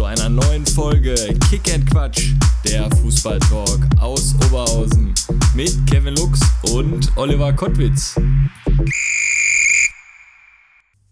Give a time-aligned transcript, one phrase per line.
[0.00, 1.14] Zu einer neuen Folge
[1.50, 2.32] Kick and Quatsch,
[2.64, 5.12] der Fußballtalk aus Oberhausen
[5.54, 6.40] mit Kevin Lux
[6.72, 8.18] und Oliver Kottwitz.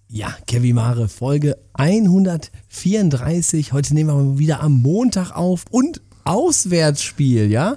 [0.09, 3.75] Ja, Kevin Mare, Folge 134.
[3.75, 7.77] Heute nehmen wir mal wieder am Montag auf und Auswärtsspiel, ja?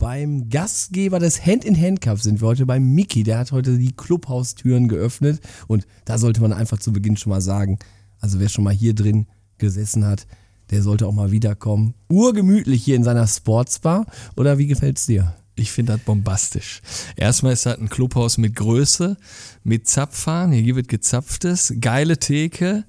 [0.00, 3.22] Beim Gastgeber des Hand-in-Hand-Cups sind wir heute beim Mickey.
[3.22, 5.40] Der hat heute die Clubhaustüren geöffnet.
[5.68, 7.78] Und da sollte man einfach zu Beginn schon mal sagen,
[8.18, 10.26] also wer schon mal hier drin gesessen hat,
[10.70, 11.94] der sollte auch mal wiederkommen.
[12.08, 14.06] Urgemütlich hier in seiner Sportsbar.
[14.36, 15.34] Oder wie gefällt's dir?
[15.56, 16.80] Ich finde das bombastisch.
[17.16, 19.16] Erstmal ist das ein Clubhaus mit Größe,
[19.64, 20.52] mit Zapfhahn.
[20.52, 22.84] Hier wird gezapftes, geile Theke,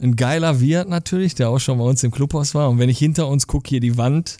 [0.00, 2.68] ein geiler Wirt natürlich, der auch schon bei uns im Clubhaus war.
[2.68, 4.36] Und wenn ich hinter uns gucke, hier die Wand,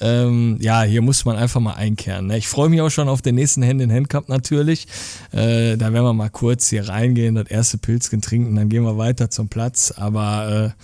[0.00, 2.28] ähm, ja, hier muss man einfach mal einkehren.
[2.28, 2.38] Ne?
[2.38, 4.86] Ich freue mich auch schon auf den nächsten Hand-in-Hand-Cup natürlich.
[5.32, 8.96] Äh, da werden wir mal kurz hier reingehen, das erste Pilzchen trinken, dann gehen wir
[8.96, 9.92] weiter zum Platz.
[9.94, 10.82] Aber äh,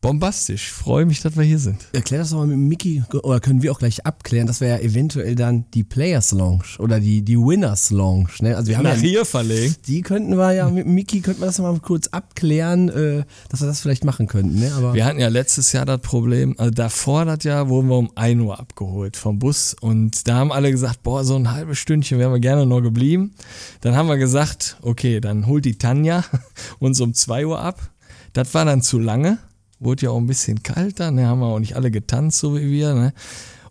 [0.00, 0.70] bombastisch.
[0.72, 1.86] Freue mich, dass wir hier sind.
[1.92, 4.78] Erklär das doch mal mit Mickey, oder können wir auch gleich abklären, dass wir ja
[4.78, 8.56] eventuell dann die Players Lounge oder die, die Winners Lounge, ne?
[8.56, 9.74] Also wir haben Nach ja, hier verlegen.
[9.86, 13.66] die könnten wir ja mit Mickey, könnten wir das mal kurz abklären, äh, dass wir
[13.66, 14.72] das vielleicht machen könnten, ne?
[14.76, 18.10] Aber Wir hatten ja letztes Jahr das Problem, also davor das Jahr wurden wir um
[18.14, 22.18] 1 Uhr abgeholt vom Bus und da haben alle gesagt, boah, so ein halbes Stündchen
[22.18, 23.34] wären wir gerne noch geblieben.
[23.80, 26.24] Dann haben wir gesagt, okay, dann holt die Tanja
[26.78, 27.90] uns um 2 Uhr ab.
[28.32, 29.38] Das war dann zu lange,
[29.80, 32.70] wurde ja auch ein bisschen kalter, ne, haben wir auch nicht alle getanzt, so wie
[32.70, 33.12] wir, ne.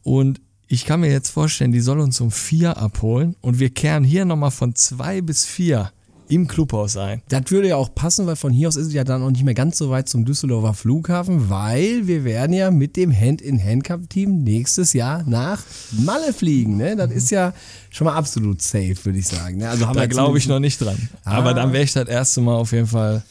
[0.04, 4.04] Und ich kann mir jetzt vorstellen, die soll uns um 4 abholen und wir kehren
[4.04, 5.92] hier nochmal von 2 bis 4
[6.30, 7.22] im Clubhaus ein.
[7.30, 9.44] das würde ja auch passen, weil von hier aus ist es ja dann auch nicht
[9.44, 14.94] mehr ganz so weit zum Düsseldorfer Flughafen, weil wir werden ja mit dem Hand-in-Hand-Cup-Team nächstes
[14.94, 16.96] Jahr nach Malle fliegen, ne?
[16.96, 17.54] Das ist ja
[17.90, 19.58] schon mal absolut safe, würde ich sagen.
[19.58, 19.70] Ne?
[19.70, 21.10] Also haben Da glaube ich noch nicht dran.
[21.24, 21.38] Ah.
[21.38, 23.24] Aber dann wäre ich das erste Mal auf jeden Fall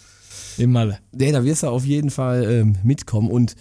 [0.59, 0.99] in Malle.
[1.13, 3.31] Nee, da wirst du auf jeden Fall ähm, mitkommen.
[3.31, 3.55] Und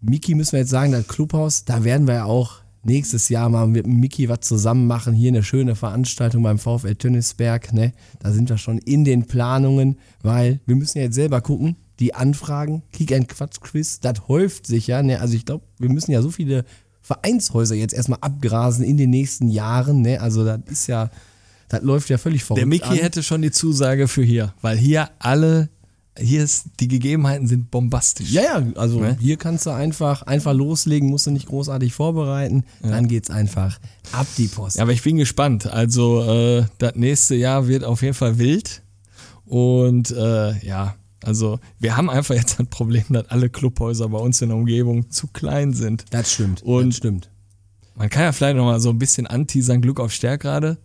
[0.00, 3.66] Miki müssen wir jetzt sagen, das Clubhaus, da werden wir ja auch nächstes Jahr mal
[3.66, 5.12] mit Miki was zusammen machen.
[5.12, 7.72] Hier eine schöne Veranstaltung beim VfL Tönnisberg.
[7.72, 7.92] Ne?
[8.20, 11.76] Da sind wir schon in den Planungen, weil wir müssen ja jetzt selber gucken.
[12.00, 15.02] Die Anfragen, Kick and Quatsch Quiz, das häuft sich ja.
[15.02, 15.20] Ne?
[15.20, 16.64] Also ich glaube, wir müssen ja so viele
[17.02, 20.02] Vereinshäuser jetzt erstmal abgrasen in den nächsten Jahren.
[20.02, 20.20] Ne?
[20.20, 21.10] Also das ist ja,
[21.68, 22.96] das läuft ja völlig verrückt Der Mickey an.
[22.96, 25.70] hätte schon die Zusage für hier, weil hier alle,
[26.18, 28.30] hier ist, die Gegebenheiten sind bombastisch.
[28.30, 29.16] Ja, ja, also Ne?
[29.20, 32.64] hier kannst du einfach, einfach loslegen, musst du nicht großartig vorbereiten.
[32.82, 33.78] Dann geht's einfach
[34.12, 34.76] ab die Post.
[34.76, 35.66] Ja, aber ich bin gespannt.
[35.66, 38.82] Also, äh, das nächste Jahr wird auf jeden Fall wild.
[39.44, 44.40] Und äh, ja, also wir haben einfach jetzt ein Problem, dass alle Clubhäuser bei uns
[44.42, 46.04] in der Umgebung zu klein sind.
[46.10, 46.62] Das stimmt.
[46.62, 47.30] Und- das stimmt.
[47.94, 50.78] Man kann ja vielleicht noch mal so ein bisschen anteasern, Glück auf Stärkrade.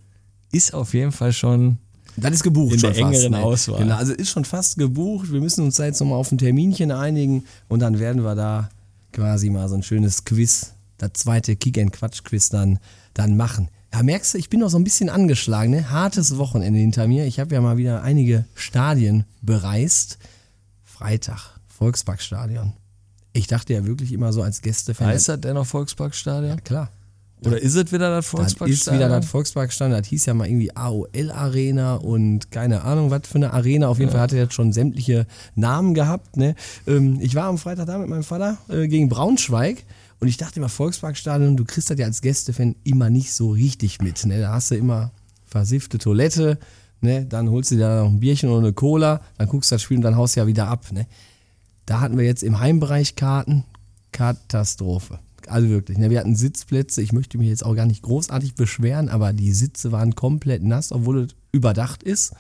[0.52, 1.78] Ist auf jeden Fall schon
[2.18, 3.16] Das ist gebucht In schon der fast.
[3.16, 3.40] engeren ne?
[3.40, 3.80] Auswahl.
[3.80, 5.32] Genau, also ist schon fast gebucht.
[5.32, 8.70] Wir müssen uns da jetzt nochmal auf ein Terminchen einigen und dann werden wir da
[9.12, 12.80] quasi mal so ein schönes Quiz, das zweite Kick and Quatsch Quiz dann,
[13.14, 13.70] dann machen.
[13.94, 15.92] Ja, merkst du, ich bin noch so ein bisschen angeschlagen, ne?
[15.92, 17.26] Hartes Wochenende hinter mir.
[17.28, 20.18] Ich habe ja mal wieder einige Stadien bereist.
[20.84, 22.74] Freitag, Volksparkstadion.
[23.34, 25.08] Ich dachte ja wirklich immer so als Gästefan.
[25.08, 26.64] Heißt das denn noch Volksparkstadion?
[26.64, 26.90] Klar.
[27.46, 28.72] Oder ist es wieder das Das Volksparkstadion?
[28.72, 30.00] ist wieder das Volksparkstadion.
[30.00, 33.88] Das hieß ja mal irgendwie AOL Arena und keine Ahnung, was für eine Arena.
[33.88, 36.38] Auf jeden Fall hatte jetzt schon sämtliche Namen gehabt.
[36.38, 36.56] Ne?
[36.88, 39.84] Ähm, ich war am Freitag da mit meinem Vater äh, gegen Braunschweig
[40.20, 44.02] und ich dachte immer, Volksparkstadion, du kriegst das ja als Gästefan immer nicht so richtig
[44.02, 44.26] mit.
[44.26, 44.40] Ne?
[44.40, 45.12] Da hast du immer
[45.46, 46.58] versiffte Toilette,
[47.02, 47.26] ne?
[47.26, 49.82] dann holst du dir da noch ein Bierchen oder eine Cola, dann guckst du das
[49.82, 50.86] Spiel und dann haust du ja wieder ab.
[50.92, 51.08] Ne?
[51.86, 53.66] Da hatten wir jetzt im Heimbereich Karten.
[54.14, 55.20] Katastrophe.
[55.50, 55.98] Also wirklich.
[55.98, 56.10] Ne?
[56.10, 57.02] Wir hatten Sitzplätze.
[57.02, 60.92] Ich möchte mich jetzt auch gar nicht großartig beschweren, aber die Sitze waren komplett nass,
[60.92, 62.34] obwohl es überdacht ist.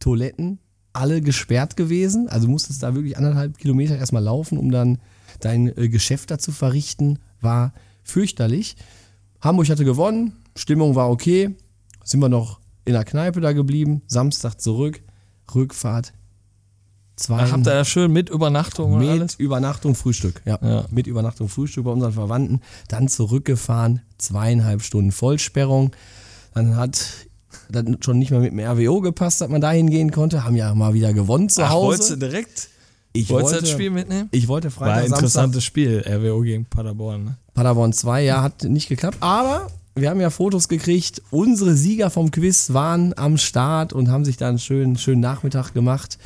[0.00, 0.58] Toiletten,
[0.92, 2.28] alle gesperrt gewesen.
[2.28, 4.98] Also musstest da wirklich anderthalb Kilometer erstmal laufen, um dann
[5.40, 7.18] dein äh, Geschäft da zu verrichten.
[7.40, 7.72] War
[8.02, 8.76] fürchterlich.
[9.40, 10.32] Hamburg hatte gewonnen.
[10.56, 11.54] Stimmung war okay.
[12.04, 14.02] Sind wir noch in der Kneipe da geblieben.
[14.06, 15.02] Samstag zurück.
[15.54, 16.12] Rückfahrt.
[17.18, 19.34] Zwei habt ihr das schön mit Übernachtung und mit alles?
[19.34, 20.40] Übernachtung, Frühstück.
[20.44, 20.58] Ja.
[20.62, 20.84] Ja.
[20.90, 22.60] Mit Übernachtung, Frühstück bei unseren Verwandten.
[22.86, 25.90] Dann zurückgefahren, zweieinhalb Stunden Vollsperrung.
[26.54, 27.04] Dann hat
[27.68, 30.44] dann schon nicht mehr mit dem RWO gepasst, dass man da hingehen konnte.
[30.44, 32.18] Haben ja mal wieder gewonnen zu Ach, wolltest du Hause.
[32.18, 32.68] direkt?
[33.12, 34.28] Ich wolltest du wollte, das Spiel mitnehmen?
[34.30, 37.24] ich wollte War ein Freitag, Samstag, interessantes Spiel, RWO gegen Paderborn.
[37.24, 37.36] Ne?
[37.54, 39.16] Paderborn 2, ja, hat nicht geklappt.
[39.20, 39.66] Aber
[40.00, 41.22] wir haben ja Fotos gekriegt.
[41.30, 45.72] Unsere Sieger vom Quiz waren am Start und haben sich da einen schönen, schönen Nachmittag
[45.72, 46.18] gemacht.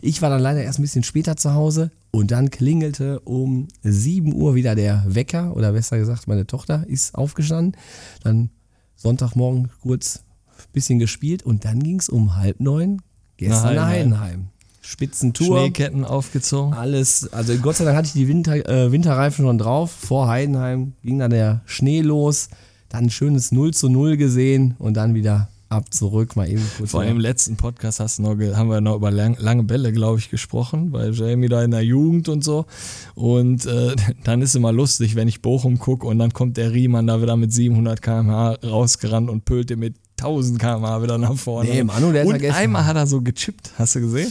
[0.00, 4.34] Ich war dann leider erst ein bisschen später zu Hause und dann klingelte um 7
[4.34, 7.76] Uhr wieder der Wecker oder besser gesagt, meine Tochter ist aufgestanden.
[8.22, 8.50] Dann
[8.96, 10.20] Sonntagmorgen kurz
[10.58, 13.00] ein bisschen gespielt und dann ging es um halb neun
[13.36, 14.20] gestern nach Heidenheim.
[14.20, 14.48] Heidenheim.
[14.82, 15.60] Spitzentour.
[15.60, 16.74] Schneeketten aufgezogen.
[16.74, 19.90] Alles, also Gott sei Dank hatte ich die Winter, äh, Winterreifen schon drauf.
[19.90, 22.48] Vor Heidenheim ging dann der Schnee los.
[22.90, 26.34] Dann ein schönes 0 zu 0 gesehen und dann wieder ab zurück.
[26.36, 26.90] Mal eben kurz.
[26.90, 30.18] Vor allem im letzten Podcast hast noch, haben wir noch über lang, lange Bälle, glaube
[30.18, 32.66] ich, gesprochen, bei Jamie da in der Jugend und so.
[33.14, 33.94] Und äh,
[34.24, 37.36] dann ist immer lustig, wenn ich Bochum gucke und dann kommt der Riemann da wieder
[37.36, 41.70] mit 700 km/h rausgerannt und pölt dir mit 1000 km/h wieder nach vorne.
[41.70, 44.30] Nee, Manu, der ist und ja gestern- einmal hat er so gechippt, hast du gesehen?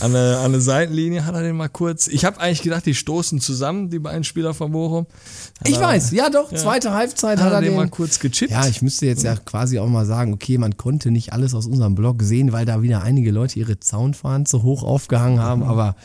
[0.00, 2.06] An der, an der Seitenlinie hat er den mal kurz.
[2.06, 5.06] Ich habe eigentlich gedacht, die stoßen zusammen, die beiden Spieler von Bochum.
[5.60, 7.76] Hat ich er- weiß, ja doch, zweite Halbzeit Hat hat er den den.
[7.76, 8.50] mal kurz gechippt?
[8.50, 11.66] ja, ich müsste jetzt ja quasi auch mal sagen, okay, man konnte nicht alles aus
[11.66, 15.96] unserem Blog sehen, weil da wieder einige Leute ihre Zaunfahnen zu hoch aufgehangen haben, aber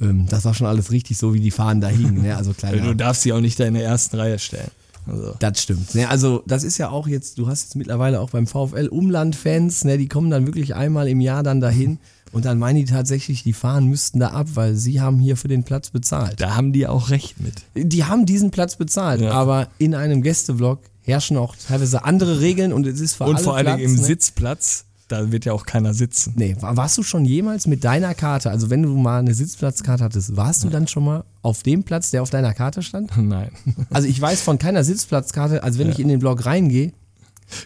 [0.00, 2.22] ähm, das war schon alles richtig so, wie die Fahnen da hingen.
[2.22, 2.36] Ne?
[2.36, 4.70] Also Du darfst sie auch nicht da in der ersten Reihe stellen.
[5.06, 5.34] Also.
[5.38, 5.94] Das stimmt.
[5.94, 9.84] Ne, also das ist ja auch jetzt, du hast jetzt mittlerweile auch beim VfL Umlandfans,
[9.84, 11.98] ne, die kommen dann wirklich einmal im Jahr dann dahin
[12.32, 15.48] und dann meinen die tatsächlich, die Fahnen müssten da ab, weil sie haben hier für
[15.48, 16.40] den Platz bezahlt.
[16.40, 17.54] Da haben die auch recht mit.
[17.74, 19.32] Die haben diesen Platz bezahlt, Ja.
[19.32, 23.44] aber in einem Gästevlog herrschen auch teilweise andere Regeln und es ist für Und alle
[23.44, 24.02] vor allen Dingen im ne?
[24.02, 26.34] Sitzplatz, da wird ja auch keiner sitzen.
[26.36, 30.04] Nee, war- warst du schon jemals mit deiner Karte, also wenn du mal eine Sitzplatzkarte
[30.04, 33.10] hattest, warst du dann schon mal auf dem Platz, der auf deiner Karte stand?
[33.16, 33.50] Nein.
[33.88, 36.92] Also ich weiß von keiner Sitzplatzkarte, also wenn ich in den Blog reingehe,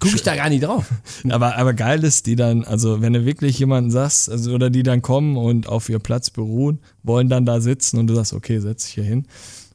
[0.00, 0.84] gucke ich da gar nicht drauf.
[1.30, 4.82] aber, aber geil ist, die dann, also wenn du wirklich jemanden sagst, also oder die
[4.82, 8.58] dann kommen und auf ihr Platz beruhen, wollen dann da sitzen und du sagst, okay,
[8.60, 9.26] setz dich hier hin.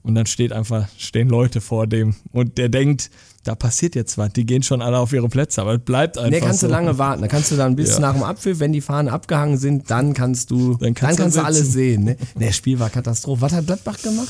[0.04, 3.10] Und dann steht einfach, stehen Leute vor dem und der denkt,
[3.44, 6.32] da passiert jetzt was, die gehen schon alle auf ihre Plätze, aber es bleibt einfach
[6.32, 6.68] Nee, kannst so.
[6.68, 7.22] du lange warten.
[7.22, 8.00] Da kannst du dann bis Ja.
[8.00, 11.32] nach dem Apfel, wenn die Fahnen abgehangen sind, dann kannst du, Dann kannst du dann
[11.34, 12.04] kannst du alles sehen.
[12.04, 12.18] Ne?
[12.36, 13.42] Nee, Das Spiel war Katastrophe.
[13.42, 14.28] Was hat Gladbach gemacht?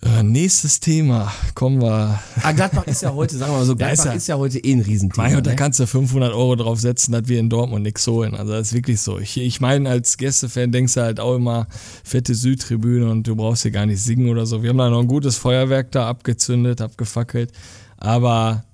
[0.00, 2.20] Äh, nächstes Thema, kommen wir.
[2.42, 4.36] Ah, Gladbach ist ja heute, sagen wir mal so, Ja, ist Gladbach ja- ist ja
[4.38, 5.28] heute eh ein Riesenthema.
[5.28, 5.56] Mein da ne?
[5.56, 8.36] kannst du 500 Euro drauf setzen, dass wir in Dortmund nichts holen.
[8.36, 9.18] Also das ist wirklich so.
[9.18, 11.66] Ich, ich meine, als Gästefan denkst du halt auch immer,
[12.04, 14.62] fette Südtribüne und du brauchst hier gar nicht singen oder so.
[14.62, 17.50] Wir haben da noch ein gutes Feuerwerk da abgezündet, abgefackelt.
[17.96, 18.64] Aber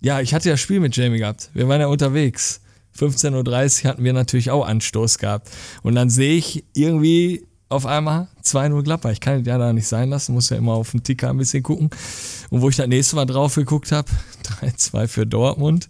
[0.00, 1.50] ja, ich hatte ja Spiel mit Jamie gehabt.
[1.54, 2.60] Wir waren ja unterwegs.
[2.98, 5.48] 15.30 Uhr hatten wir natürlich auch Anstoß gehabt.
[5.82, 9.10] Und dann sehe ich irgendwie auf einmal 2-0 Gladbach.
[9.10, 11.62] Ich kann ja da nicht sein lassen, muss ja immer auf den Ticker ein bisschen
[11.62, 11.90] gucken.
[12.50, 14.08] Und wo ich das nächste Mal drauf geguckt habe,
[14.60, 15.88] 3-2 für Dortmund.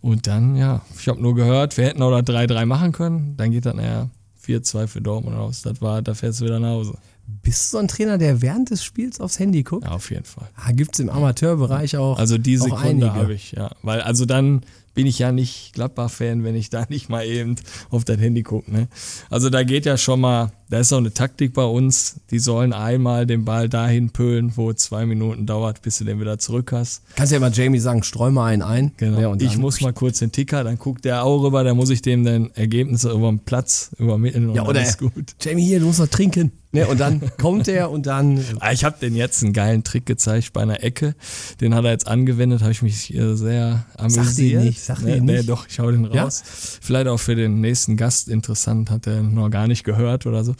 [0.00, 3.36] Und dann, ja, ich habe nur gehört, wir hätten auch das 3-3 machen können.
[3.36, 4.08] Dann geht das, naja,
[4.46, 5.62] 4-2 für Dortmund aus.
[5.62, 6.98] Das war, da fährst du wieder nach Hause.
[7.26, 9.84] Bist du so ein Trainer, der während des Spiels aufs Handy guckt?
[9.84, 10.48] Ja, auf jeden Fall.
[10.56, 12.18] Ah, Gibt es im Amateurbereich auch.
[12.18, 13.70] Also die Sekunde habe ich, ja.
[13.82, 14.60] Weil also dann
[14.94, 17.56] bin ich ja nicht Gladbach-Fan, wenn ich da nicht mal eben
[17.90, 18.70] auf das Handy gucke.
[18.72, 18.88] Ne?
[19.30, 22.72] Also da geht ja schon mal, da ist auch eine Taktik bei uns, die sollen
[22.72, 27.02] einmal den Ball dahin pölen, wo zwei Minuten dauert, bis du den wieder zurück hast.
[27.16, 28.92] Kannst ja mal Jamie sagen, streu mal einen ein.
[28.96, 29.20] Genau.
[29.20, 32.02] Ja, ich muss mal kurz den Ticker, dann guckt der auch rüber, dann muss ich
[32.02, 35.34] dem dann Ergebnisse über den Platz übermitteln und Ja, oder ist gut.
[35.40, 36.52] Jamie, hier, du musst noch trinken.
[36.72, 36.88] Ne?
[36.88, 40.52] Und dann kommt er und dann Ah, Ich habe den jetzt einen geilen Trick gezeigt
[40.52, 41.14] bei einer Ecke.
[41.60, 44.64] Den hat er jetzt angewendet, habe ich mich äh, sehr amüsiert.
[44.64, 46.24] nicht, sag nee, nee, doch, ich hau den Ja?
[46.24, 46.42] raus.
[46.80, 50.54] Vielleicht auch für den nächsten Gast interessant, hat er noch gar nicht gehört oder so.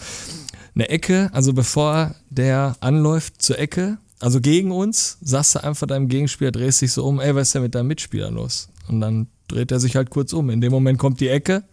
[0.74, 6.08] Eine Ecke, also bevor der anläuft zur Ecke, also gegen uns, sagst du einfach deinem
[6.08, 8.68] Gegenspieler, drehst dich so um, ey, was ist denn mit deinem Mitspieler los?
[8.88, 10.50] Und dann dreht er sich halt kurz um.
[10.50, 11.64] In dem Moment kommt die Ecke.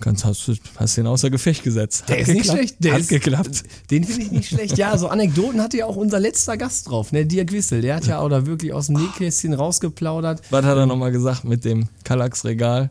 [0.00, 2.04] Kannst, hast, du- hast den außer Gefecht gesetzt.
[2.08, 2.58] Der ist nicht geklappt.
[2.58, 2.76] schlecht.
[2.80, 3.62] Der hat ist, geklappt.
[3.90, 4.76] Den finde ich nicht schlecht.
[4.76, 7.24] Ja, so Anekdoten hatte ja auch unser letzter Gast drauf, ne?
[7.24, 7.80] Dirk Wissel.
[7.80, 10.42] Der hat ja auch da wirklich aus dem Nähkästchen rausgeplaudert.
[10.50, 12.90] Was hat er nochmal gesagt mit dem Kallax-Regal?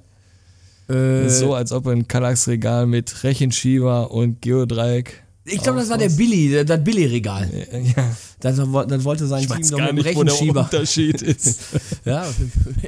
[0.89, 5.22] Äh, so, als ob ein Kallax-Regal mit Rechenschieber und Geodreieck.
[5.45, 7.50] Ich glaube, das war der Billy, das Billy-Regal.
[7.95, 10.62] Ja, Das, das wollte sein ich Team gar mit dem nicht, wo der Rechenschieber.
[10.62, 11.59] Unterschied ist.
[12.05, 12.25] Ja,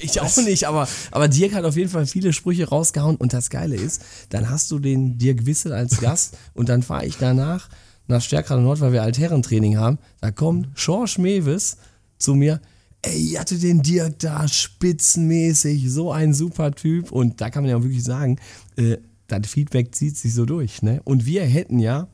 [0.02, 3.50] ich auch nicht, aber, aber Dirk hat auf jeden Fall viele Sprüche rausgehauen und das
[3.50, 7.70] Geile ist, dann hast du den Dirk Wissel als Gast und dann fahre ich danach
[8.08, 9.98] nach Stärkrade Nord, weil wir Altherrentraining haben.
[10.22, 11.78] Da kommt Schorsch Mewes
[12.20, 12.62] zu mir.
[13.02, 17.12] Ey, ich hatte den Dirk da spitzenmäßig, so ein super Typ.
[17.12, 18.38] Und da kann man ja auch wirklich sagen,
[18.78, 18.98] äh,
[19.28, 20.82] das Feedback zieht sich so durch.
[20.82, 21.02] Ne?
[21.04, 22.08] Und wir hätten ja,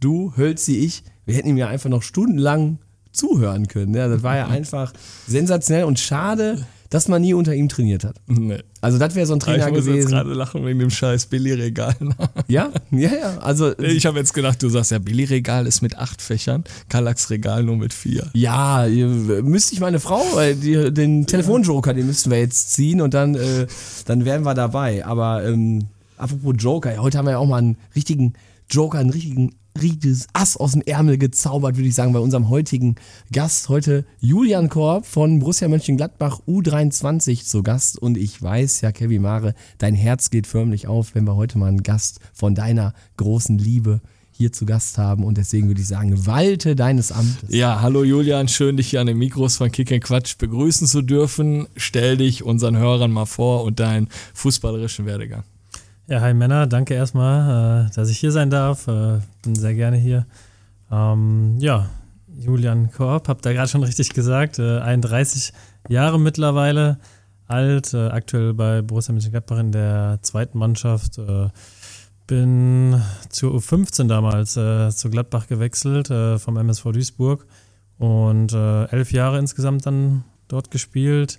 [0.00, 2.78] du, Hölzi, ich, wir hätten ihm ja einfach noch stundenlang
[3.12, 3.92] zuhören können.
[3.92, 4.08] Ne?
[4.08, 4.92] Das war ja einfach
[5.26, 8.16] sensationell und schade, dass man nie unter ihm trainiert hat.
[8.26, 8.58] Nee.
[8.80, 10.10] Also das wäre so ein Trainer ich muss jetzt gewesen.
[10.10, 11.94] gerade lachen wegen dem scheiß Billy-Regal.
[12.48, 13.38] Ja, ja, ja.
[13.38, 17.76] Also ich habe jetzt gedacht, du sagst ja, Billy-Regal ist mit acht Fächern, Kallax-Regal nur
[17.76, 18.28] mit vier.
[18.34, 23.14] Ja, müsste ich meine Frau, weil die, den Telefonjoker, den müssten wir jetzt ziehen und
[23.14, 23.68] dann, äh,
[24.06, 25.06] dann wären wir dabei.
[25.06, 28.32] Aber ähm, apropos Joker, ja, heute haben wir ja auch mal einen richtigen
[28.68, 32.96] Joker, einen richtigen richtiges Ass aus dem Ärmel gezaubert, würde ich sagen, bei unserem heutigen
[33.32, 33.68] Gast.
[33.68, 37.98] Heute Julian Korb von Borussia Mönchengladbach U23 zu Gast.
[37.98, 41.68] Und ich weiß, ja, Kevin Mare, dein Herz geht förmlich auf, wenn wir heute mal
[41.68, 44.00] einen Gast von deiner großen Liebe
[44.40, 45.24] hier zu Gast haben.
[45.24, 47.54] Und deswegen würde ich sagen, walte deines Amtes.
[47.54, 51.66] Ja, hallo Julian, schön dich hier an den Mikros von Kick Quatsch begrüßen zu dürfen.
[51.76, 55.44] Stell dich unseren Hörern mal vor und deinen fußballerischen Werdegang.
[56.10, 58.88] Ja, hi Männer, danke erstmal, äh, dass ich hier sein darf.
[58.88, 60.26] Äh, bin sehr gerne hier.
[60.90, 61.88] Ähm, ja,
[62.36, 65.52] Julian Korb, habt ihr gerade schon richtig gesagt, äh, 31
[65.88, 66.98] Jahre mittlerweile
[67.46, 71.18] alt, äh, aktuell bei Borussia Mönchengladbach in der zweiten Mannschaft.
[71.18, 71.50] Äh,
[72.26, 77.46] bin zur U15 damals äh, zu Gladbach gewechselt vom MSV Duisburg
[77.98, 81.38] und elf Jahre insgesamt dann dort gespielt.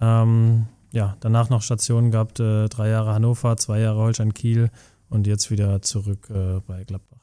[0.00, 4.70] Ähm, ja, danach noch Stationen gehabt, äh, drei Jahre Hannover, zwei Jahre Holstein Kiel
[5.08, 7.18] und jetzt wieder zurück äh, bei Gladbach.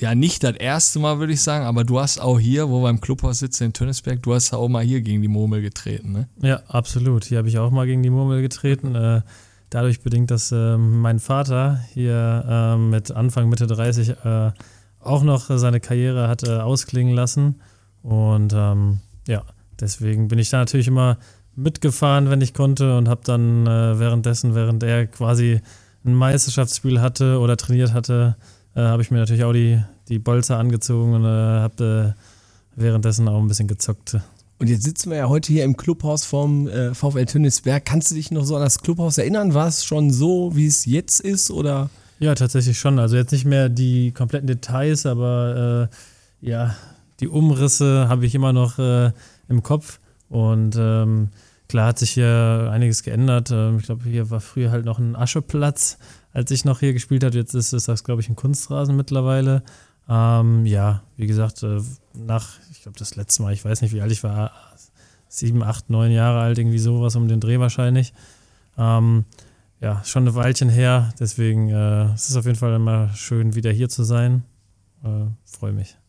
[0.00, 2.90] Ja, nicht das erste Mal, würde ich sagen, aber du hast auch hier, wo wir
[2.90, 6.28] im Clubhaus sitzen in Tönnesberg, du hast auch mal hier gegen die Murmel getreten, ne?
[6.40, 7.24] Ja, absolut.
[7.24, 8.94] Hier habe ich auch mal gegen die Murmel getreten.
[8.94, 9.22] Äh,
[9.70, 14.50] dadurch bedingt, dass äh, mein Vater hier äh, mit Anfang, Mitte 30 äh,
[14.98, 17.60] auch noch seine Karriere hat äh, ausklingen lassen.
[18.02, 19.44] Und ähm, ja,
[19.80, 21.18] deswegen bin ich da natürlich immer
[21.56, 25.60] mitgefahren, wenn ich konnte und habe dann äh, währenddessen, während er quasi
[26.04, 28.36] ein Meisterschaftsspiel hatte oder trainiert hatte,
[28.74, 33.28] äh, habe ich mir natürlich auch die, die Bolzer angezogen und äh, habe äh, währenddessen
[33.28, 34.16] auch ein bisschen gezockt.
[34.58, 37.84] Und jetzt sitzen wir ja heute hier im Clubhaus vom äh, VfL Tönnisberg.
[37.84, 39.54] Kannst du dich noch so an das Clubhaus erinnern?
[39.54, 41.50] War es schon so, wie es jetzt ist?
[41.50, 41.90] Oder?
[42.20, 42.98] Ja, tatsächlich schon.
[42.98, 45.88] Also jetzt nicht mehr die kompletten Details, aber
[46.42, 46.76] äh, ja,
[47.20, 50.00] die Umrisse habe ich immer noch im Kopf.
[50.32, 51.28] Und ähm,
[51.68, 53.50] klar hat sich hier einiges geändert.
[53.50, 55.98] Ähm, ich glaube, hier war früher halt noch ein Ascheplatz,
[56.32, 57.36] als ich noch hier gespielt habe.
[57.36, 59.62] Jetzt ist es das, glaube ich, ein Kunstrasen mittlerweile.
[60.08, 61.80] Ähm, ja, wie gesagt, äh,
[62.14, 64.52] nach, ich glaube, das letzte Mal, ich weiß nicht, wie alt ich war,
[65.28, 68.14] sieben, acht, neun Jahre alt, irgendwie sowas um den Dreh wahrscheinlich.
[68.78, 69.26] Ähm,
[69.82, 71.12] ja, schon ein Weilchen her.
[71.20, 74.44] Deswegen äh, es ist es auf jeden Fall immer schön, wieder hier zu sein.
[75.04, 76.01] Äh, Freue mich.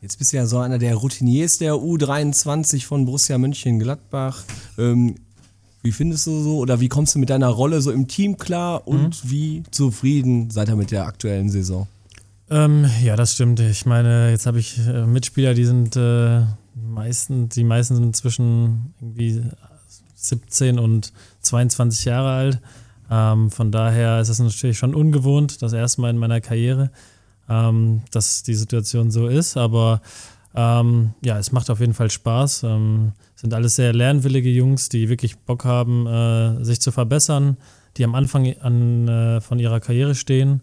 [0.00, 4.44] Jetzt bist du ja so einer der Routiniers der U23 von Borussia Mönchengladbach.
[4.78, 5.16] Ähm,
[5.82, 8.86] wie findest du so oder wie kommst du mit deiner Rolle so im Team klar
[8.86, 11.88] und wie zufrieden seid ihr mit der aktuellen Saison?
[12.50, 13.60] Ähm, ja, das stimmt.
[13.60, 16.42] Ich meine, jetzt habe ich äh, Mitspieler, die sind äh,
[16.74, 19.42] meisten, die meisten sind zwischen irgendwie
[20.14, 21.12] 17 und
[21.42, 22.60] 22 Jahre alt.
[23.10, 26.90] Ähm, von daher ist es natürlich schon ungewohnt, das erste Mal in meiner Karriere,
[27.48, 29.56] ähm, dass die Situation so ist.
[29.56, 30.00] Aber
[30.54, 32.64] ähm, ja, es macht auf jeden Fall Spaß.
[32.64, 37.56] Ähm, sind alles sehr lernwillige Jungs, die wirklich Bock haben, äh, sich zu verbessern,
[37.96, 40.60] die am Anfang an, äh, von ihrer Karriere stehen.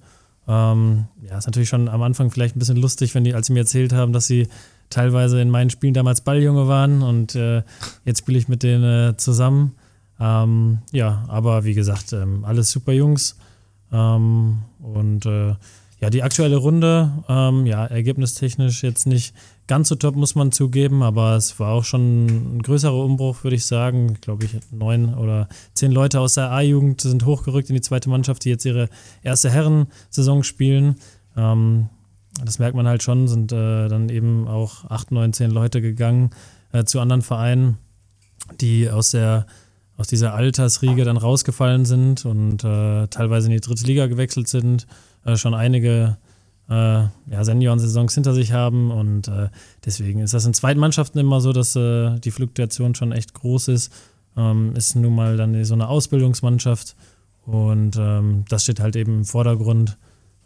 [0.48, 3.54] Ähm, ja, ist natürlich schon am Anfang vielleicht ein bisschen lustig, wenn die, als sie
[3.54, 4.48] mir erzählt haben, dass sie
[4.90, 7.64] teilweise in meinen Spielen damals Balljunge waren und äh,
[8.04, 9.76] jetzt spiele ich mit denen äh, zusammen.
[10.20, 13.38] Ähm, ja, aber wie gesagt, ähm, alles super Jungs.
[13.92, 15.56] Ähm, und äh,
[16.06, 19.34] ja, die aktuelle Runde, ähm, ja, ergebnistechnisch jetzt nicht
[19.66, 23.56] ganz so top, muss man zugeben, aber es war auch schon ein größerer Umbruch, würde
[23.56, 24.12] ich sagen.
[24.14, 28.08] Ich glaube, ich neun oder zehn Leute aus der A-Jugend sind hochgerückt in die zweite
[28.12, 28.88] Mannschaft, die jetzt ihre
[29.24, 30.98] erste Herrensaison spielen.
[31.36, 31.90] Ähm,
[32.44, 36.30] das merkt man halt schon, sind äh, dann eben auch acht, neun, zehn Leute gegangen
[36.72, 37.80] äh, zu anderen Vereinen,
[38.62, 39.48] die aus der
[39.98, 44.88] aus dieser Altersriege dann rausgefallen sind und äh, teilweise in die dritte Liga gewechselt sind,
[45.26, 46.18] äh, schon einige
[46.70, 49.50] äh, ja, Senioren-Saisons hinter sich haben und äh,
[49.86, 53.68] deswegen ist das in zweiten Mannschaften immer so, dass äh, die Fluktuation schon echt groß
[53.70, 53.94] ist.
[54.38, 56.96] Ähm, ist nun mal dann so eine Ausbildungsmannschaft
[57.46, 59.98] und ähm, das steht halt eben im Vordergrund.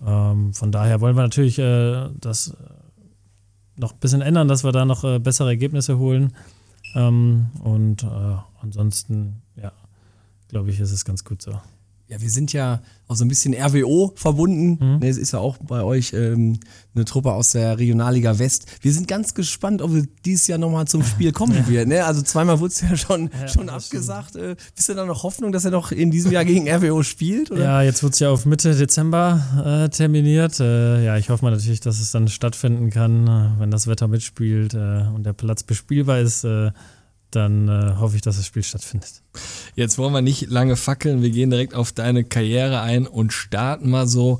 [0.05, 2.55] Ähm, von daher wollen wir natürlich äh, das
[3.77, 6.33] noch ein bisschen ändern, dass wir da noch äh, bessere Ergebnisse holen.
[6.95, 8.03] Ähm, und
[8.61, 9.71] ansonsten, ja,
[10.47, 11.59] glaube ich, ist es ganz gut so.
[12.09, 14.79] Ja, wir sind ja auch so ein bisschen RWO verbunden.
[14.83, 14.99] Mhm.
[14.99, 16.59] Ne, Es ist ja auch bei euch ähm,
[16.95, 18.65] eine Truppe aus der Regionalliga West.
[18.81, 21.87] Wir sind ganz gespannt, ob es dieses Jahr nochmal zum Spiel kommen wird.
[21.87, 22.03] Ne?
[22.03, 24.35] Also zweimal wurde es ja schon, Ja, schon abgesagt.
[24.35, 27.51] Äh, bist du da noch Hoffnung, dass er noch in diesem Jahr gegen RWO spielt?
[27.51, 27.63] Oder?
[27.63, 30.59] Ja, jetzt wird es ja auf Mitte Dezember äh, terminiert.
[30.59, 34.07] Äh, ja, ich hoffe mal natürlich, dass es dann stattfinden kann, äh, wenn das Wetter
[34.07, 36.43] mitspielt äh, und der Platz bespielbar ist.
[37.29, 39.21] Äh, dann äh, hoffe ich, dass das Spiel stattfindet.
[39.75, 43.89] Jetzt wollen wir nicht lange fackeln, wir gehen direkt auf deine Karriere ein und starten
[43.89, 44.39] mal so.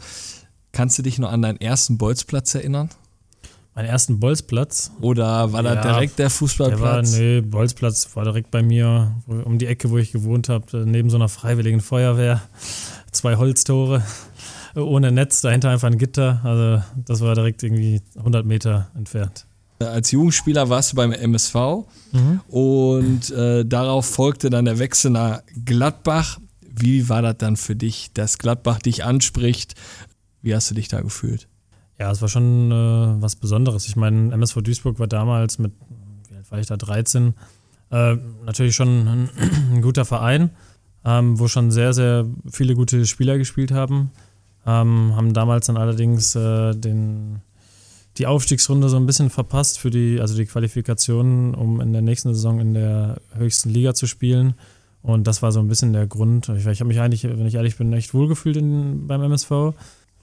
[0.72, 2.90] Kannst du dich noch an deinen ersten Bolzplatz erinnern?
[3.76, 4.92] Meinen ersten Bolzplatz?
[5.02, 7.12] Oder war ja, da direkt der Fußballplatz?
[7.12, 10.86] Der war, nee, Bolzplatz war direkt bei mir, um die Ecke, wo ich gewohnt habe,
[10.86, 12.42] neben so einer freiwilligen Feuerwehr.
[13.12, 14.04] Zwei Holztore
[14.76, 16.42] ohne Netz, dahinter einfach ein Gitter.
[16.44, 19.46] Also das war direkt irgendwie 100 Meter entfernt.
[19.80, 21.56] Als Jugendspieler warst du beim MSV
[22.12, 22.42] mhm.
[22.48, 26.40] und äh, darauf folgte dann der Wechsel nach Gladbach.
[26.62, 29.76] Wie war das dann für dich, dass Gladbach dich anspricht?
[30.42, 31.48] Wie hast du dich da gefühlt?
[31.98, 33.88] Ja, es war schon äh, was Besonderes.
[33.88, 35.74] Ich meine, MSV Duisburg war damals mit,
[36.30, 37.34] wie alt war ich da, 13,
[37.92, 39.30] äh, natürlich schon ein,
[39.74, 40.50] ein guter Verein,
[41.06, 44.12] ähm, wo schon sehr, sehr viele gute Spieler gespielt haben.
[44.66, 47.42] Ähm, haben damals dann allerdings äh, den
[48.20, 52.34] die Aufstiegsrunde so ein bisschen verpasst für die, also die Qualifikation, um in der nächsten
[52.34, 54.56] Saison in der höchsten Liga zu spielen.
[55.02, 56.50] Und das war so ein bisschen der Grund.
[56.50, 59.74] Ich, ich habe mich eigentlich, wenn ich ehrlich bin, echt wohlgefühlt in, beim MSV.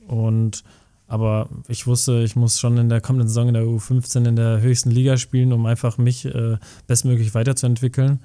[0.07, 0.63] Und
[1.09, 4.61] aber ich wusste, ich muss schon in der kommenden Saison in der U15 in der
[4.61, 8.21] höchsten Liga spielen, um einfach mich äh, bestmöglich weiterzuentwickeln.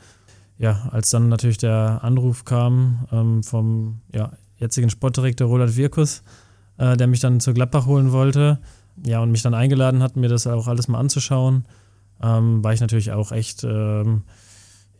[0.57, 6.23] Ja, als dann natürlich der Anruf kam ähm, vom ja, jetzigen Sportdirektor Roland Wirkus,
[6.77, 8.59] äh, der mich dann zu Gladbach holen wollte,
[9.05, 11.65] ja, und mich dann eingeladen hat, mir das auch alles mal anzuschauen,
[12.21, 14.23] ähm, war ich natürlich auch echt ähm,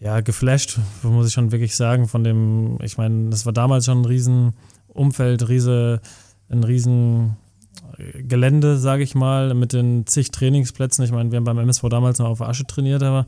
[0.02, 4.02] ja, geflasht, muss ich schon wirklich sagen, von dem, ich meine, das war damals schon
[4.02, 4.54] ein riesen
[4.88, 6.02] Umfeld, riese,
[6.50, 7.38] ein riesen
[7.98, 11.06] äh, Gelände, sage ich mal, mit den zig Trainingsplätzen.
[11.06, 13.28] Ich meine, wir haben beim MSV damals noch auf Asche trainiert, aber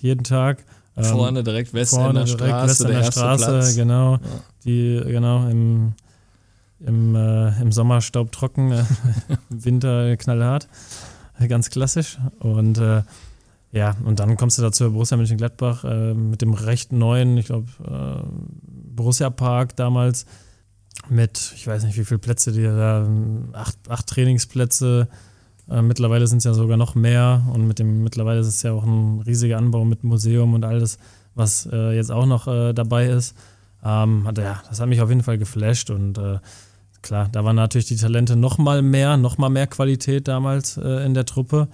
[0.00, 0.64] jeden Tag.
[0.94, 3.76] Ähm, vorne direkt West vorne Straße, direkt West der Straße, Platz.
[3.76, 4.12] genau.
[4.12, 4.20] Ja.
[4.66, 5.94] Die, genau, im
[6.80, 8.84] im, äh, im Sommer staubtrocken, äh,
[9.28, 10.68] im Winter knallhart.
[11.48, 12.18] Ganz klassisch.
[12.38, 13.02] Und äh,
[13.72, 17.68] ja, und dann kommst du dazu Borussia Mönchengladbach äh, mit dem recht neuen, ich glaube,
[17.84, 18.22] äh,
[18.94, 20.26] Borussia Park damals
[21.08, 23.06] mit, ich weiß nicht, wie viele Plätze die da,
[23.52, 25.08] acht, acht Trainingsplätze.
[25.68, 28.72] Äh, mittlerweile sind es ja sogar noch mehr und mit dem, mittlerweile ist es ja
[28.72, 30.98] auch ein riesiger Anbau mit Museum und alles,
[31.34, 33.36] was jetzt auch noch dabei ist.
[33.84, 36.38] Ähm, ja, das hat mich auf jeden Fall geflasht und äh,
[37.06, 41.06] klar, da waren natürlich die Talente noch mal mehr, noch mal mehr Qualität damals äh,
[41.06, 41.68] in der Truppe.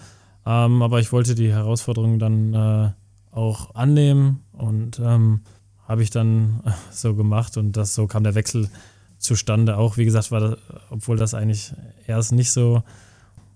[0.45, 2.91] Ähm, aber ich wollte die Herausforderung dann äh,
[3.31, 5.41] auch annehmen und ähm,
[5.89, 8.69] habe ich dann so gemacht und das so kam der Wechsel
[9.19, 9.79] zustande.
[9.79, 10.59] Auch wie gesagt, war das,
[10.91, 11.73] obwohl das eigentlich
[12.07, 12.83] erst nicht so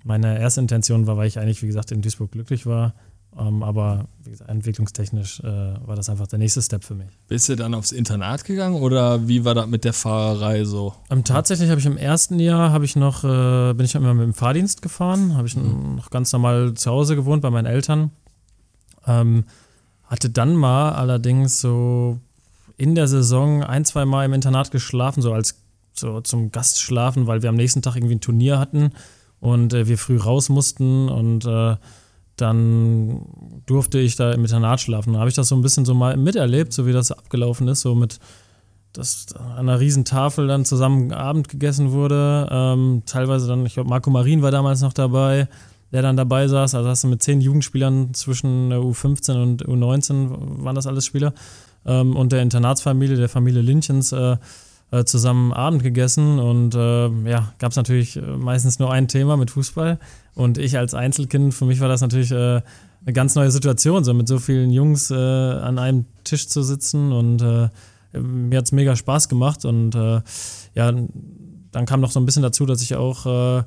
[0.03, 2.95] meine erste Intention war, weil ich eigentlich wie gesagt in Duisburg glücklich war,
[3.39, 7.09] ähm, aber wie gesagt, entwicklungstechnisch äh, war das einfach der nächste Step für mich.
[7.29, 10.95] Bist du dann aufs Internat gegangen oder wie war das mit der Fahrerei so?
[11.11, 14.25] Ähm, tatsächlich habe ich im ersten Jahr habe ich noch äh, bin ich immer mit
[14.25, 15.97] dem Fahrdienst gefahren, habe ich mhm.
[15.97, 18.11] noch ganz normal zu Hause gewohnt bei meinen Eltern.
[19.07, 19.45] Ähm,
[20.05, 22.19] hatte dann mal allerdings so
[22.77, 25.57] in der Saison ein, zwei Mal im Internat geschlafen, so als
[25.99, 28.91] so zum Gastschlafen, weil wir am nächsten Tag irgendwie ein Turnier hatten
[29.41, 31.77] und äh, wir früh raus mussten und äh,
[32.37, 33.23] dann
[33.67, 35.15] durfte ich da im Internat schlafen.
[35.15, 37.81] Da habe ich das so ein bisschen so mal miterlebt, so wie das abgelaufen ist,
[37.81, 38.19] so mit,
[38.93, 42.49] dass an einer riesen Tafel dann zusammen Abend gegessen wurde.
[42.51, 45.49] Ähm, teilweise dann, ich glaube, Marco Marin war damals noch dabei,
[45.93, 46.75] der dann dabei saß.
[46.75, 51.33] Also hast du mit zehn Jugendspielern zwischen U15 und U19 waren das alles Spieler.
[51.87, 54.37] Ähm, und der Internatsfamilie, der Familie Lynchens, äh,
[54.93, 59.37] äh, zusammen Abend gegessen und äh, ja, gab es natürlich äh, meistens nur ein Thema
[59.37, 59.99] mit Fußball.
[60.35, 62.61] Und ich als Einzelkind, für mich war das natürlich äh,
[63.05, 67.13] eine ganz neue Situation, so mit so vielen Jungs äh, an einem Tisch zu sitzen
[67.13, 67.43] und
[68.13, 69.95] mir hat es mega Spaß gemacht und
[70.75, 70.93] ja,
[71.73, 73.65] dann kam noch so ein bisschen dazu, dass ich auch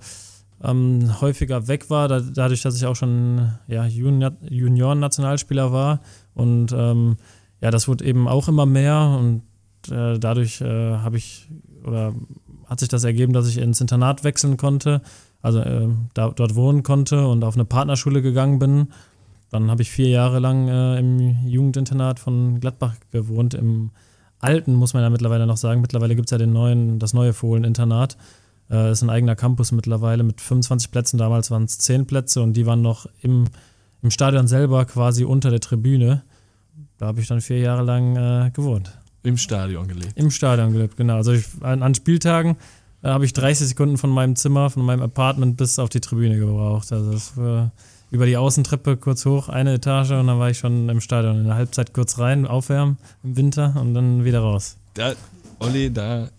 [0.64, 6.02] ähm, häufiger weg war, da, dadurch, dass ich auch schon ja, Junior, Junioren-Nationalspieler war
[6.34, 7.18] und ähm,
[7.62, 9.44] ja, das wurde eben auch immer mehr und
[9.90, 11.48] äh, dadurch äh, habe ich
[11.84, 12.14] oder
[12.66, 15.02] hat sich das ergeben, dass ich ins Internat wechseln konnte,
[15.42, 18.90] also äh, da, dort wohnen konnte und auf eine Partnerschule gegangen bin.
[19.50, 23.90] Dann habe ich vier Jahre lang äh, im Jugendinternat von Gladbach gewohnt, im
[24.40, 25.82] alten, muss man ja mittlerweile noch sagen.
[25.82, 28.18] Mittlerweile gibt es ja den neuen, das neue Fohlen-Internat.
[28.70, 31.18] Äh, ist ein eigener Campus mittlerweile mit 25 Plätzen.
[31.18, 33.46] Damals waren es 10 Plätze und die waren noch im,
[34.02, 36.24] im Stadion selber quasi unter der Tribüne.
[36.98, 38.99] Da habe ich dann vier Jahre lang äh, gewohnt.
[39.24, 40.14] Im Stadion gelebt.
[40.16, 41.16] Im Stadion gelebt, genau.
[41.16, 42.56] Also ich, an, an, Spieltagen
[43.04, 46.38] äh, habe ich 30 Sekunden von meinem Zimmer, von meinem Apartment bis auf die Tribüne
[46.38, 46.92] gebraucht.
[46.92, 47.72] Also das war
[48.12, 51.38] über die Außentreppe kurz hoch, eine Etage und dann war ich schon im Stadion.
[51.38, 54.78] In der Halbzeit kurz rein, aufwärmen im Winter und dann wieder raus.
[54.94, 55.14] Da,
[55.60, 56.30] Olli, da,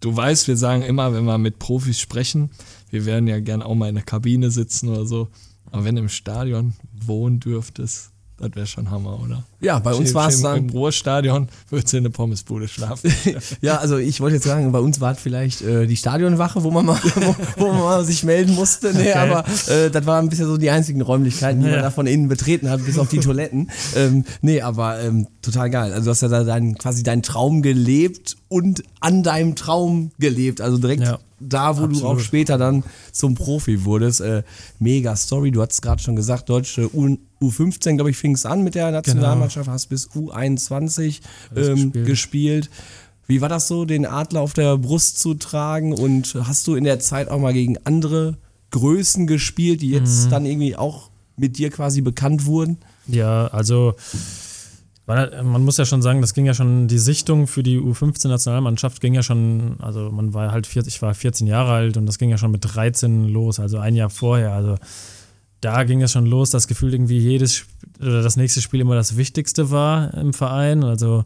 [0.00, 2.50] du weißt, wir sagen immer, wenn wir mit Profis sprechen,
[2.90, 5.28] wir werden ja gerne auch mal in der Kabine sitzen oder so.
[5.72, 9.44] Aber wenn du im Stadion wohnen dürftest, Das wäre schon Hammer, oder?
[9.60, 10.58] Ja, bei uns war es dann.
[10.58, 13.10] Im Ruhrstadion würdest du in eine Pommesbude schlafen.
[13.62, 16.70] Ja, also ich wollte jetzt sagen, bei uns war es vielleicht äh, die Stadionwache, wo
[16.70, 18.92] man mal, wo, wo man mal sich melden musste.
[18.92, 19.12] Nee, Okay.
[19.14, 21.82] aber äh, das waren bisher so die einzigen Räumlichkeiten, die man Ja.
[21.82, 23.70] da von innen betreten hat, bis auf die Toiletten.
[23.96, 25.92] Ähm, nee, aber ähm, total geil.
[25.92, 30.60] Also du hast ja da dein, quasi deinen Traum gelebt und an deinem Traum gelebt.
[30.60, 32.20] Also direkt Ja, da, wo du auch absolut.
[32.22, 34.20] später dann zum Profi wurdest.
[34.20, 34.42] Äh,
[34.78, 35.50] mega Story.
[35.50, 38.90] Du hast gerade schon gesagt, deutsche U U15, glaube ich, fing es an mit der
[38.90, 41.20] Nationalmannschaft, hast bis U21
[41.54, 42.06] Alles ähm, gespielt.
[42.06, 42.70] gespielt.
[43.26, 45.92] Wie war das so, den Adler auf der Brust zu tragen?
[45.92, 48.38] Und hast du in der Zeit auch mal gegen andere
[48.70, 52.78] Größen gespielt, die jetzt dann irgendwie auch mit dir quasi bekannt wurden?
[53.08, 53.94] Ja, also
[55.06, 59.00] man, man muss ja schon sagen, das ging ja schon, die Sichtung für die U15-Nationalmannschaft
[59.00, 62.18] ging ja schon, also man war halt 40, ich war 14 Jahre alt und das
[62.18, 64.52] ging ja schon mit 13 los, also ein Jahr vorher.
[64.52, 64.76] Also
[65.60, 67.66] da ging es schon los, das Gefühl irgendwie jedes
[68.00, 70.82] oder das nächste Spiel immer das Wichtigste war im Verein.
[70.82, 71.24] Also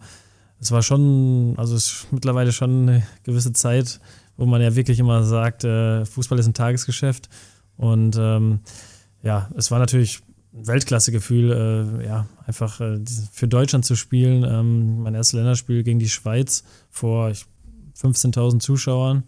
[0.60, 3.98] es war schon, also es ist mittlerweile schon eine gewisse Zeit,
[4.36, 7.28] wo man ja wirklich immer sagt, äh, Fußball ist ein Tagesgeschäft.
[7.76, 8.60] Und ähm,
[9.22, 10.20] ja, es war natürlich
[10.52, 12.98] Weltklasse-Gefühl, äh, ja, einfach äh,
[13.32, 14.44] für Deutschland zu spielen.
[14.44, 17.44] Ähm, mein erstes Länderspiel gegen die Schweiz vor ich,
[18.00, 19.24] 15.000 Zuschauern.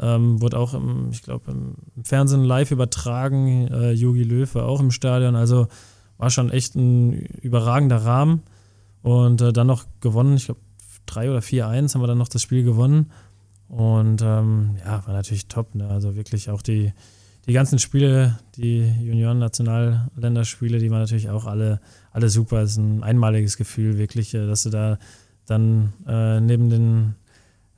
[0.00, 3.68] Ähm, wurde auch, im, ich glaube, im Fernsehen live übertragen.
[3.68, 5.36] Äh, Jogi Löw war auch im Stadion.
[5.36, 5.68] Also
[6.18, 8.42] war schon echt ein überragender Rahmen.
[9.02, 10.36] Und äh, dann noch gewonnen.
[10.36, 10.60] Ich glaube,
[11.06, 13.12] 3 oder 4-1 haben wir dann noch das Spiel gewonnen.
[13.68, 15.74] Und ähm, ja, war natürlich top.
[15.74, 15.88] Ne?
[15.88, 16.92] Also wirklich auch die,
[17.46, 21.80] die ganzen Spiele, die Junioren-Nationalländerspiele, die waren natürlich auch alle,
[22.12, 22.62] alle super.
[22.62, 24.98] Es ist ein einmaliges Gefühl, wirklich, äh, dass du da
[25.46, 27.14] dann äh, neben den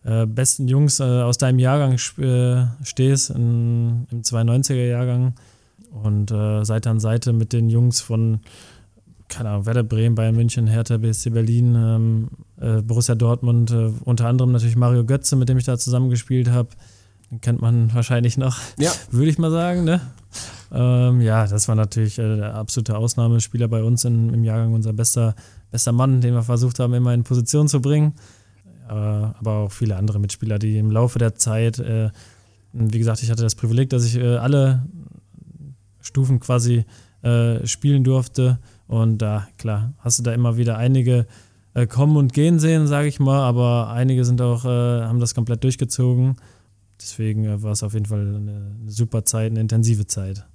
[0.05, 5.35] äh, besten Jungs äh, aus deinem Jahrgang äh, stehst, in, im 92er-Jahrgang
[5.91, 8.41] und äh, Seite an Seite mit den Jungs von,
[9.29, 12.29] keine Ahnung, Werder Bremen, Bayern München, Hertha BSC Berlin, ähm,
[12.61, 13.75] äh, Borussia Dortmund,
[14.05, 16.69] unter anderem natürlich Mario Götze, mit dem ich da zusammengespielt habe.
[17.41, 18.91] Kennt man wahrscheinlich noch, Ja.
[19.11, 19.85] würde ich mal sagen.
[19.85, 20.01] Ne?
[20.73, 24.93] Ähm, ja, das war natürlich äh, der absolute Ausnahmespieler bei uns in, im Jahrgang, unser
[24.93, 25.35] bester,
[25.71, 28.15] bester Mann, den wir versucht haben, immer in Position zu bringen.
[28.89, 32.11] Äh, aber auch viele andere Mitspieler, die im Laufe der Zeit, äh,
[32.73, 34.85] wie gesagt, ich hatte das Privileg, dass ich äh, alle
[36.01, 36.85] Stufen quasi
[37.23, 38.59] äh, spielen durfte.
[38.87, 41.27] Und da, klar, hast du da immer wieder einige
[41.75, 45.65] äh, kommen und gehen sehen, sage ich mal, aber einige sind auch, haben das komplett
[45.65, 46.37] durchgezogen.
[47.01, 48.37] Deswegen äh, war es auf jeden Fall eine,
[48.81, 50.47] eine super Zeit, eine intensive Zeit.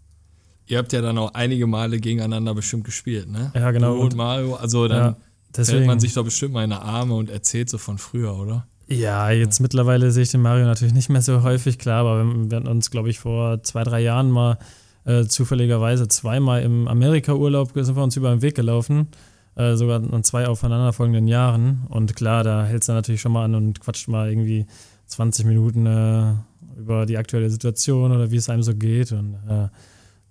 [0.67, 3.51] Ihr habt ja dann auch einige Male gegeneinander bestimmt gespielt, ne?
[3.55, 3.95] Ja, genau.
[3.95, 6.75] Du und Mario, also dann Ja, fällt deswegen, man sich doch bestimmt mal in die
[6.77, 8.67] Arme und erzählt so von früher, oder?
[8.87, 12.51] Ja, jetzt mittlerweile sehe ich den Mario natürlich nicht mehr so häufig, klar, aber wir,
[12.51, 14.57] wir hatten uns, glaube ich, vor zwei, drei Jahren mal
[15.05, 19.07] äh, zufälligerweise zweimal im Amerika-Urlaub sind wir uns über den Weg gelaufen,
[19.55, 21.85] äh, sogar an zwei aufeinanderfolgenden Jahren.
[21.89, 24.65] Und klar, da hältst du natürlich schon mal an und quatscht mal irgendwie
[25.11, 26.33] 20 Minuten äh,
[26.77, 29.11] über die aktuelle Situation oder wie es einem so geht.
[29.11, 29.67] Und äh,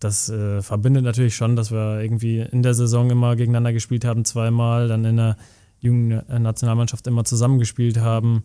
[0.01, 4.25] das äh, verbindet natürlich schon, dass wir irgendwie in der Saison immer gegeneinander gespielt haben,
[4.25, 5.37] zweimal, dann in der
[5.81, 8.45] jungen äh, Nationalmannschaft immer zusammengespielt haben.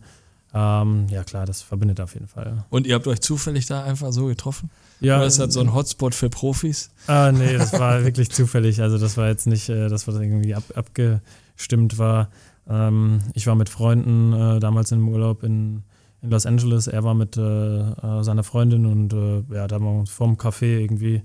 [0.54, 2.64] Ähm, ja, klar, das verbindet auf jeden Fall.
[2.70, 4.70] Und ihr habt euch zufällig da einfach so getroffen?
[5.00, 6.90] Ja, Oder ist das so ein Hotspot für Profis?
[7.06, 8.80] Ah, nee, das war wirklich zufällig.
[8.80, 12.30] Also das war jetzt nicht, äh, dass das irgendwie ab, abgestimmt war.
[12.68, 15.82] Ähm, ich war mit Freunden äh, damals im Urlaub in,
[16.22, 16.86] in Los Angeles.
[16.86, 20.34] Er war mit äh, äh, seiner Freundin und äh, ja, da haben wir uns vorm
[20.36, 21.22] Café irgendwie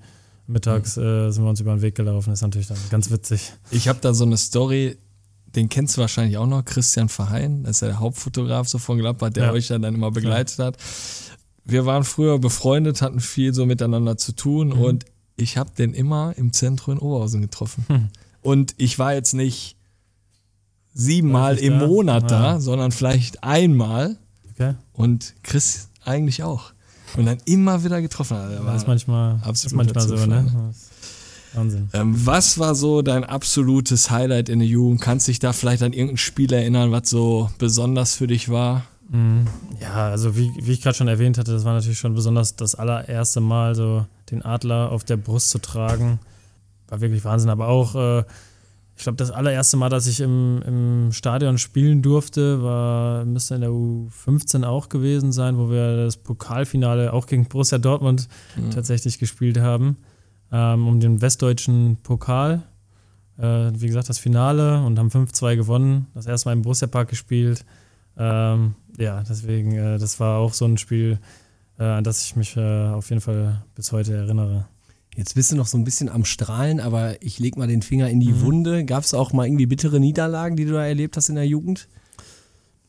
[0.47, 2.29] mittags äh, sind wir uns über den Weg gelaufen.
[2.29, 3.53] Das ist natürlich dann ganz witzig.
[3.71, 4.97] Ich habe da so eine Story,
[5.55, 8.97] den kennst du wahrscheinlich auch noch, Christian Verheyen, das ist ja der Hauptfotograf so von
[8.97, 9.51] Gladbach, der Ja.
[9.51, 10.77] euch ja dann immer begleitet hat.
[11.63, 14.81] Wir waren früher befreundet, hatten viel so miteinander zu tun Mhm.
[14.81, 15.05] und
[15.37, 17.85] ich habe den immer im Zentrum in Oberhausen getroffen.
[17.87, 18.07] Hm.
[18.41, 19.77] Und ich war jetzt nicht
[20.93, 21.87] siebenmal im da?
[21.87, 22.59] Monat da, Ja.
[22.59, 24.17] sondern vielleicht einmal
[24.53, 24.75] Okay?
[24.93, 26.73] und Chris eigentlich auch.
[27.17, 28.37] Und dann immer wieder getroffen.
[28.37, 30.73] Also, Das ist manchmal, ist manchmal so, ne?
[31.53, 31.89] Wahnsinn.
[31.93, 35.01] Ähm, was war so dein absolutes Highlight in der Jugend?
[35.01, 38.83] Kannst dich da vielleicht an irgendein Spiel erinnern, was so besonders für dich war?
[39.09, 39.47] Mhm.
[39.81, 42.75] Ja, also wie, wie ich gerade schon erwähnt hatte, das war natürlich schon besonders das
[42.75, 46.19] allererste Mal, so den Adler auf der Brust zu tragen.
[46.87, 47.49] War wirklich Wahnsinn.
[47.49, 48.23] Aber auch, äh,
[49.01, 53.61] ich glaube, das allererste Mal, dass ich im, im Stadion spielen durfte, war, müsste in
[53.61, 58.27] der U15 auch gewesen sein, wo wir das Pokalfinale auch gegen Borussia Dortmund
[58.71, 59.97] tatsächlich gespielt haben,
[60.51, 62.61] ähm, um den westdeutschen Pokal.
[63.39, 66.05] Äh, wie gesagt, das Finale und haben 5-2 gewonnen.
[66.13, 67.65] Das erste Mal im Borussia Park gespielt.
[68.19, 71.17] Ähm, ja, deswegen, äh, das war auch so ein Spiel,
[71.79, 74.67] äh, an das ich mich äh, auf jeden Fall bis heute erinnere.
[75.15, 78.09] Jetzt bist du noch so ein bisschen am Strahlen, aber ich leg mal den Finger
[78.09, 78.85] in die Wunde.
[78.85, 81.89] Gab es auch mal irgendwie bittere Niederlagen, die du da erlebt hast in der Jugend?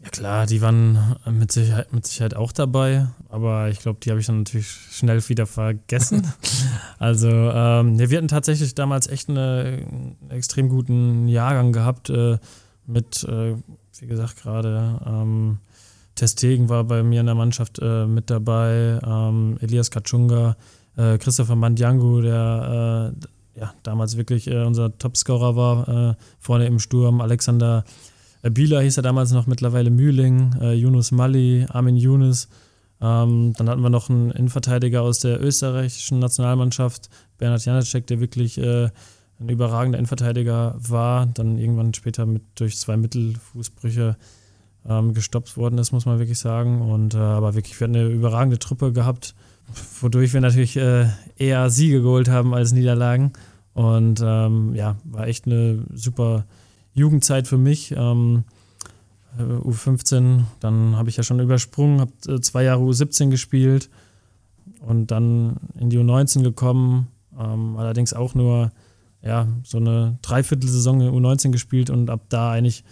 [0.03, 4.19] Ja klar, die waren mit Sicherheit, mit Sicherheit auch dabei, aber ich glaube, die habe
[4.19, 6.27] ich dann natürlich schnell wieder vergessen.
[6.99, 12.39] also ähm, wir hatten tatsächlich damals echt eine, einen extrem guten Jahrgang gehabt äh,
[12.85, 13.55] mit, äh,
[14.01, 15.59] wie gesagt, gerade ähm,
[16.17, 20.57] Testegen war bei mir in der Mannschaft äh, mit dabei, ähm, Elias Kachunga,
[20.97, 23.15] äh, Christopher Mandjangu, der
[23.57, 27.85] äh, ja, damals wirklich äh, unser Topscorer war, äh, vorne im Sturm, Alexander
[28.51, 32.49] Bieler hieß er damals noch, mittlerweile Mühling, äh, Yunus Mali, Armin Yunus.
[33.01, 38.59] Ähm, dann hatten wir noch einen Innenverteidiger aus der österreichischen Nationalmannschaft, Bernhard Janacek, der wirklich
[38.59, 38.91] äh,
[39.41, 44.17] ein überragender Innenverteidiger war, dann irgendwann später mit durch zwei Mittelfußbrüche
[44.89, 46.81] ähm, gestoppt worden ist, muss man wirklich sagen.
[46.83, 49.35] Und äh, aber wirklich, wir hatten eine überragende Truppe gehabt,
[50.01, 53.33] wodurch wir natürlich äh, eher Siege geholt haben als Niederlagen.
[53.75, 56.45] Und ähm, ja, war echt eine super
[56.93, 57.93] Jugendzeit für mich.
[57.97, 58.45] Ähm,
[59.39, 63.89] äh, U15, dann habe ich ja schon übersprungen, habe äh, zwei Jahre U17 gespielt
[64.81, 67.09] und dann in die U19 gekommen.
[67.39, 68.73] Ähm, allerdings auch nur
[69.23, 72.85] ja, so eine Dreiviertelsaison in U19 gespielt und ab da eigentlich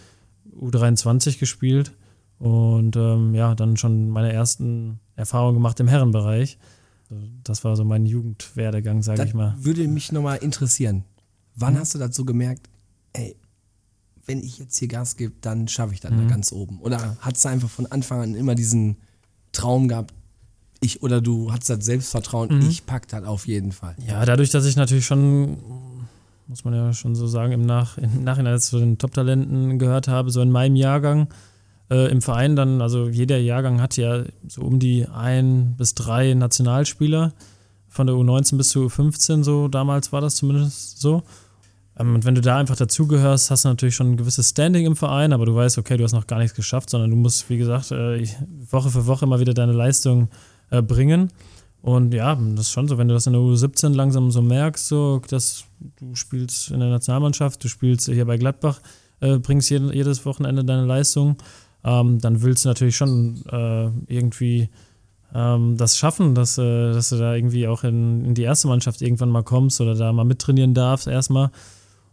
[0.59, 1.93] U23 gespielt.
[2.39, 6.57] Und ähm, ja, dann schon meine ersten Erfahrungen gemacht im Herrenbereich.
[7.43, 9.55] Das war so mein Jugendwerdegang, sage ich mal.
[9.59, 11.03] Würde mich nochmal interessieren.
[11.55, 12.69] Wann hast du dazu gemerkt,
[13.13, 13.35] ey,
[14.25, 16.79] wenn ich jetzt hier Gas gebe, dann schaffe ich das da ganz oben?
[16.79, 18.97] Oder hat es einfach von Anfang an immer diesen
[19.51, 20.13] Traum gehabt,
[20.79, 23.95] ich oder du hattest das Selbstvertrauen, ich pack das auf jeden Fall?
[24.07, 25.57] Ja, dadurch, dass ich natürlich schon,
[26.47, 30.31] muss man ja schon so sagen, im, Nach im Nachhinein zu den Top-Talenten gehört habe,
[30.31, 31.27] so in meinem Jahrgang
[31.91, 36.33] äh, im Verein dann, also jeder Jahrgang hat ja so um die ein bis drei
[36.33, 37.33] Nationalspieler,
[37.89, 41.23] von der U19 bis zur U15, so damals war das zumindest so.
[41.99, 44.95] Ähm, und wenn du da einfach dazugehörst, hast du natürlich schon ein gewisses Standing im
[44.95, 47.57] Verein, aber du weißt, okay, du hast noch gar nichts geschafft, sondern du musst, wie
[47.57, 48.25] gesagt, äh,
[48.69, 50.29] Woche für Woche immer wieder deine Leistung
[50.69, 51.33] äh, bringen.
[51.81, 54.87] Und ja, das ist schon so, wenn du das in der U17 langsam so merkst,
[54.87, 55.65] so, dass
[55.99, 58.79] du spielst in der Nationalmannschaft, du spielst hier bei Gladbach,
[59.19, 61.37] äh, bringst jedes Wochenende deine Leistung,
[61.83, 64.69] ähm, dann willst du natürlich schon äh, irgendwie
[65.33, 69.01] ähm, das schaffen, dass, äh, dass du da irgendwie auch in, in die erste Mannschaft
[69.01, 71.51] irgendwann mal kommst oder da mal mittrainieren darfst erstmal.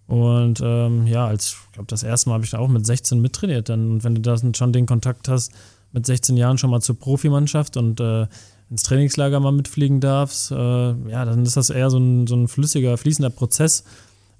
[0.07, 3.21] Und ähm, ja, als ich glaube, das erste Mal habe ich da auch mit 16
[3.21, 3.69] mittrainiert.
[3.69, 5.53] Und wenn du da schon den Kontakt hast,
[5.93, 8.27] mit 16 Jahren schon mal zur Profimannschaft und äh,
[8.71, 12.49] ins Trainingslager mal mitfliegen darfst, äh, ja, dann ist das eher so ein, so ein
[12.49, 13.85] flüssiger, fließender Prozess,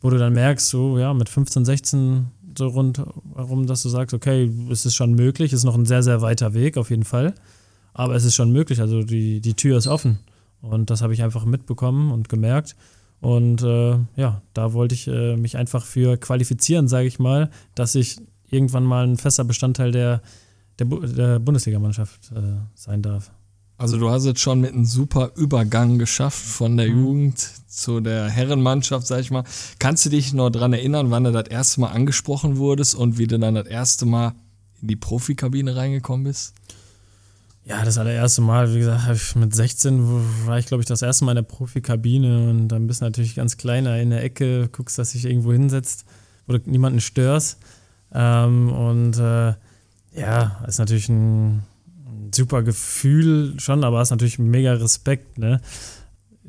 [0.01, 2.27] wo du dann merkst, so ja, mit 15, 16
[2.59, 6.21] so rundherum, dass du sagst, okay, es ist schon möglich, ist noch ein sehr, sehr
[6.21, 7.35] weiter Weg auf jeden Fall,
[7.95, 10.19] aber es ist schon möglich, also die, die Tür ist offen.
[10.61, 12.77] Und das habe ich einfach mitbekommen und gemerkt.
[13.21, 17.95] Und äh, ja, da wollte ich äh, mich einfach für qualifizieren, sage ich mal, dass
[17.95, 18.19] ich
[18.51, 20.23] irgendwann mal ein fester Bestandteil der,
[20.79, 23.31] der, Bu der Bundesligamannschaft äh, sein darf.
[23.79, 27.39] Also du hast jetzt schon mit einem super Übergang geschafft von der Jugend
[27.69, 29.45] zu der Herrenmannschaft, sag ich mal.
[29.79, 33.29] Kannst du dich noch dran erinnern, wann du das erste Mal angesprochen wurdest und wie
[33.29, 34.35] du dann das erste Mal
[34.83, 36.55] in die Profikabine reingekommen bist?
[37.65, 41.33] Ja, das allererste Mal, wie gesagt, mit 16 war ich, glaube ich, das erste Mal
[41.33, 45.13] in der Profikabine und dann bist du natürlich ganz kleiner in der Ecke, guckst, dass
[45.13, 46.05] dich irgendwo hinsetzt,
[46.49, 47.59] wo du niemanden störst.
[48.13, 49.55] Ähm, und äh,
[50.19, 51.63] ja, ist natürlich ein
[52.35, 55.61] super Gefühl schon, aber hast natürlich mega Respekt, ne?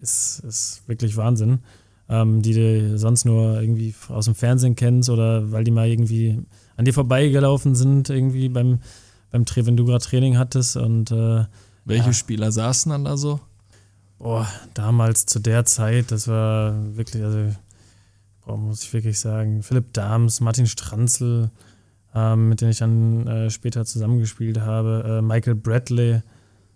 [0.02, 1.60] Ist, ist wirklich Wahnsinn.
[2.08, 6.42] Ähm, die du sonst nur irgendwie aus dem Fernsehen kennst oder weil die mal irgendwie
[6.76, 8.80] an dir vorbeigelaufen sind, irgendwie beim
[9.30, 11.46] beim Tra wenn du gerade Training hattest und äh,
[11.86, 12.14] Welche ja.
[12.14, 13.40] Spieler saßen dann da so?
[14.20, 17.56] boah, damals zu der Zeit, das war wirklich, also
[18.46, 21.50] boah, muss ich wirklich sagen, Philipp Dahms, Martin Stranzl,
[22.15, 26.22] ähm, mit denen ich dann äh, später zusammengespielt habe, äh, Michael Bradley,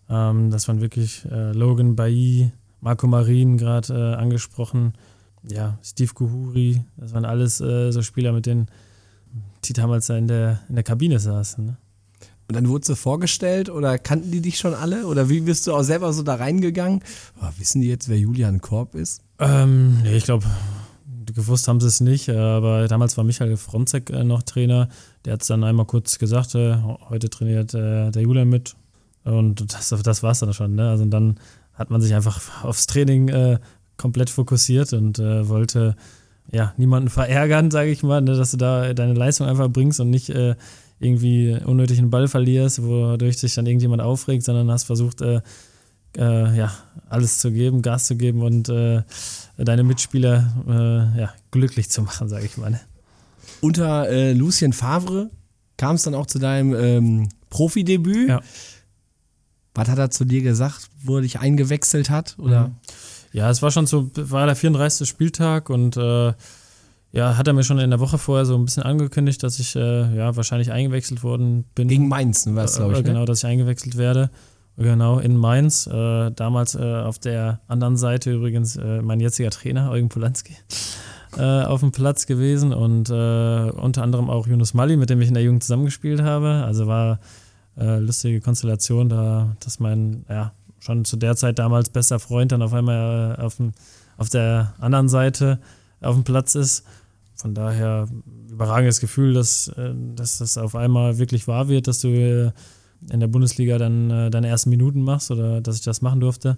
[0.09, 4.93] ähm, das waren wirklich äh, Logan Bailly, Marco Marin gerade äh, angesprochen,
[5.47, 8.67] ja, Steve Kuhuri, das waren alles äh, so Spieler, mit denen
[9.65, 11.65] die damals da in der, in der Kabine saßen.
[11.65, 11.77] Ne?
[12.47, 15.07] Und dann wurdest du vorgestellt oder kannten die dich schon alle?
[15.07, 17.01] Oder wie bist du auch selber so da reingegangen?
[17.41, 19.21] Oh, wissen die jetzt, wer Julian Korb ist?
[19.39, 20.45] Ähm, nee, ich glaube,
[21.25, 24.89] gewusst haben sie es nicht, aber damals war Michael Fronzek äh, noch Trainer.
[25.25, 26.75] Der hat es dann einmal kurz gesagt, äh,
[27.09, 28.75] heute trainiert äh, der Julian mit.
[29.23, 30.75] Und das, das war es dann schon.
[30.75, 30.89] Ne?
[30.89, 31.39] Also dann
[31.73, 33.59] hat man sich einfach aufs Training äh,
[33.97, 35.95] komplett fokussiert und äh, wollte
[36.51, 38.35] ja niemanden verärgern, sage ich mal, ne?
[38.35, 40.55] dass du da deine Leistung einfach bringst und nicht äh,
[40.99, 45.41] irgendwie unnötig einen Ball verlierst, wodurch sich dann irgendjemand aufregt, sondern hast versucht, äh,
[46.17, 46.71] äh, ja,
[47.09, 49.01] alles zu geben, Gas zu geben und äh,
[49.57, 52.71] deine Mitspieler äh, ja, glücklich zu machen, sage ich mal.
[52.71, 52.79] Ne?
[53.61, 55.29] Unter äh, Lucien Favre
[55.77, 58.29] kam es dann auch zu deinem ähm, Profidebüt.
[58.29, 58.41] Ja.
[59.75, 62.35] Was hat er zu dir gesagt, wo er dich eingewechselt hat?
[62.37, 62.71] Oder?
[63.31, 65.09] Ja, es war schon so, war der 34.
[65.09, 66.33] Spieltag und äh,
[67.11, 69.75] ja, hat er mir schon in der Woche vorher so ein bisschen angekündigt, dass ich
[69.75, 71.87] äh, ja wahrscheinlich eingewechselt worden bin.
[71.87, 72.99] Gegen Mainz, ne, was glaube ich.
[72.99, 74.29] Äh, genau, dass ich eingewechselt werde.
[74.77, 75.87] Genau, in Mainz.
[75.87, 80.55] Äh, damals äh, auf der anderen Seite übrigens äh, mein jetziger Trainer, Eugen Polanski,
[81.37, 85.27] äh, auf dem Platz gewesen und äh, unter anderem auch Yunus Mali, mit dem ich
[85.27, 86.63] in der Jugend zusammengespielt habe.
[86.65, 87.19] Also war
[87.77, 92.61] äh, lustige Konstellation, da dass mein, ja, schon zu der Zeit damals bester Freund dann
[92.61, 93.73] auf einmal auf, dem,
[94.17, 95.59] auf der anderen Seite
[96.01, 96.83] auf dem Platz ist.
[97.35, 98.07] Von daher
[98.51, 99.71] überragendes Gefühl, dass,
[100.15, 102.53] dass das auf einmal wirklich wahr wird, dass du
[103.11, 106.57] in der Bundesliga dann äh, deine ersten Minuten machst oder dass ich das machen durfte,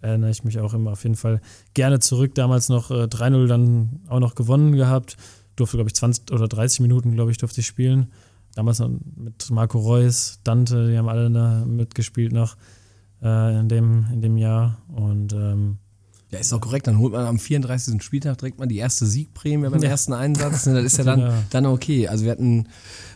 [0.00, 1.40] erinnere ich mich auch immer auf jeden Fall
[1.74, 2.34] gerne zurück.
[2.34, 5.16] Damals noch äh, 3-0 dann auch noch gewonnen gehabt.
[5.56, 8.12] Durfte, glaube ich, 20 oder 30 Minuten, glaube ich, durfte ich spielen.
[8.54, 12.56] Damals noch mit Marco Reus, Dante, die haben alle mitgespielt noch
[13.22, 14.78] äh, in, dem, in dem Jahr.
[14.88, 15.78] Und ähm,
[16.36, 16.86] ja, ist doch korrekt.
[16.86, 18.02] Dann holt man am 34.
[18.02, 20.66] Spieltag direkt mal die erste Siegprämie beim ersten Einsatz.
[20.66, 21.32] Ne, Das ist ja dann, Ja.
[21.50, 22.08] dann okay.
[22.08, 22.68] Also wir hatten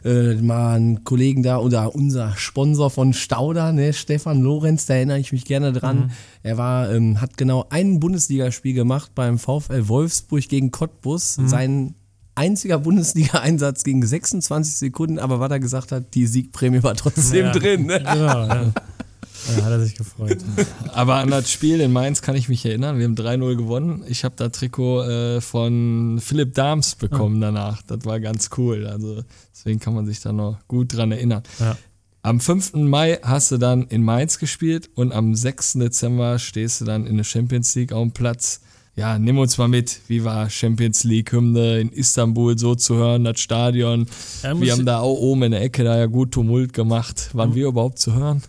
[0.05, 5.19] äh, mal einen Kollegen da oder unser Sponsor von Stauder, ne, Stefan Lorenz, da erinnere
[5.19, 6.11] ich mich gerne dran.
[6.43, 11.35] Er war, ähm, hat genau ein Bundesligaspiel gemacht beim VfL Wolfsburg gegen Cottbus.
[11.45, 11.95] Sein
[12.35, 17.53] einziger Bundesliga-Einsatz gegen 26 Sekunden, aber was er gesagt hat, die Siegprämie war trotzdem ja,
[17.53, 17.87] drin.
[17.87, 17.99] Ne?
[17.99, 18.73] Genau, ja.
[19.49, 20.39] Ja, hat er sich gefreut.
[20.93, 22.99] Aber an das Spiel in Mainz kann ich mich erinnern.
[22.99, 24.05] Wir haben 3-0 gewonnen.
[24.09, 27.83] Ich habe da Trikot äh, von Philipp Dahms bekommen danach.
[27.83, 28.87] Das war ganz cool.
[28.87, 29.23] Also
[29.53, 31.43] deswegen kann man sich da noch gut dran erinnern.
[31.59, 31.77] Ja.
[32.23, 32.75] Am 5.
[32.75, 35.75] Mai hast du dann in Mainz gespielt und am 6.
[35.75, 38.61] Dezember stehst du dann in der Champions League auf dem Platz.
[38.95, 40.01] Ja, nimm uns mal mit.
[40.09, 44.07] Wie war Champions League Hymne in Istanbul so zu hören, das Stadion?
[44.43, 47.31] Ja, wir haben da auch oben in der Ecke da ja gut Tumult gemacht.
[47.33, 48.43] Waren wir überhaupt zu hören?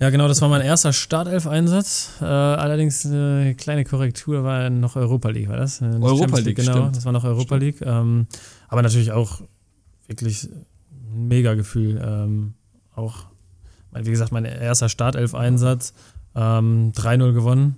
[0.00, 2.12] Ja, genau, das war mein erster Startelf-Einsatz.
[2.22, 5.82] Äh, allerdings eine kleine Korrektur war noch Europa League, war das?
[5.82, 6.72] Äh, nicht Europa Champions League, genau.
[6.72, 6.96] stimmt.
[6.96, 7.82] Das war noch Europa League.
[7.82, 8.26] Ähm,
[8.68, 9.42] aber natürlich auch
[10.06, 12.00] wirklich ein mega Gefühl.
[12.02, 12.54] Ähm,
[12.94, 13.26] auch,
[13.92, 15.92] wie gesagt, mein erster Startelf-Einsatz.
[16.34, 17.76] Ähm, 3-0 gewonnen.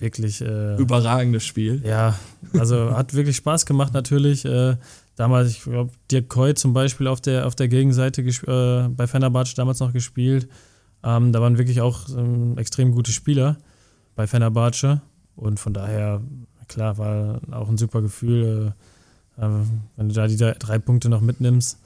[0.00, 0.40] Wirklich.
[0.40, 1.82] Äh, Überragendes Spiel.
[1.84, 2.18] ja,
[2.58, 4.46] also hat wirklich Spaß gemacht natürlich.
[4.46, 4.76] Äh,
[5.16, 9.54] damals, ich glaube, Dirk Koy zum Beispiel auf der, auf der Gegenseite äh, bei Fenerbahce
[9.54, 10.48] damals noch gespielt.
[11.02, 13.56] Ähm, da waren wirklich auch ähm, extrem gute Spieler
[14.16, 15.00] bei Fenerbahce.
[15.36, 16.20] Und von daher,
[16.66, 18.72] klar, war auch ein super Gefühl.
[19.38, 19.50] Äh, äh,
[19.96, 21.78] wenn du da die drei, Punkte noch mitnimmst,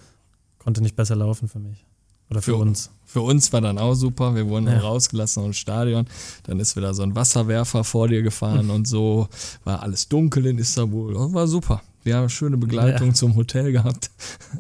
[0.59, 1.85] konnte nicht besser laufen für mich.
[2.31, 2.91] Oder für, Für uns.
[3.05, 4.35] Für uns war dann auch super.
[4.35, 4.79] Wir wurden Ja.
[4.79, 6.07] rausgelassen aus dem Stadion.
[6.45, 9.29] Dann ist wieder so ein Wasserwerfer vor dir gefahren und so
[9.65, 11.15] war alles dunkel in Istanbul.
[11.15, 11.83] Und war super.
[12.05, 13.15] Wir haben schöne Begleitung Ja.
[13.15, 14.11] zum Hotel gehabt.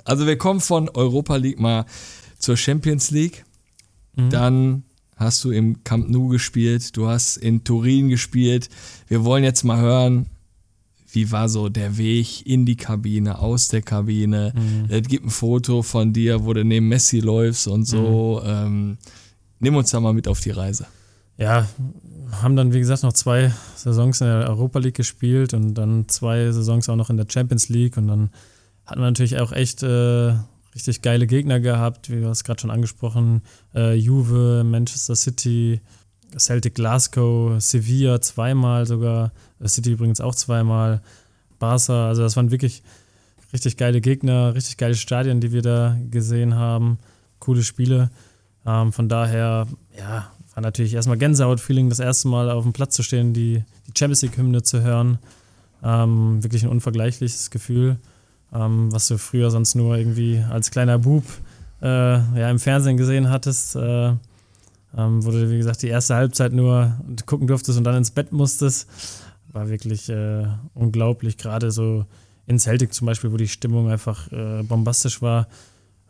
[0.04, 1.86] Also wir kommen von Europa League mal
[2.38, 3.44] zur Champions League.
[4.16, 4.30] Mhm.
[4.30, 4.82] Dann
[5.16, 6.96] hast du im Camp Nou gespielt.
[6.96, 8.68] Du hast in Turin gespielt.
[9.08, 10.26] Wir wollen jetzt mal hören,
[11.12, 14.54] wie war so der Weg in die Kabine, aus der Kabine.
[14.88, 18.42] Es gibt ein Foto von dir, wo du neben Messi läufst und so.
[18.44, 18.96] Ähm,
[19.60, 20.86] nimm uns da mal mit auf die Reise.
[21.36, 21.68] Ja,
[22.40, 26.50] haben dann, wie gesagt, noch zwei Saisons in der Europa League gespielt und dann zwei
[26.50, 27.96] Saisons auch noch in der Champions League.
[27.98, 28.30] Und dann
[28.86, 30.34] hatten wir natürlich auch echt äh,
[30.74, 33.42] richtig geile Gegner gehabt, wie du hast gerade schon angesprochen.
[33.74, 35.80] Äh, Juve, Manchester City,
[36.38, 41.02] Celtic Glasgow, Sevilla zweimal sogar, äh, City übrigens auch zweimal,
[41.58, 42.08] Barca.
[42.08, 42.82] Also das waren wirklich
[43.52, 46.98] richtig geile Gegner, richtig geile Stadien, die wir da gesehen haben.
[47.38, 48.10] Coole Spiele.
[48.64, 53.02] Ähm, von daher, ja, war natürlich erstmal Gänsehaut-Feeling, das erste Mal auf dem Platz zu
[53.02, 55.18] stehen, die, die Champions League-Hymne zu hören.
[55.82, 57.98] Ähm, wirklich ein unvergleichliches Gefühl,
[58.54, 61.24] ähm, was du früher sonst nur irgendwie als kleiner Bub
[61.80, 64.08] äh, ja, im Fernsehen gesehen hattest, äh,
[64.96, 68.32] ähm, wo du, wie gesagt, die erste Halbzeit nur gucken durftest und dann ins Bett
[68.32, 68.88] musstest.
[69.52, 72.06] War wirklich äh, unglaublich, gerade so
[72.46, 75.46] in Celtic zum Beispiel, wo die Stimmung einfach äh, bombastisch war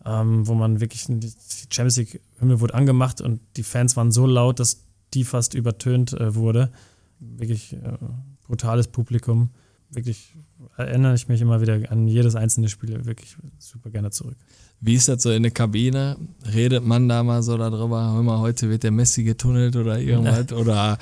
[0.04, 1.32] ähm, wo man wirklich, die
[1.70, 6.12] Champions League Hymne wurde angemacht und die Fans waren so laut, dass die fast übertönt
[6.14, 6.70] äh, wurde.
[7.20, 7.98] Wirklich äh,
[8.46, 9.50] brutales Publikum.
[9.94, 10.34] Wirklich
[10.78, 14.36] erinnere ich mich immer wieder an jedes einzelne Spiel wirklich super gerne zurück.
[14.80, 16.16] Wie ist das so in der Kabine?
[16.52, 20.50] Redet man da mal so darüber, hör mal, heute wird der Messi getunnelt oder irgendwas?
[20.58, 20.98] Oder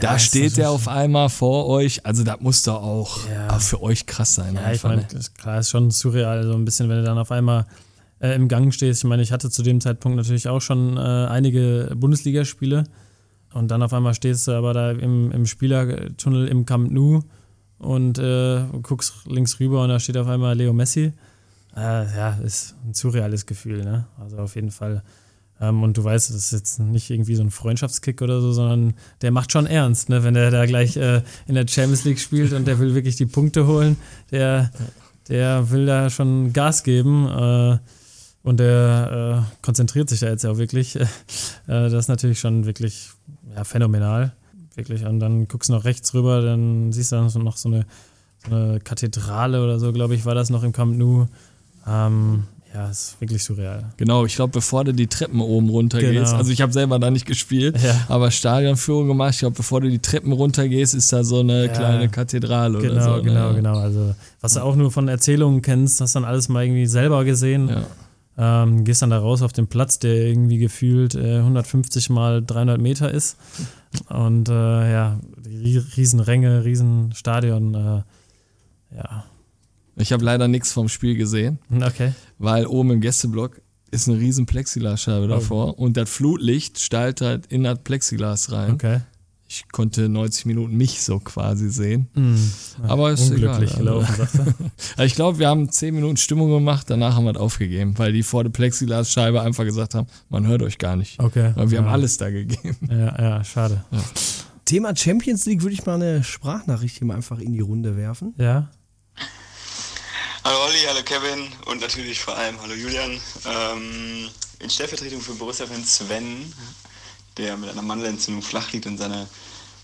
[0.00, 2.06] da ist steht der auf einmal vor euch.
[2.06, 3.58] Also das muss doch auch Ja.
[3.58, 4.54] für euch krass sein.
[4.54, 5.06] Ja, ich meine, ne?
[5.12, 7.66] das- klar, ist schon surreal, so ein bisschen, wenn du dann auf einmal
[8.20, 9.02] äh, im Gang stehst.
[9.02, 12.84] Ich meine, ich hatte zu dem Zeitpunkt natürlich auch schon äh, einige Bundesligaspiele
[13.54, 17.20] Und dann auf einmal stehst du aber da im, im Spielertunnel im Camp Nou
[17.80, 21.12] und äh, guckst links rüber und da steht auf einmal Leo Messi.
[21.76, 24.06] Äh, ja, ist ein surreales Gefühl, ne?
[24.18, 25.02] Also auf jeden Fall.
[25.60, 28.94] Ähm, und du weißt, das ist jetzt nicht irgendwie so ein Freundschaftskick oder so, sondern
[29.22, 30.22] der macht schon ernst, ne?
[30.22, 33.26] Wenn der da gleich äh, in der Champions League spielt und der will wirklich die
[33.26, 33.96] Punkte holen,
[34.30, 34.70] der,
[35.28, 37.28] der will da schon Gas geben.
[37.28, 37.78] Äh,
[38.42, 40.98] und der äh, konzentriert sich da jetzt auch wirklich.
[41.66, 43.10] das ist natürlich schon wirklich
[43.54, 44.32] ja, phänomenal.
[44.74, 45.04] Wirklich.
[45.04, 47.86] Und dann guckst du noch rechts rüber, dann siehst du dann noch so eine,
[48.48, 51.26] so eine Kathedrale oder so, glaube ich, war das noch im Camp Nou.
[51.86, 53.84] Ähm, ja, ist wirklich surreal.
[53.96, 56.20] Genau, ich glaube, bevor du die Treppen oben runter genau.
[56.20, 58.06] gehst, also ich habe selber da nicht gespielt, ja.
[58.08, 61.66] aber Stadionführung gemacht, ich glaube, bevor du die Treppen runter gehst, ist da so eine
[61.66, 61.72] ja.
[61.72, 63.22] kleine Kathedrale genau, oder so.
[63.22, 63.54] Genau, ne?
[63.56, 67.24] genau, Also, was du auch nur von Erzählungen kennst, hast dann alles mal irgendwie selber
[67.24, 67.68] gesehen.
[67.68, 67.82] Ja.
[68.42, 72.80] Ähm, gehst dann da raus auf den Platz, der irgendwie gefühlt äh, 150 mal 300
[72.80, 73.36] Meter ist.
[74.08, 74.52] Und äh,
[74.92, 77.74] ja, Riesenränge, Riesenstadion.
[77.74, 79.24] Äh, ja,
[79.96, 81.58] ich habe leider nichts vom Spiel gesehen.
[81.70, 82.14] Okay.
[82.38, 83.60] Weil oben im Gästeblock
[83.90, 85.28] ist eine riesen Plexiglasscheibe oh.
[85.28, 88.72] davor und das Flutlicht strahlt halt in das Plexiglas rein.
[88.72, 89.00] Okay.
[89.52, 92.08] Ich konnte 90 Minuten mich so quasi sehen.
[92.14, 92.86] Mm.
[92.86, 93.78] Aber es ist Unglücklich egal.
[93.78, 94.34] gelaufen, sagt
[94.96, 95.04] er.
[95.04, 98.22] ich glaube, wir haben 10 Minuten Stimmung gemacht, danach haben wir es aufgegeben, weil die
[98.22, 101.18] vor der Plexiglasscheibe einfach gesagt haben, man hört euch gar nicht.
[101.18, 101.50] Okay.
[101.56, 101.84] Weil wir ja.
[101.84, 102.76] haben alles da gegeben.
[102.90, 103.84] Ja, ja, schade.
[103.90, 103.98] Ja.
[104.66, 108.34] Thema Champions League würde ich mal eine Sprachnachricht hier mal einfach in die Runde werfen.
[108.38, 108.70] Ja.
[110.44, 113.10] Hallo Olli, hallo Kevin und natürlich vor allem hallo Julian.
[113.10, 114.28] Ähm,
[114.60, 116.52] in Stellvertretung für Borussia-Fan Sven,
[117.36, 119.28] der mit einer Mandelentzündung flach liegt und seine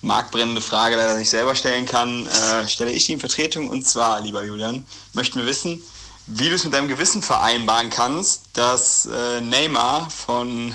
[0.03, 3.69] markbrennende Frage leider nicht selber stellen kann, äh, stelle ich die in Vertretung.
[3.69, 5.83] Und zwar, lieber Julian, möchten wir wissen,
[6.27, 10.75] wie du es mit deinem Gewissen vereinbaren kannst, dass äh, Neymar von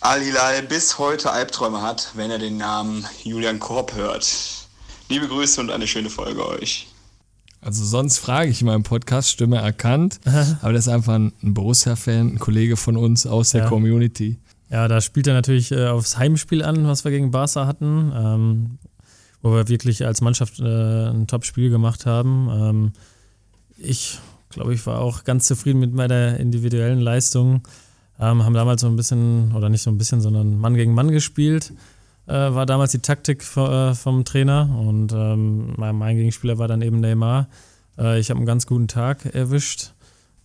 [0.00, 4.26] Al-Hilal bis heute Albträume hat, wenn er den Namen Julian Korb hört.
[5.08, 6.88] Liebe Grüße und eine schöne Folge euch.
[7.62, 10.20] Also sonst frage ich in meinem Podcast, Stimme erkannt,
[10.60, 13.68] aber das ist einfach ein, Borussia-Fan, ein Kollege von uns aus der ja.
[13.70, 14.36] Community.
[14.70, 18.78] Ja, da spielt er natürlich äh, aufs Heimspiel an, was wir gegen Barca hatten, ähm,
[19.42, 22.48] wo wir wirklich als Mannschaft äh, ein Top-Spiel gemacht haben.
[22.50, 22.92] Ähm,
[23.76, 24.18] ich
[24.50, 27.62] glaube, ich war auch ganz zufrieden mit meiner individuellen Leistung.
[28.18, 31.10] Ähm, haben damals so ein bisschen, oder nicht so ein bisschen, sondern Mann gegen Mann
[31.10, 31.72] gespielt.
[32.26, 36.80] Äh, war damals die Taktik äh, vom Trainer und ähm, mein, mein, Gegenspieler war dann
[36.80, 37.48] eben Neymar.
[37.98, 39.92] Äh, ich habe einen ganz guten Tag erwischt.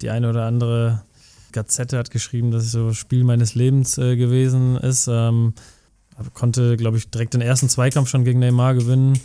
[0.01, 1.03] Die eine oder andere
[1.51, 5.07] Gazette hat geschrieben, dass es so Spiel meines Lebens äh, gewesen ist.
[5.07, 5.53] Ähm,
[6.33, 9.19] konnte, glaube ich, direkt den ersten Zweikampf schon gegen Neymar gewinnen.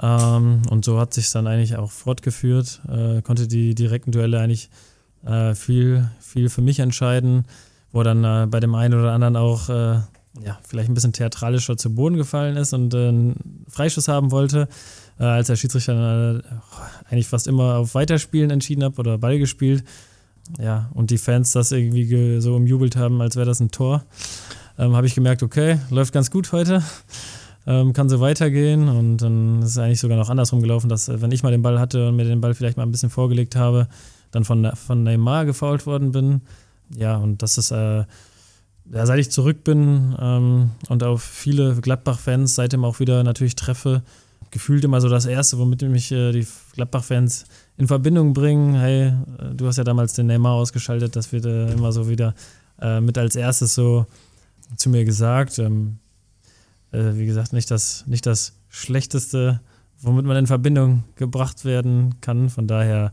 [0.00, 2.80] Ähm, und so hat sich dann eigentlich auch fortgeführt.
[2.88, 4.70] Äh, konnte die direkten Duelle eigentlich
[5.24, 7.44] äh, viel, viel für mich entscheiden,
[7.92, 9.68] wo dann bei dem einen oder anderen auch
[10.40, 14.68] ja, vielleicht ein bisschen theatralischer zu Boden gefallen ist und äh, einen Freischuss haben wollte,
[15.18, 16.42] äh, als der Schiedsrichter äh,
[17.10, 19.84] eigentlich fast immer auf Weiterspielen entschieden hat oder Ball gespielt.
[20.58, 24.04] Ja, und die Fans das irgendwie so umjubelt haben, als wäre das ein Tor.
[24.78, 26.82] Ähm, Habe ich gemerkt, okay, läuft ganz gut heute,
[27.66, 28.88] ähm, kann so weitergehen.
[28.88, 31.62] Und dann ist es eigentlich sogar noch andersrum gelaufen, dass, äh, wenn ich mal den
[31.62, 33.88] Ball hatte und mir den Ball vielleicht mal ein bisschen vorgelegt habe,
[34.30, 36.42] dann von, von Neymar gefault worden bin.
[36.96, 38.04] Ja, und das ist äh,
[38.90, 44.02] ja, seit ich zurück bin ähm, und auf viele Gladbach-Fans seitdem auch wieder natürlich treffe,
[44.50, 47.44] gefühlt immer so das Erste, womit mich äh, die Gladbach-Fans
[47.76, 48.74] in Verbindung bringen.
[48.74, 52.34] Hey, äh, du hast ja damals den Neymar ausgeschaltet, das wird äh, immer so wieder
[52.80, 54.06] äh, mit als erstes so
[54.76, 55.58] zu mir gesagt.
[55.58, 55.98] Ähm,
[56.92, 59.60] äh, wie gesagt, nicht das, nicht das Schlechteste,
[60.00, 62.50] womit man in Verbindung gebracht werden kann.
[62.50, 63.12] Von daher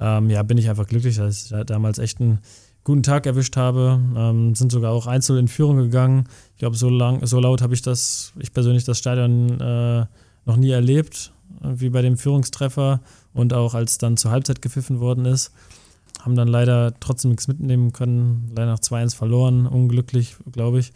[0.00, 2.38] ähm, ja, bin ich einfach glücklich, dass ich damals echt ein
[2.84, 4.00] guten Tag erwischt habe.
[4.16, 6.24] Ähm, sind sogar auch einzeln in Führung gegangen.
[6.52, 6.88] Ich glaube, so,
[7.22, 10.06] so laut habe ich das, ich persönlich das Stadion äh,
[10.46, 13.00] noch nie erlebt, wie bei dem Führungstreffer
[13.34, 15.52] und auch als dann zur Halbzeit gepfiffen worden ist.
[16.20, 20.92] Haben dann leider trotzdem nichts mitnehmen können, leider noch 2-1 verloren, unglücklich, glaube ich.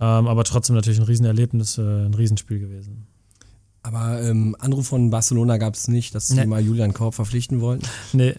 [0.00, 3.06] Ähm, aber trotzdem natürlich ein Riesenerlebnis, äh, ein Riesenspiel gewesen.
[3.84, 6.46] Aber ähm, Anruf von Barcelona gab es nicht, dass sie nee.
[6.46, 7.86] mal Julian Korb verpflichten wollten?
[8.14, 8.34] Nee,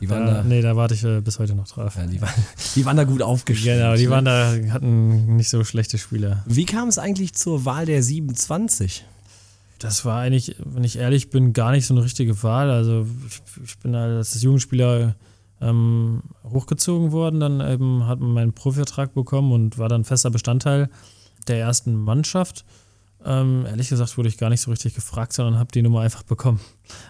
[0.00, 1.96] die waren da, da, nee da warte ich äh, bis heute noch drauf.
[1.96, 2.30] Ja, die, waren,
[2.76, 3.80] die waren da gut aufgestellt.
[3.80, 4.10] Genau, die ne?
[4.10, 6.44] waren da, hatten nicht so schlechte Spieler.
[6.46, 9.04] Wie kam es eigentlich zur Wahl der 27?
[9.84, 12.70] Das war eigentlich, wenn ich ehrlich bin, gar nicht so eine richtige Wahl.
[12.70, 15.14] Also ich, ich bin als Jugendspieler
[15.60, 20.88] ähm, hochgezogen worden, dann eben hat man meinen Profivertrag bekommen und war dann fester Bestandteil
[21.48, 22.64] der ersten Mannschaft.
[23.26, 26.22] Ähm, ehrlich gesagt wurde ich gar nicht so richtig gefragt, sondern habe die Nummer einfach
[26.22, 26.60] bekommen.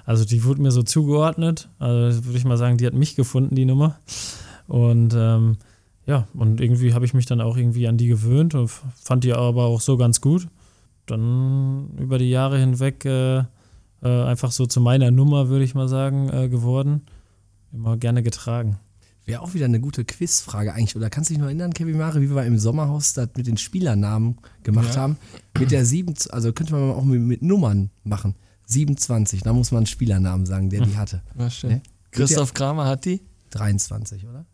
[0.05, 1.69] Also die wurde mir so zugeordnet.
[1.79, 4.01] Also würde ich mal sagen, die hat mich gefunden, die Nummer.
[4.67, 5.59] Und ähm,
[6.07, 9.33] ja, und irgendwie habe ich mich dann auch irgendwie an die gewöhnt und fand die
[9.33, 10.49] aber auch so ganz gut.
[11.07, 13.45] Dann über die Jahre hinweg äh, äh,
[14.03, 17.03] einfach so zu meiner Nummer, würde ich mal sagen, äh, geworden.
[17.73, 18.79] Immer gerne getragen.
[19.27, 20.97] Wäre auch wieder eine gute Quizfrage eigentlich.
[20.97, 23.57] Oder kannst du dich noch erinnern, Kevin Mare, wie wir im Sommerhaus das mit den
[23.57, 25.01] Spielernamen gemacht Ja.
[25.03, 25.17] haben?
[25.59, 28.35] Mit der 7, also könnte man auch mit, mit Nummern machen.
[28.67, 31.23] 27, da muss man einen Spielernamen sagen, der die hatte.
[31.39, 31.73] Ja, stimmt.
[31.75, 31.83] Ne?
[32.11, 33.23] Christoph Kramer hat die?
[33.51, 34.45] 23, oder?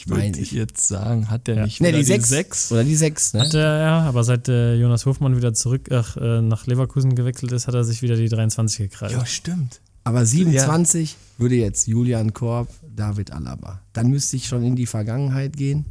[0.00, 1.64] Ich würde jetzt sagen, hat der Ja.
[1.64, 2.28] nicht Ne, die 6.
[2.28, 2.72] sechs?
[2.72, 3.40] Oder die 6, ne?
[3.40, 7.52] Hat er, ja, aber seit äh, Jonas Hofmann wieder zurück ach, äh, nach Leverkusen gewechselt
[7.52, 9.12] ist, hat er sich wieder die 23 gekrallt.
[9.12, 9.80] Ja, stimmt.
[10.04, 13.80] Aber 27 würde jetzt Julian Korb, David Alaba.
[13.92, 15.84] Dann müsste ich schon in die Vergangenheit gehen.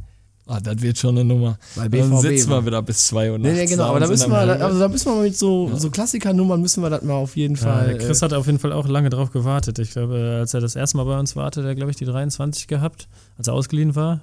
[0.50, 1.58] Ah, das wird schon eine Nummer.
[1.76, 4.00] Dann BVB sitzen war- wir wieder bis 2 Uhr Nee, nee, nachts genau, da aber
[4.00, 7.02] da müssen wir, da- also da müssen wir mit so, so Klassikernummern müssen wir das
[7.02, 7.90] mal auf jeden Fall.
[7.90, 9.78] Ja, äh, Chris hat auf jeden Fall auch lange drauf gewartet.
[9.78, 11.98] Ich glaube, äh, als er das erste Mal bei uns war, hatte er, glaube ich,
[11.98, 14.22] die 23 gehabt, als er ausgeliehen war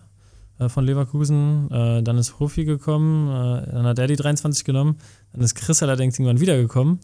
[0.57, 1.69] äh, von Leverkusen.
[1.69, 4.97] Äh, Dann ist Hofi gekommen, äh, dann hat er die 23 genommen.
[5.31, 6.99] Dann ist Chris allerdings irgendwann wiedergekommen.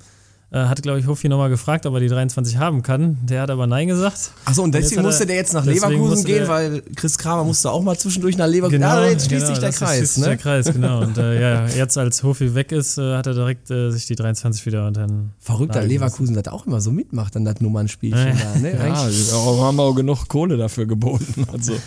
[0.54, 3.18] Äh, Hat, glaube ich, Hofi nochmal gefragt, ob er die 23 haben kann.
[3.24, 4.32] Der hat aber Nein gesagt.
[4.44, 7.82] Achso, und deswegen er- musste der jetzt nach Leverkusen gehen, weil Chris Kramer musste auch
[7.82, 8.84] mal zwischendurch nach Leverkusen.
[8.84, 10.26] ah, jetzt schließt sich der Kreis, schließt ne?
[10.26, 11.04] Der Kreis, genau.
[11.04, 14.16] Und äh, ja, jetzt als Hofi weg ist, äh, hat er direkt äh, sich die
[14.16, 15.32] 23 wieder und dann.
[15.40, 18.34] Verrückt, dass Nein, Leverkusen das auch immer so mitmacht, dann das Nummernspielchen Ja.
[18.54, 18.72] da, ne?
[18.78, 21.46] Ja, wir haben auch genug Kohle dafür geboten.
[21.54, 21.80] Also Ja.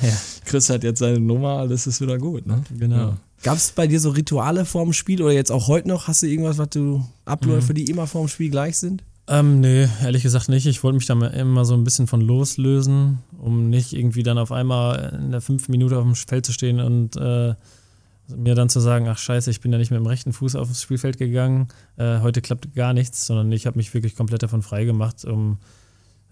[0.46, 2.62] Chris hat jetzt seine Nummer, alles ist wieder gut, ne?
[2.78, 2.96] Genau.
[2.96, 3.16] Ja.
[3.44, 6.08] Gab es bei dir so Rituale vorm Spiel oder jetzt auch heute noch?
[6.08, 9.04] Hast du irgendwas, was du Abläufe, die immer vorm Spiel gleich sind?
[9.28, 10.64] Ähm, nee, ehrlich gesagt nicht.
[10.64, 14.38] Ich wollte mich da mal immer so ein bisschen von loslösen, um nicht irgendwie dann
[14.38, 17.54] auf einmal in der fünften Minute auf dem Feld zu stehen und äh,
[18.34, 20.80] mir dann zu sagen, ach scheiße, ich bin ja nicht mit dem rechten Fuß aufs
[20.80, 21.68] Spielfeld gegangen,
[21.98, 25.58] äh, heute klappt gar nichts, sondern ich habe mich wirklich komplett davon frei gemacht, um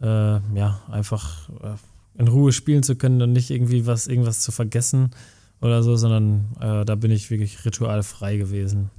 [0.01, 4.51] äh, ja, einfach äh, in Ruhe spielen zu können und nicht irgendwie was, irgendwas zu
[4.51, 5.11] vergessen
[5.63, 8.91] oder so, sondern äh, da bin ich wirklich ritualfrei gewesen.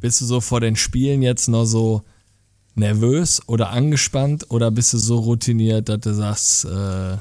[0.00, 2.02] Bist du so vor den Spielen jetzt noch so
[2.74, 7.16] nervös oder angespannt oder bist du so routiniert, dass du sagst, äh,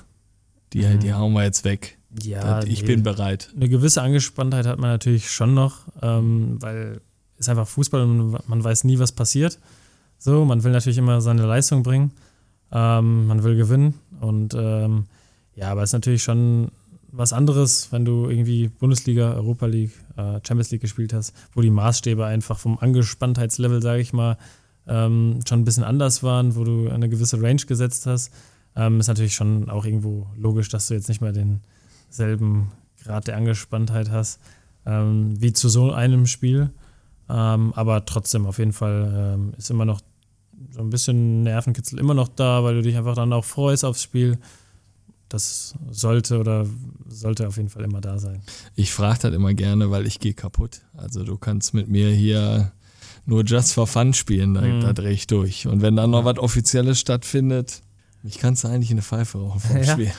[0.74, 1.98] die, die hauen wir jetzt weg?
[2.22, 2.88] Ja, Das- ich nee.
[2.88, 3.52] bin bereit.
[3.56, 7.02] eine gewisse Angespanntheit hat man natürlich schon noch, ähm, weil
[7.38, 9.60] es einfach Fußball und man weiß nie, was passiert.
[10.18, 12.12] So, man will natürlich immer seine Leistung bringen,
[12.72, 15.06] ähm, man will gewinnen und ähm,
[15.56, 16.70] ja, aber es ist natürlich schon
[17.16, 21.70] was anderes, wenn du irgendwie Bundesliga, Europa League, äh, Champions League gespielt hast, wo die
[21.70, 24.38] Maßstäbe einfach vom Angespanntheitslevel, sage ich mal,
[24.88, 28.34] ähm, schon ein bisschen anders waren, wo du eine gewisse Range gesetzt hast.
[28.76, 32.72] Ähm, ist natürlich schon auch irgendwo logisch, dass du jetzt nicht mehr denselben
[33.04, 34.40] Grad der Angespanntheit hast,
[34.88, 36.72] ähm, wie zu so einem Spiel.
[37.30, 40.02] Ähm, aber trotzdem, auf jeden Fall ähm, ist immer noch
[40.72, 44.02] so ein bisschen Nervenkitzel immer noch da, weil du dich einfach dann auch freust aufs
[44.02, 44.40] Spiel.
[45.34, 46.68] Das sollte oder
[47.10, 48.44] sollte auf jeden Fall immer da sein.
[48.76, 50.82] Ich frage das immer gerne, weil ich gehe kaputt.
[50.96, 52.72] Also du kannst mit mir hier
[53.26, 54.82] nur Just for Fun spielen, da, Mhm.
[54.82, 55.66] da drehe ich durch.
[55.66, 57.82] Und wenn dann noch was Offizielles stattfindet,
[58.26, 59.84] ich kannst du eigentlich eine Pfeife rauchen vom Ja.
[59.94, 60.12] Spiel.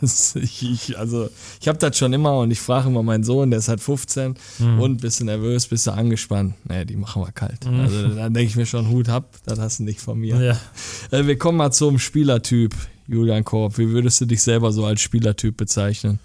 [0.42, 1.28] Ich, ich, also
[1.60, 4.36] ich habe das schon immer und ich frage immer meinen Sohn, der ist halt 15
[4.58, 4.80] Mhm.
[4.80, 6.54] und bist du nervös, bist du angespannt.
[6.64, 7.66] Naja, die machen wir kalt.
[7.66, 10.40] Also dann denke ich mir schon, Hut ab, das hast du nicht von mir.
[10.42, 10.58] Ja.
[11.18, 12.74] Äh, wir kommen mal zum Spielertyp,
[13.06, 13.78] Julian Korb.
[13.78, 16.18] Wie würdest du dich selber so als Spielertyp bezeichnen?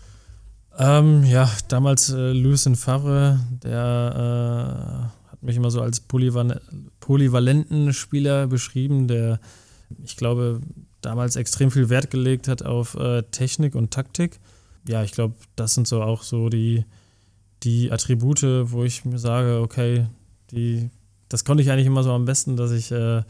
[0.78, 6.62] Ähm, ja, damals äh, Lucien Favre, der äh, hat mich immer so als polyval
[7.00, 9.40] polyvalenten Spieler beschrieben, der,
[10.04, 10.62] ich glaube,
[11.02, 14.40] damals extrem viel Wert gelegt hat auf äh, Technik und Taktik.
[14.88, 16.86] Ja, ich glaube, das sind so auch so die,
[17.64, 20.08] die Attribute, wo ich mir sage, okay,
[20.52, 20.90] die,
[21.28, 23.24] das konnte ich eigentlich immer so am besten, dass ich äh,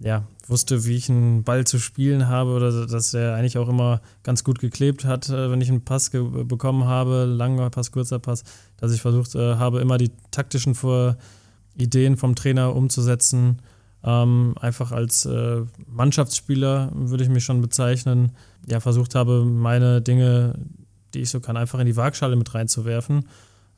[0.00, 4.00] ja, wusste, wie ich einen Ball zu spielen habe oder dass er eigentlich auch immer
[4.22, 8.18] ganz gut geklebt hat, äh, wenn ich einen Pass ge- bekommen habe, langer Pass, kurzer
[8.18, 8.44] Pass,
[8.76, 11.16] dass ich versucht äh, habe, immer die taktischen Vor
[11.76, 13.60] Ideen vom Trainer umzusetzen.
[14.04, 18.32] Ähm, einfach als äh, Mannschaftsspieler würde ich mich schon bezeichnen.
[18.66, 20.54] Ja, versucht habe, meine Dinge,
[21.14, 23.26] die ich so kann, einfach in die Waagschale mit reinzuwerfen.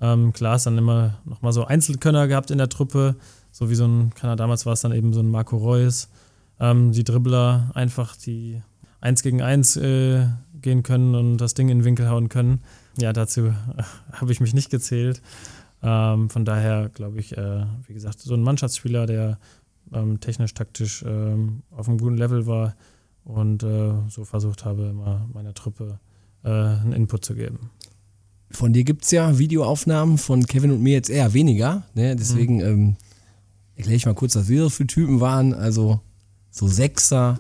[0.05, 3.17] Ähm, klar dann immer nochmal so Einzelkönner gehabt in der Truppe,
[3.51, 6.11] so wie so ein, keiner damals war es dann eben so ein Marco Reus,
[6.61, 8.61] ähm, die Dribbler einfach, die
[9.01, 10.27] eins gegen eins äh,
[10.61, 12.61] gehen können und das Ding in den Winkel hauen können.
[12.99, 13.53] Ja, dazu äh,
[14.13, 15.23] habe ich mich nicht gezählt.
[15.83, 19.39] Ähm, von daher glaube ich, äh, wie gesagt, so ein Mannschaftsspieler, der
[19.95, 22.77] ähm, technisch, taktisch ähm, auf einem guten Level war
[23.25, 25.99] und äh, so versucht habe, immer meiner Truppe
[26.43, 27.71] äh, einen Input zu geben.
[28.55, 31.83] Von dir gibt es ja Videoaufnahmen, von Kevin und mir jetzt eher weniger.
[31.95, 32.17] Ne?
[32.17, 32.97] Deswegen ähm,
[33.77, 35.55] erkläre ich mal kurz, was wir so für Typen waren.
[35.55, 36.01] Also
[36.51, 37.39] so Sechser,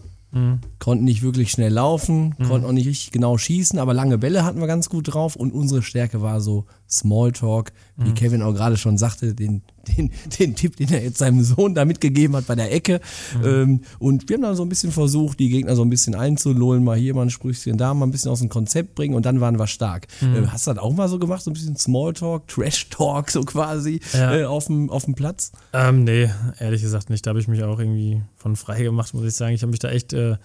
[0.81, 4.59] konnten nicht wirklich schnell laufen, konnten auch nicht richtig genau schießen, aber lange Bälle hatten
[4.59, 8.99] wir ganz gut drauf und unsere Stärke war so Smalltalk, wie Kevin auch gerade schon
[8.99, 12.73] sagte, den, den, den Tipp, den er jetzt seinem Sohn da mitgegeben hat bei der
[12.73, 13.01] Ecke.
[13.45, 16.85] Ähm, und wir haben dann so ein bisschen versucht, die Gegner so ein bisschen einzulullen,
[16.85, 19.41] mal hier mal ein Sprüchchen, da mal ein bisschen aus dem Konzept bringen und dann
[19.41, 20.07] waren wir stark.
[20.23, 24.01] Äh, hast du das auch mal so gemacht, so ein bisschen Smalltalk, Trash-Talk so quasi
[24.13, 24.35] Ja.
[24.37, 25.53] äh, auf, dem, auf dem Platz?
[25.73, 27.27] Ähm, nee, ehrlich gesagt nicht.
[27.27, 29.55] Da habe ich mich auch irgendwie von frei gemacht, muss ich sagen.
[29.55, 30.37] Ich habe mich da echt äh,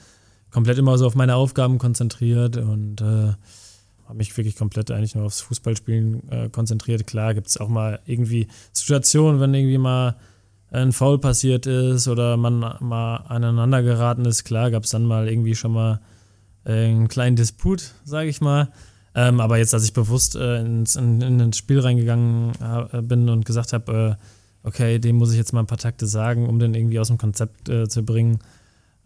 [0.51, 3.33] komplett immer so auf meine Aufgaben konzentriert und äh,
[4.09, 7.05] habe mich wirklich komplett eigentlich nur aufs Fußballspielen äh, konzentriert.
[7.05, 10.15] Klar gibt es auch mal irgendwie Situationen, wenn irgendwie mal
[10.71, 14.45] ein Foul passiert ist oder man mal aneinander geraten ist.
[14.45, 16.01] Klar gab es dann mal irgendwie schon mal
[16.65, 18.71] äh, einen kleinen Disput, sage ich mal.
[19.13, 22.53] Ähm, aber jetzt, als ich bewusst äh, ins, in, in ein Spiel reingegangen
[22.91, 24.17] äh, bin und gesagt habe,
[24.63, 27.09] äh, okay, dem muss ich jetzt mal ein paar Takte sagen, um den irgendwie aus
[27.09, 28.39] dem Konzept äh, zu bringen.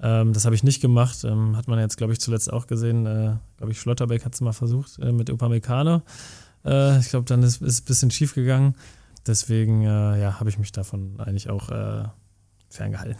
[0.04, 1.24] Ähm, das habe ich nicht gemacht.
[1.24, 3.06] Ähm, hat man jetzt, glaube ich, zuletzt auch gesehen.
[3.06, 6.02] Äh, glaube ich, Schlotterbeck hat es mal versucht äh, mit Upamecano.
[6.66, 8.76] Äh, ich glaube, dann ist es ein bisschen schief gegangen.
[9.26, 12.04] Deswegen äh, ja, habe ich mich davon eigentlich auch äh,
[12.70, 13.16] ferngehalten.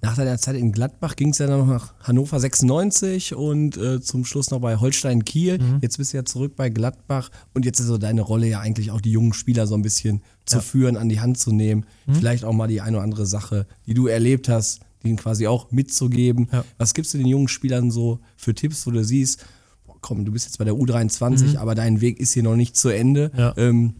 [0.00, 4.00] Nach deiner Zeit in Gladbach ging es ja dann noch nach Hannover 96 und äh,
[4.00, 5.58] zum Schluss noch bei Holstein Kiel.
[5.80, 8.92] Jetzt bist du ja zurück bei Gladbach und jetzt ist so deine Rolle ja eigentlich
[8.92, 11.84] auch die jungen Spieler so ein bisschen zu führen, an die Hand zu nehmen.
[12.12, 15.70] Vielleicht auch mal die eine oder andere Sache, die du erlebt hast, denen quasi auch
[15.70, 16.48] mitzugeben.
[16.52, 16.64] Ja.
[16.78, 19.44] Was gibst du den jungen Spielern so für Tipps, wo du siehst,
[19.86, 22.76] boah, komm, du bist jetzt bei der U23, aber dein Weg ist hier noch nicht
[22.76, 23.30] zu Ende.
[23.36, 23.54] Ja.
[23.56, 23.94] Ähm,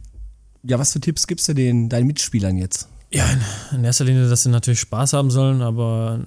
[0.63, 2.89] ja, was für Tipps gibst du den, deinen Mitspielern jetzt?
[3.11, 6.25] Ja, in, in erster Linie, dass sie natürlich Spaß haben sollen, aber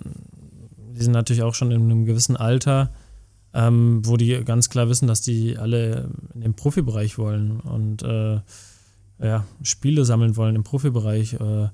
[0.96, 2.92] die sind natürlich auch schon in einem gewissen Alter,
[3.54, 8.40] ähm, wo die ganz klar wissen, dass die alle in den Profibereich wollen und äh,
[9.20, 11.34] ja, Spiele sammeln wollen im Profibereich.
[11.34, 11.70] Äh,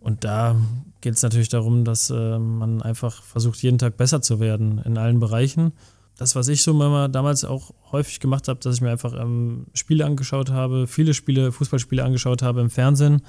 [0.00, 0.56] und da
[1.00, 4.98] geht es natürlich darum, dass äh, man einfach versucht, jeden Tag besser zu werden in
[4.98, 5.72] allen Bereichen.
[6.16, 9.66] Das, was ich so mal damals auch häufig gemacht habe, dass ich mir einfach ähm,
[9.74, 13.22] Spiele angeschaut habe, viele Spiele, Fußballspiele angeschaut habe im Fernsehen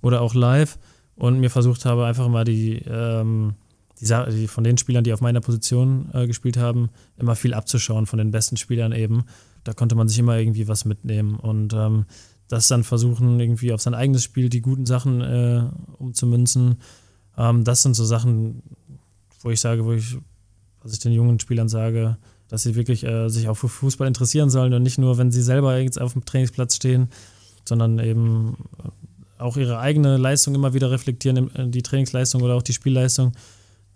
[0.00, 0.78] oder auch live
[1.16, 3.54] und mir versucht habe, einfach mal die, ähm,
[4.00, 8.06] die, die von den Spielern, die auf meiner Position äh, gespielt haben, immer viel abzuschauen
[8.06, 9.24] von den besten Spielern eben.
[9.64, 12.06] Da konnte man sich immer irgendwie was mitnehmen und ähm,
[12.48, 15.64] das dann versuchen, irgendwie auf sein eigenes Spiel die guten Sachen äh,
[15.98, 16.76] umzumünzen.
[17.36, 18.62] Ähm, das sind so Sachen,
[19.40, 20.16] wo ich sage, wo ich,
[20.82, 22.16] was ich den jungen Spielern sage,
[22.48, 25.42] dass sie wirklich äh, sich auch für Fußball interessieren sollen und nicht nur, wenn sie
[25.42, 27.08] selber jetzt auf dem Trainingsplatz stehen,
[27.64, 28.56] sondern eben
[29.38, 33.32] auch ihre eigene Leistung immer wieder reflektieren, im- die Trainingsleistung oder auch die Spielleistung,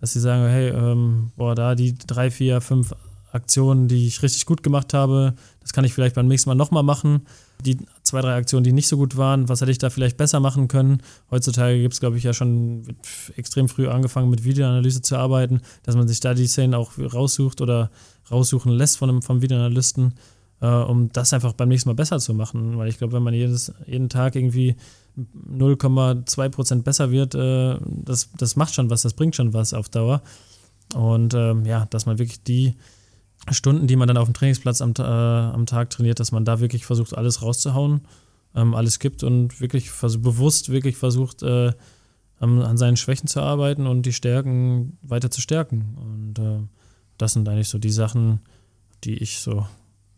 [0.01, 2.93] dass sie sagen, hey, ähm, boah, da die drei, vier, fünf
[3.33, 6.83] Aktionen, die ich richtig gut gemacht habe, das kann ich vielleicht beim nächsten Mal nochmal
[6.83, 7.27] machen.
[7.65, 10.41] Die zwei, drei Aktionen, die nicht so gut waren, was hätte ich da vielleicht besser
[10.41, 11.03] machen können?
[11.31, 12.97] Heutzutage gibt es, glaube ich, ja schon
[13.37, 17.61] extrem früh angefangen, mit Videoanalyse zu arbeiten, dass man sich da die Szenen auch raussucht
[17.61, 17.91] oder
[18.31, 20.15] raussuchen lässt von einem, vom Videoanalysten,
[20.63, 22.79] äh, um das einfach beim nächsten Mal besser zu machen.
[22.79, 24.77] Weil ich glaube, wenn man jedes, jeden Tag irgendwie
[25.19, 30.23] 0,2% besser wird, äh, das, das macht schon was, das bringt schon was auf Dauer.
[30.95, 32.75] Und ähm, ja, dass man wirklich die
[33.55, 36.61] Stunden, die man dann auf dem Trainingsplatz am, äh, am Tag trainiert, dass man da
[36.61, 38.03] wirklich versucht, alles rauszuhauen,
[38.55, 41.73] ähm, alles gibt und wirklich vers bewusst wirklich versucht, äh,
[42.39, 45.97] an, an seinen Schwächen zu arbeiten und die Stärken weiter zu stärken.
[45.97, 46.61] Und äh,
[47.19, 48.41] das sind eigentlich so die Sachen,
[49.05, 49.67] die ich so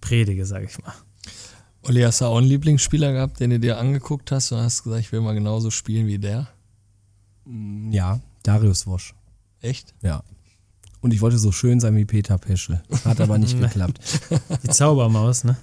[0.01, 0.95] predige, sage ich mal.
[1.83, 5.01] Olli, hast du auch einen Lieblingsspieler gehabt, den du dir angeguckt hast und hast gesagt,
[5.01, 6.49] ich will mal genauso spielen wie der?
[7.91, 9.15] Ja, Darius Wosch.
[9.61, 9.93] Echt?
[10.01, 10.23] Ja.
[11.03, 12.81] Und ich wollte so schön sein wie Peter Peschel.
[13.05, 13.99] Hat aber nicht geklappt.
[14.63, 15.57] Die Zaubermaus, ne?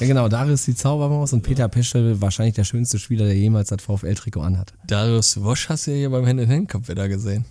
[0.00, 3.82] Ja, genau, Darius die Zaubermaus und Peter Peschel wahrscheinlich der schönste Spieler, der jemals das
[3.82, 4.72] VfL-Trikot anhat.
[4.86, 7.44] Darius Wosch hast du ja hier beim Hand-in-Hand-Cup wieder gesehen.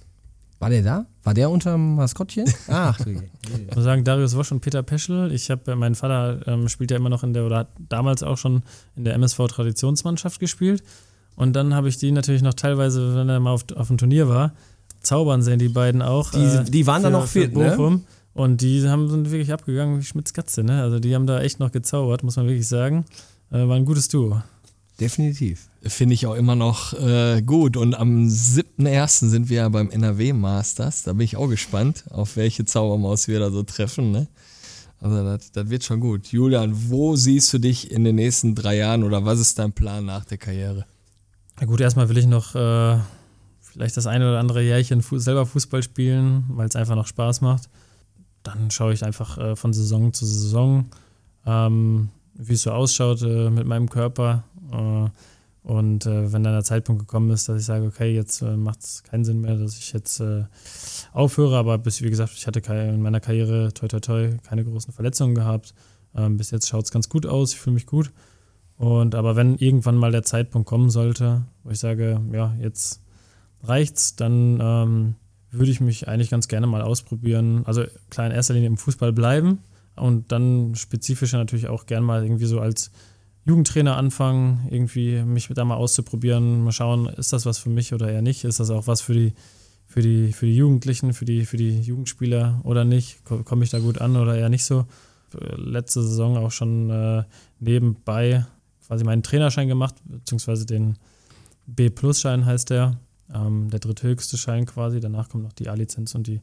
[0.59, 1.05] War der da?
[1.23, 2.51] War der unterm Maskottchen?
[2.67, 3.19] Ach, je.
[3.67, 5.31] Ich muss sagen, Darius Wosch und Peter Peschel.
[5.31, 8.37] Ich habe, mein Vater ähm, spielt ja immer noch in der, oder hat damals auch
[8.37, 8.63] schon
[8.95, 10.83] in der MSV-Traditionsmannschaft gespielt.
[11.35, 14.27] Und dann habe ich die natürlich noch teilweise, wenn er mal auf, auf dem Turnier
[14.27, 14.53] war,
[15.01, 16.33] zaubern sehen die beiden auch.
[16.33, 17.71] äh, Die- die waren da noch fit, ne?
[17.71, 18.03] Bochum.
[18.33, 20.81] Und die haben sind wirklich abgegangen wie Schmitz Katze, ne?
[20.83, 23.05] Also die haben da echt noch gezaubert, muss man wirklich sagen.
[23.51, 24.41] Äh, war ein gutes Duo.
[24.99, 25.69] Definitiv.
[25.83, 27.77] Finde ich auch immer noch äh, gut.
[27.77, 29.29] Und am 7.1.
[29.29, 31.03] sind wir ja beim NRW Masters.
[31.03, 34.11] Da bin ich auch gespannt, auf welche Zaubermaus wir da so treffen.
[34.11, 34.27] Ne?
[34.99, 36.27] Also das, das wird schon gut.
[36.27, 40.03] Julian, wo siehst du dich in den nächsten drei Jahren oder was ist dein Plan
[40.05, 40.85] nach der Karriere?
[41.59, 42.97] Na gut, erstmal will ich noch äh,
[43.77, 47.41] vielleicht das eine oder andere Jährchen Fu selber Fußball spielen, weil es einfach noch Spaß
[47.41, 47.69] macht.
[48.41, 50.85] Dann schaue ich einfach äh, von Saison zu Saison,
[51.45, 54.43] ähm, wie es so ausschaut äh, mit meinem Körper.
[54.71, 55.09] Äh,
[55.61, 58.79] Und äh, wenn dann der Zeitpunkt gekommen ist, dass ich sage, okay, jetzt äh, macht
[58.79, 60.45] es keinen Sinn mehr, dass ich jetzt äh,
[61.11, 64.93] aufhöre, aber bis, wie gesagt, ich hatte in meiner Karriere, toi toi toi, keine großen
[64.93, 65.73] Verletzungen gehabt.
[66.15, 68.11] Ähm, bis jetzt schaut es ganz gut aus, ich fühle mich gut.
[68.77, 73.01] Und aber wenn irgendwann mal der Zeitpunkt kommen sollte, wo ich sage, ja, jetzt
[73.63, 75.15] reicht's, dann ähm,
[75.51, 77.63] würde ich mich eigentlich ganz gerne mal ausprobieren.
[77.65, 79.59] Also klar in erster Linie im Fußball bleiben
[79.95, 82.91] und dann spezifischer natürlich auch gern mal irgendwie so als
[83.45, 88.11] Jugendtrainer anfangen, irgendwie mich da mal auszuprobieren, mal schauen, ist das was für mich oder
[88.11, 88.43] eher nicht?
[88.43, 89.33] Ist das auch was für die,
[89.85, 93.23] für die, für die Jugendlichen, für die, für die Jugendspieler oder nicht?
[93.23, 94.85] Komme ich da gut an oder eher nicht so?
[95.55, 97.23] Letzte Saison auch schon äh,
[97.59, 98.45] nebenbei
[98.85, 100.97] quasi meinen Trainerschein gemacht, beziehungsweise den
[101.67, 102.97] B-Plus-Schein heißt der,
[103.33, 104.99] ähm, der dritthöchste Schein quasi.
[104.99, 106.41] Danach kommt noch die A-Lizenz und die,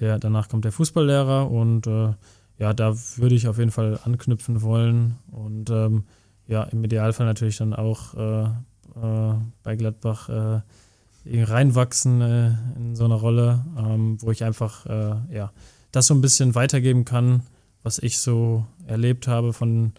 [0.00, 2.14] der, danach kommt der Fußballlehrer und äh,
[2.58, 6.04] ja, da würde ich auf jeden Fall anknüpfen wollen und ähm,
[6.48, 10.60] ja, im Idealfall natürlich dann auch äh, äh, bei Gladbach äh,
[11.26, 14.86] reinwachsen äh, in so eine Rolle, ähm, wo ich einfach
[15.30, 15.52] ja,
[15.92, 17.42] das so ein bisschen weitergeben kann,
[17.82, 19.92] was ich so erlebt habe von,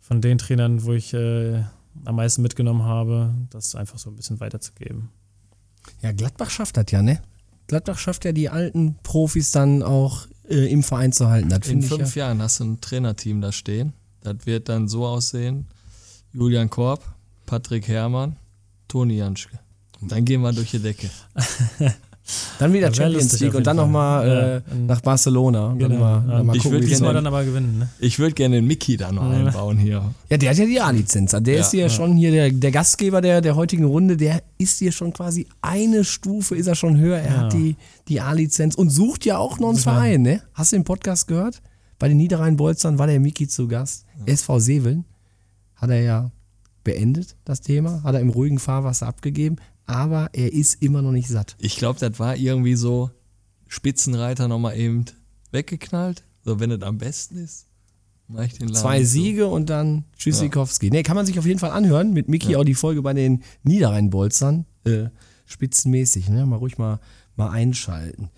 [0.00, 5.10] von den Trainern, wo ich am meisten mitgenommen habe, das einfach so ein bisschen weiterzugeben.
[6.02, 7.20] Ja, Gladbach schafft das ja, ne?
[7.66, 11.48] Gladbach schafft ja die alten Profis dann auch äh, im Verein zu halten.
[11.48, 12.26] Das In fünf ja.
[12.26, 13.94] Jahren hast du ein Trainerteam da stehen.
[14.22, 15.66] Das wird dann so aussehen:
[16.32, 17.02] Julian Korb,
[17.46, 18.36] Patrick Herrmann,
[18.88, 19.58] Toni Janschke.
[20.00, 21.08] Und dann gehen wir durch die Decke.
[22.58, 24.60] Dann wieder wär Champions League und dann nochmal äh, Ja.
[24.86, 25.66] nach Barcelona.
[25.68, 26.00] Und Dann Genau.
[26.00, 27.88] mal, dann mal Ich gucken, würd wie diesmal dann aber gewinnen, ne?
[27.98, 30.14] Ich würde gerne den Mickey da noch einbauen hier.
[30.30, 31.32] Ja, der hat ja die A-Lizenz.
[31.32, 31.88] Der Ja, ist hier ja.
[31.90, 36.02] schon hier, der, der Gastgeber der, der heutigen Runde, der ist hier schon quasi eine
[36.04, 37.18] Stufe, ist er schon höher.
[37.18, 37.36] Er Ja.
[37.42, 37.76] hat die,
[38.08, 39.78] die A-Lizenz und sucht ja auch noch einen.
[39.78, 40.40] Verein, ne?
[40.54, 41.60] Hast du den Podcast gehört?
[41.98, 44.06] Bei den Niederrhein-Bolzern war der Miki zu Gast.
[44.26, 45.04] SV Seveln
[45.76, 46.30] hat er ja
[46.84, 48.02] beendet, das Thema.
[48.02, 49.56] Hat er im ruhigen Fahrwasser abgegeben.
[49.86, 51.56] Aber er ist immer noch nicht satt.
[51.58, 53.10] Ich glaube, das war irgendwie so
[53.68, 55.04] Spitzenreiter nochmal eben
[55.50, 56.24] weggeknallt.
[56.44, 57.66] So, wenn es am besten ist,
[58.28, 59.04] mach ich den Laden Zwei.
[59.04, 60.90] Siege und dann Tschüssikowski.
[60.90, 62.12] Nee, kann man sich auf jeden Fall anhören.
[62.12, 64.66] Mit Miki auch die Folge bei den Niederrhein-Bolzern.
[64.84, 65.06] Äh,
[65.46, 66.46] spitzenmäßig, ne?
[66.46, 67.00] Mal ruhig mal,
[67.36, 68.30] mal einschalten.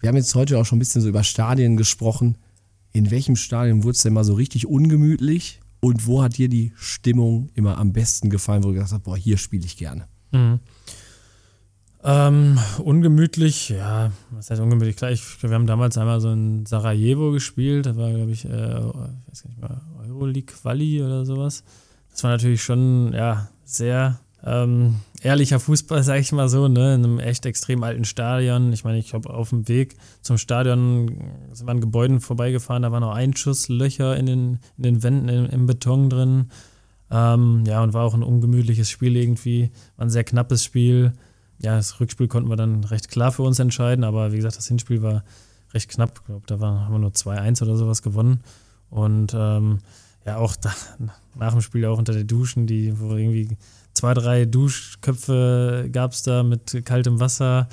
[0.00, 2.38] Wir haben jetzt heute auch schon ein bisschen so über Stadien gesprochen.
[2.92, 5.60] In welchem Stadion wurde es denn mal so richtig ungemütlich?
[5.80, 9.16] Und wo hat dir die Stimmung immer am besten gefallen, wo du gesagt hast, boah,
[9.16, 10.06] hier spiele ich gerne?
[10.32, 10.60] Mhm.
[12.04, 14.96] Ähm, ungemütlich, ja, was heißt ungemütlich?
[14.96, 18.50] Klar, ich, wir haben damals einmal so in Sarajevo gespielt, da war, glaube ich, äh,
[18.50, 21.62] weiß gar nicht mal, Euroleague Quali oder sowas.
[22.10, 27.04] Das war natürlich schon, ja, sehr ähm, ehrlicher Fußball, sage ich mal so, ne, in
[27.04, 28.72] einem echt extrem alten Stadion.
[28.72, 31.06] Ich meine, ich glaube, auf dem Weg zum Stadion
[31.52, 35.46] sind wir an Gebäuden vorbeigefahren, da waren noch Einschusslöcher in den, in den Wänden, im,
[35.46, 36.50] im Beton drin.
[37.12, 39.70] Ähm, ja, und war auch ein ungemütliches Spiel irgendwie.
[39.96, 41.12] War ein sehr knappes Spiel.
[41.60, 44.66] Ja, das Rückspiel konnten wir dann recht klar für uns entscheiden, aber wie gesagt, das
[44.66, 45.22] Hinspiel war
[45.74, 46.18] recht knapp.
[46.18, 48.40] Ich glaube, da war, haben wir nur 2-1 oder sowas gewonnen.
[48.88, 49.80] Und ähm,
[50.24, 50.72] ja, auch da,
[51.36, 53.58] nach dem Spiel auch unter den Duschen, die, wo irgendwie
[53.92, 57.68] zwei, drei Duschköpfe gab es da mit kaltem Wasser.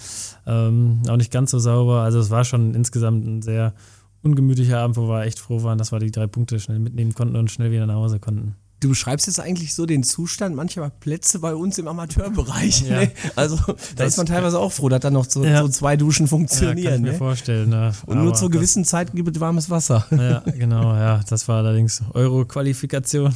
[0.46, 2.02] Ähm, auch nicht ganz so sauber.
[2.02, 3.74] Also es war schon insgesamt ein sehr
[4.22, 7.38] ungemütlicher Abend, wo wir echt froh waren, dass wir die drei Punkte schnell mitnehmen konnten
[7.38, 8.56] und schnell wieder nach Hause konnten.
[8.82, 12.82] Du beschreibst jetzt eigentlich so den Zustand mancher Plätze bei uns im Amateurbereich.
[12.88, 13.02] Ja.
[13.02, 13.12] Ne?
[13.36, 15.62] Also da Das- ist man teilweise auch froh, dass da noch so, Ja.
[15.64, 16.96] so zwei Duschen Ja, kann funktionieren.
[16.96, 17.18] ich mir ne?
[17.18, 17.70] vorstellen.
[17.70, 17.92] Ne?
[18.06, 20.06] Und nur das- gewissen Zeit gibt es warmes Wasser.
[20.12, 21.20] Ja, genau, ja.
[21.30, 23.34] Das war allerdings Euro-Qualifikation.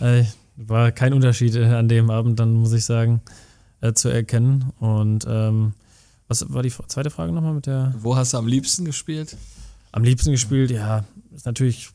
[0.00, 0.24] Äh,
[0.56, 3.22] war kein Unterschied äh, an dem Abend, dann muss ich sagen,
[3.80, 4.72] äh, zu erkennen.
[4.78, 5.72] Und ähm,
[6.28, 7.94] was war die zweite Frage nochmal mit der?
[7.98, 9.36] Wo hast du am liebsten gespielt?
[9.92, 11.90] Am liebsten gespielt, ja, ist natürlich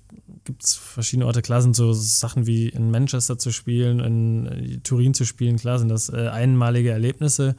[0.47, 1.41] gibt es verschiedene Orte.
[1.41, 5.77] Klar sind so Sachen wie in Manchester zu spielen, in äh, Turin zu spielen, klar
[5.77, 7.55] sind das äh, einmalige Erlebnisse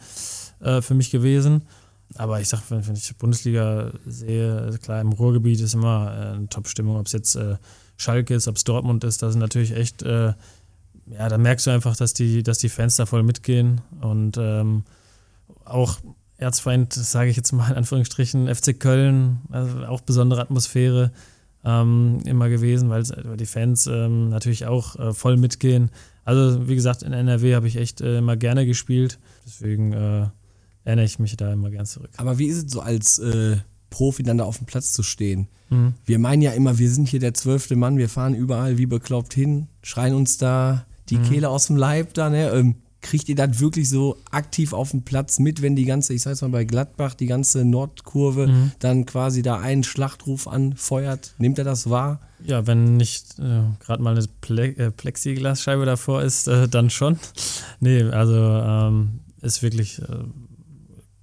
[0.61, 1.63] äh, für mich gewesen.
[2.17, 6.49] Aber ich sag, wenn, wenn ich Bundesliga sehe, klar, im Ruhrgebiet ist immer äh, eine
[6.49, 7.59] Top-Stimmung, ob es jetzt äh,
[7.99, 10.33] Schalke ist, ob es Dortmund ist, da sind natürlich echt, äh,
[11.11, 14.85] ja, da merkst du einfach, dass die, dass die Fans da voll mitgehen und ähm,
[15.67, 15.99] auch
[16.39, 21.13] Erzfeind, sage ich jetzt mal in Anführungsstrichen, FC Köln, also auch besondere Atmosphäre
[21.69, 23.03] ähm, immer gewesen, weil
[23.37, 25.91] die Fans ähm, natürlich auch äh, voll mitgehen.
[26.25, 30.27] Also wie gesagt, in NRW habe ich echt äh, immer gerne gespielt, deswegen äh,
[30.85, 32.11] erinnere ich mich da immer gern zurück.
[32.17, 33.59] Aber wie ist es so als äh,
[33.91, 35.49] Profi dann da auf dem Platz zu stehen?
[35.69, 35.93] Mhm.
[36.07, 39.35] Wir meinen ja immer, wir sind hier der zwölfte Mann, wir fahren überall wie bekloppt
[39.35, 42.51] hin, schreien uns da die Kehle aus dem Leib da, ne?
[42.51, 46.23] Ähm, kriegt ihr das wirklich so aktiv auf dem Platz mit, wenn die ganze, ich
[46.23, 48.73] sag jetzt mal bei Gladbach, die ganze Nordkurve Mhm.
[48.81, 51.35] dann quasi da einen Schlachtruf anfeuert?
[51.39, 52.21] Nimmt er das wahr?
[52.45, 57.19] Ja, wenn nicht äh, gerade mal eine Ple äh, Plexiglasscheibe davor ist, äh, dann schon.
[57.81, 60.25] Nee, also ähm, ist wirklich, äh,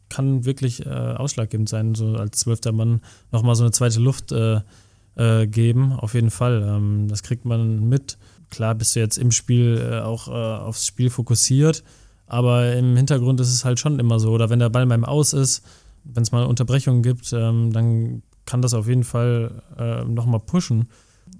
[0.09, 3.01] kann wirklich äh, ausschlaggebend sein, so als zwölfter Mann
[3.31, 4.61] nochmal so eine zweite Luft äh,
[5.15, 6.63] äh, geben, auf jeden Fall.
[6.65, 8.17] Ähm, das kriegt man mit.
[8.55, 11.83] Klar bist du jetzt im Spiel äh, auch äh, aufs Spiel fokussiert,
[12.25, 14.31] aber im Hintergrund ist es halt schon immer so.
[14.31, 15.61] Oder wenn der Ball beim Aus ist,
[16.05, 20.87] wenn es mal Unterbrechungen gibt, ähm, dann kann das auf jeden Fall äh, nochmal pushen.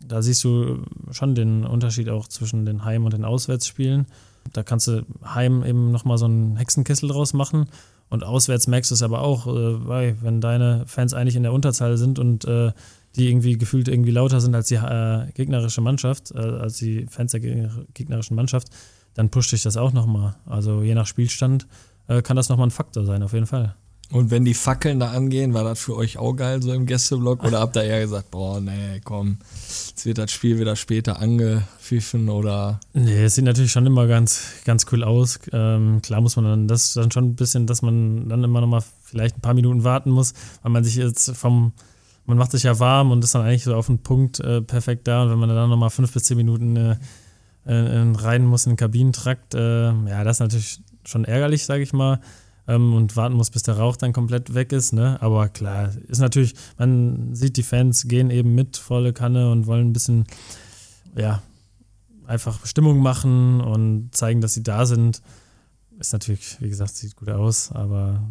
[0.06, 4.08] Da siehst du schon den Unterschied auch zwischen den Heim- und den Auswärtsspielen.
[4.52, 7.68] Da kannst du Heim eben nochmal so einen Hexenkessel draus machen
[8.10, 11.54] und auswärts merkst du es aber auch, äh, weil wenn deine Fans eigentlich in der
[11.54, 12.74] Unterzahl sind und äh,
[13.16, 17.32] die irgendwie gefühlt irgendwie lauter sind als die äh, gegnerische Mannschaft, äh, als die Fans
[17.32, 18.68] der gegner- gegnerischen Mannschaft,
[19.14, 20.36] dann pusht dich das auch nochmal.
[20.46, 21.68] Also je nach Spielstand
[22.08, 23.76] äh, kann das nochmal ein Faktor sein, auf jeden Fall.
[24.12, 27.44] Und wenn die Fackeln da angehen, war das für euch auch geil so im Gästeblock?
[27.44, 32.30] Oder habt ihr eher gesagt, boah, nee, komm, jetzt wird das Spiel wieder später angepfiffen
[32.30, 35.40] oder Nee, es sieht natürlich schon immer ganz, ganz cool aus.
[35.52, 38.68] Ähm, klar muss man dann das dann schon ein bisschen, dass man dann immer noch
[38.68, 41.74] mal vielleicht ein paar Minuten warten muss, weil man sich jetzt vom,
[42.26, 45.08] man macht sich ja warm und ist dann eigentlich so auf den Punkt äh, perfekt
[45.08, 45.24] da.
[45.24, 46.98] Und wenn man dann noch mal fünf bis zehn Minuten äh,
[47.66, 51.94] äh, rein muss in den Kabinentrakt, äh, ja, das ist natürlich schon ärgerlich, sage ich
[51.94, 52.20] mal.
[52.68, 54.92] Ähm, und warten muss, bis der Rauch dann komplett weg ist.
[54.92, 55.22] Ne?
[55.22, 59.90] Aber klar, ist natürlich, man sieht, die Fans gehen eben mit volle Kanne und wollen
[59.90, 60.26] ein bisschen,
[61.16, 61.44] ja,
[62.26, 65.22] einfach Stimmung machen und zeigen, dass sie da sind.
[66.00, 68.24] Ist natürlich, wie gesagt, sieht gut aus, aber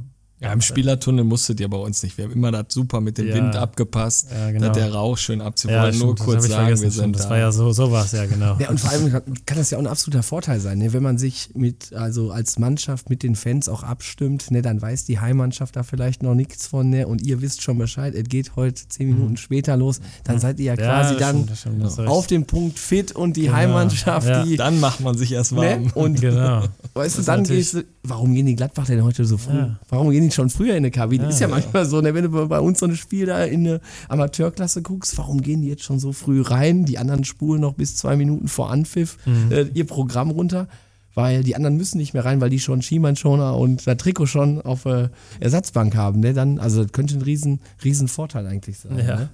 [0.44, 2.16] Ja, im Spielertunnel musstet ihr bei uns nicht.
[2.18, 3.34] Wir haben immer das super mit dem Ja.
[3.34, 4.68] Wind abgepasst, Ja, genau.
[4.68, 5.70] dass der Rauch schön abzieht.
[5.70, 7.30] Ja, nur stimmt, das kurz sagen, wir sind das da.
[7.30, 8.56] war ja so, so war es ja, genau.
[8.58, 10.92] Ja, und vor allem kann das ja auch ein absoluter Vorteil sein, ne?
[10.92, 14.62] wenn man sich mit, also als Mannschaft mit den Fans auch abstimmt, ne?
[14.62, 17.06] dann weiß die Heimmannschaft da vielleicht noch nichts von, ne?
[17.06, 20.66] und ihr wisst schon Bescheid, es geht heute zehn Minuten später los, dann seid ihr
[20.66, 23.54] ja quasi dann stimmt, stimmt, auf dem Punkt fit und die Genau.
[23.54, 24.44] Heimmannschaft, Ja.
[24.44, 25.84] die, Dann macht man sich erst warm.
[25.84, 25.90] ne?
[25.94, 26.64] und genau.
[26.94, 29.56] weißt du, dann natürlich- gehst du, warum gehen die Gladbach denn heute so früh?
[29.56, 29.78] Ja.
[29.88, 31.24] Warum gehen die schon früher in eine Kabine?
[31.24, 31.30] Ja.
[31.30, 32.14] Ist ja manchmal so, ne?
[32.14, 35.68] wenn du bei uns so ein Spiel da in eine Amateurklasse guckst, warum gehen die
[35.68, 36.84] jetzt schon so früh rein?
[36.84, 39.50] Die anderen spulen noch bis zwei Minuten vor Anpfiff Mhm.
[39.52, 40.68] äh, ihr Programm runter.
[41.14, 44.60] Weil die anderen müssen nicht mehr rein, weil die schon Schiemann-Schoner und das Trikot schon
[44.60, 45.08] auf äh,
[45.40, 46.20] Ersatzbank haben.
[46.20, 46.32] Ne?
[46.32, 48.98] Dann, also das könnte ein riesen, riesen Vorteil eigentlich sein.
[48.98, 49.16] Ja.
[49.16, 49.28] Ne?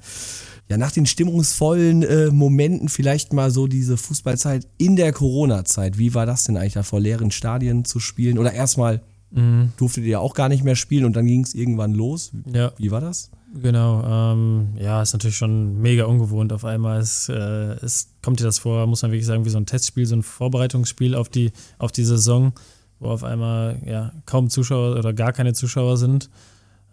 [0.69, 5.99] Ja, nach den stimmungsvollen äh, Momenten vielleicht mal so diese Fußballzeit in der Corona-Zeit.
[5.99, 8.39] Wie war das denn eigentlich da vor leeren Stadien zu spielen?
[8.39, 9.01] Oder erstmal
[9.33, 9.73] Mhm.
[9.77, 12.33] durftet ihr ja auch gar nicht mehr spielen und dann ging es irgendwann los.
[12.53, 13.31] Ja, Wie war das?
[13.55, 14.03] Genau.
[14.05, 16.53] Ähm, ja, ist natürlich schon mega ungewohnt.
[16.53, 19.59] Auf einmal ist, äh, es kommt dir das vor, muss man wirklich sagen, wie so
[19.59, 22.53] ein Testspiel, so ein Vorbereitungsspiel auf die, auf die Saison,
[22.99, 26.31] wo auf einmal ja, kaum Zuschauer oder gar keine Zuschauer sind.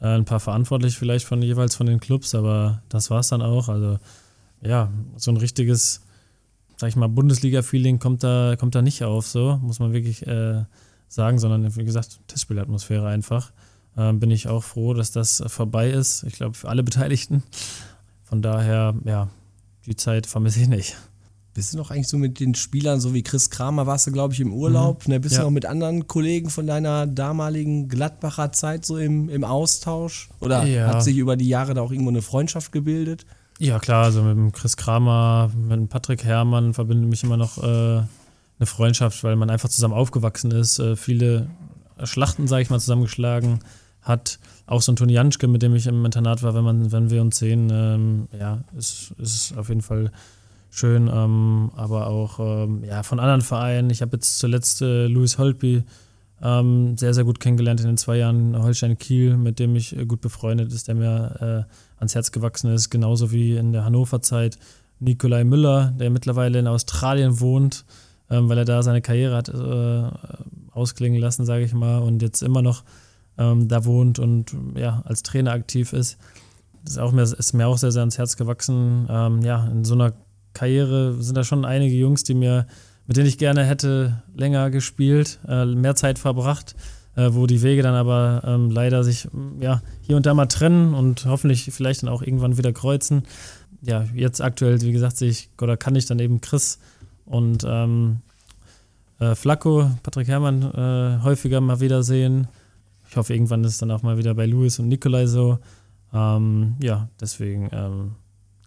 [0.01, 3.41] Äh, ein paar verantwortlich vielleicht von jeweils von den Clubs, aber das war es dann
[3.41, 3.69] auch.
[3.69, 3.99] Also
[4.61, 6.01] ja, so ein richtiges,
[6.77, 10.63] sag ich mal, Bundesliga-Feeling kommt da, kommt da nicht auf, so, muss man wirklich äh,
[11.07, 13.51] sagen, sondern wie gesagt, Testspielatmosphäre einfach.
[13.97, 16.23] Ähm, bin ich auch froh, dass das vorbei ist.
[16.23, 17.43] Ich glaube, für alle Beteiligten.
[18.23, 19.29] Von daher, ja,
[19.85, 20.95] die Zeit vermisse ich nicht.
[21.55, 24.35] Bist du noch eigentlich so mit den Spielern, so wie Chris Kramer, warst du, glaube
[24.35, 25.07] ich, im Urlaub?
[25.07, 25.19] Ne?
[25.19, 25.39] Bist Ja.
[25.41, 30.29] du noch mit anderen Kollegen von deiner damaligen Gladbacher Zeit so im, im Austausch?
[30.39, 30.85] Oder Ja.
[30.87, 33.25] hat sich über die Jahre da auch irgendwo eine Freundschaft gebildet?
[33.57, 37.57] Ja, klar, also mit dem Chris Kramer, mit dem Patrick Herrmann verbindet mich immer noch
[37.57, 41.47] äh, eine Freundschaft, weil man einfach zusammen aufgewachsen ist, äh, viele
[42.03, 43.59] Schlachten, sage ich mal, zusammengeschlagen
[44.07, 44.39] hat.
[44.65, 47.21] Auch so ein Toni Janschke, mit dem ich im Internat war, wenn, man, wenn wir
[47.21, 50.11] uns sehen, ähm, ja, ist, ist auf jeden Fall
[50.69, 51.09] schön.
[51.11, 53.89] Ähm, aber auch ähm, ja, von anderen Vereinen.
[53.89, 55.83] Ich habe jetzt zuletzt äh, Louis Holtby
[56.41, 60.05] ähm, sehr, sehr gut kennengelernt in den zwei Jahren Holstein Kiel, mit dem ich äh,
[60.05, 64.57] gut befreundet ist, der mir äh, ans Herz gewachsen ist, genauso wie in der Hannover-Zeit
[64.99, 67.85] Nikolai Müller, der mittlerweile in Australien wohnt,
[68.29, 72.43] ähm, weil er da seine Karriere hat äh, ausklingen lassen, sage ich mal, und jetzt
[72.43, 72.83] immer noch
[73.37, 76.17] ähm, da wohnt und ja, als Trainer aktiv ist.
[76.83, 79.07] Das ist, auch mir, ist mir auch sehr, sehr ans Herz gewachsen.
[79.09, 80.13] Ähm, ja, in so einer
[80.53, 82.65] Karriere sind da schon einige Jungs, die mir,
[83.05, 86.75] mit denen ich gerne hätte länger gespielt, äh, mehr Zeit verbracht,
[87.15, 90.47] äh, wo die Wege dann aber ähm, leider sich mm, ja, hier und da mal
[90.47, 93.23] trennen und hoffentlich vielleicht dann auch irgendwann wieder kreuzen.
[93.81, 96.79] Ja, jetzt aktuell, wie gesagt, sehe ich oder kann ich dann eben Chris
[97.25, 98.21] und ähm,
[99.19, 102.47] äh, Flacco, Patrick Herrmann äh, häufiger mal wiedersehen.
[103.09, 105.59] Ich hoffe, irgendwann ist es dann auch mal wieder bei Louis und Nikolai so.
[106.13, 108.15] Ähm, ja, deswegen ähm,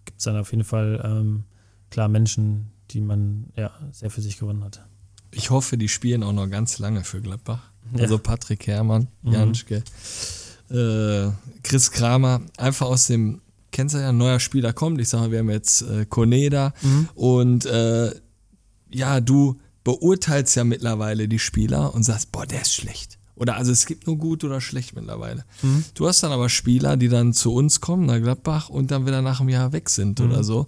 [0.05, 1.43] gibt es dann auf jeden Fall ähm,
[1.89, 4.85] klar Menschen, die man ja sehr für sich gewonnen hat.
[5.31, 7.71] Ich hoffe, die spielen auch noch ganz lange für Gladbach.
[7.95, 8.01] Ja.
[8.01, 9.31] Also Patrick Herrmann, Mhm.
[9.33, 9.83] Janschke,
[10.69, 11.29] äh,
[11.63, 14.99] Chris Kramer, einfach aus dem, kennst du ja, ein neuer Spieler kommt.
[15.01, 17.09] Ich sage mal, wir haben jetzt äh, Koneda Mhm.
[17.15, 18.11] und äh,
[18.91, 23.17] ja, du beurteilst ja mittlerweile die Spieler und sagst, boah, der ist schlecht.
[23.41, 25.45] Oder also es gibt nur gut oder schlecht mittlerweile.
[25.63, 25.83] Mhm.
[25.95, 29.23] Du hast dann aber Spieler, die dann zu uns kommen, nach Gladbach, und dann wieder
[29.23, 30.25] nach einem Jahr weg sind Mhm.
[30.27, 30.67] oder so.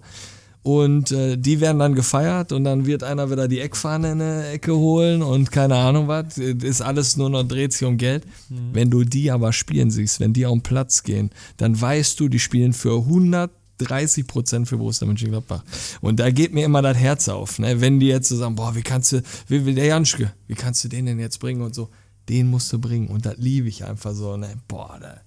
[0.64, 4.48] Und äh, die werden dann gefeiert und dann wird einer wieder die Eckfahne in eine
[4.48, 6.38] Ecke holen und keine Ahnung was.
[6.38, 8.24] Ist alles nur noch, dreht sich um Geld.
[8.72, 12.28] Wenn du die aber spielen siehst, wenn die auf den Platz gehen, dann weißt du,
[12.28, 15.62] die spielen für 130 Prozent für Borussia Mönchengladbach.
[16.00, 17.80] Und da geht mir immer das Herz auf, ne?
[17.82, 20.82] wenn die jetzt so sagen, boah, wie kannst du, wie will der Janschke, wie kannst
[20.82, 21.90] du den denn jetzt bringen und so.
[22.28, 24.54] Den musst du bringen und das liebe ich einfach so, ne?
[24.68, 25.20] boah, da,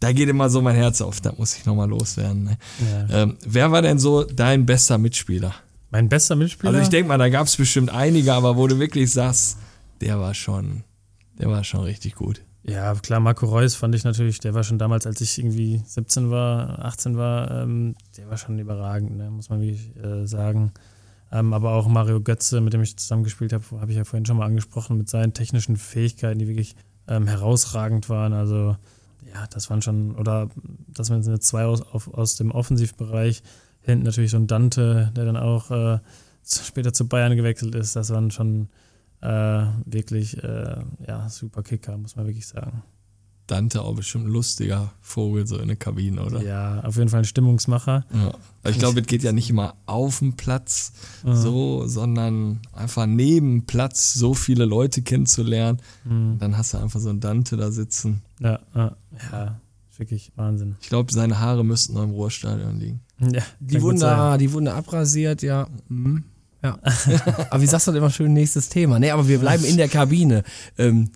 [0.00, 2.44] da geht immer so mein Herz auf, da muss ich nochmal loswerden.
[2.44, 2.58] Ne?
[2.90, 3.22] Ja.
[3.22, 5.54] Ähm, wer war denn so dein bester Mitspieler?
[5.90, 6.70] Mein bester Mitspieler?
[6.70, 9.58] Also ich denke mal, da gab es bestimmt einige, aber wo du wirklich sagst,
[10.00, 10.84] der war schon,
[11.38, 12.42] der war schon richtig gut.
[12.64, 16.30] Ja, klar, Marco Reus fand ich natürlich, der war schon damals, als ich irgendwie 17
[16.30, 20.72] war, 18 war, ähm, der war schon überragend, ne, muss man wirklich äh, sagen.
[21.30, 24.38] Ähm, aber auch Mario Götze, mit dem ich zusammengespielt habe, habe ich ja vorhin schon
[24.38, 26.74] mal angesprochen, mit seinen technischen Fähigkeiten, die wirklich
[27.06, 28.32] ähm, herausragend waren.
[28.32, 28.76] Also
[29.34, 30.48] ja, das waren schon, oder
[30.88, 33.42] das waren jetzt zwei aus, auf, aus dem Offensivbereich.
[33.80, 35.98] Hinten natürlich so ein Dante, der dann auch äh,
[36.44, 37.94] später zu Bayern gewechselt ist.
[37.94, 38.68] Das waren schon
[39.20, 40.76] äh, wirklich äh,
[41.06, 42.82] ja, super Kicker, muss man wirklich sagen.
[43.48, 46.42] Dante auch bestimmt ein lustiger Vogel so in der Kabine, oder?
[46.42, 48.04] Ja, auf jeden Fall ein Stimmungsmacher.
[48.12, 48.34] Ja.
[48.62, 50.92] Aber ich glaube, es geht ja nicht immer auf dem Platz
[51.24, 55.80] so, sondern einfach neben Platz so viele Leute kennenzulernen.
[56.38, 58.22] Dann hast du einfach so einen Dante da sitzen.
[58.40, 58.96] Ja, ja,
[59.32, 59.60] ja
[59.98, 60.76] wirklich Wahnsinn.
[60.80, 63.00] Ich glaube, seine Haare müssten noch im Ruhrstadion liegen.
[63.18, 65.66] Ja, Die wurden, da, die wurden da abrasiert, ja.
[65.88, 66.24] Mhm.
[66.62, 66.78] ja.
[67.50, 68.98] aber wie sagst du denn immer schön, nächstes Thema?
[68.98, 70.44] Nee, aber wir bleiben in der Kabine.
[70.76, 71.10] Ähm,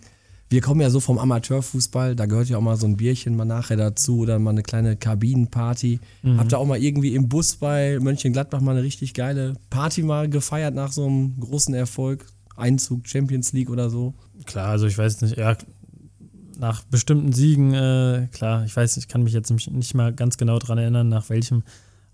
[0.53, 3.43] wir kommen ja so vom Amateurfußball, da gehört ja auch mal so ein Bierchen mal
[3.45, 5.99] nachher dazu oder mal eine kleine Kabinenparty.
[6.37, 10.29] Habt ihr auch mal irgendwie im Bus bei Mönchengladbach mal eine richtig geile Party mal
[10.29, 12.25] gefeiert nach so einem großen Erfolg?
[12.55, 14.13] Einzug Champions League oder so?
[14.45, 15.57] Klar, also ich weiß nicht, ja,
[16.59, 20.37] nach bestimmten Siegen, äh, klar, ich weiß, ich kann mich jetzt nicht- nicht mal ganz
[20.37, 21.63] genau dran erinnern, nach welchem,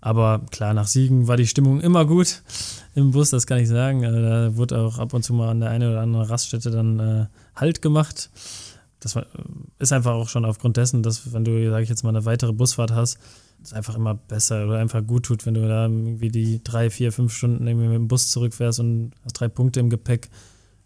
[0.00, 2.42] aber klar, nach Siegen war die Stimmung immer gut
[2.94, 4.04] im Bus, das kann ich sagen.
[4.04, 6.98] Also da wurde auch ab und zu mal an der einen oder anderen Raststätte dann
[6.98, 8.30] äh, Halt gemacht.
[9.00, 9.26] Das war,
[9.78, 12.52] ist einfach auch schon aufgrund dessen, dass wenn du, sage ich jetzt mal, eine weitere
[12.52, 13.18] Busfahrt hast,
[13.62, 17.12] es einfach immer besser oder einfach gut tut, wenn du da irgendwie die drei, vier,
[17.12, 20.30] fünf Stunden irgendwie mit dem Bus zurückfährst und hast drei Punkte im Gepäck,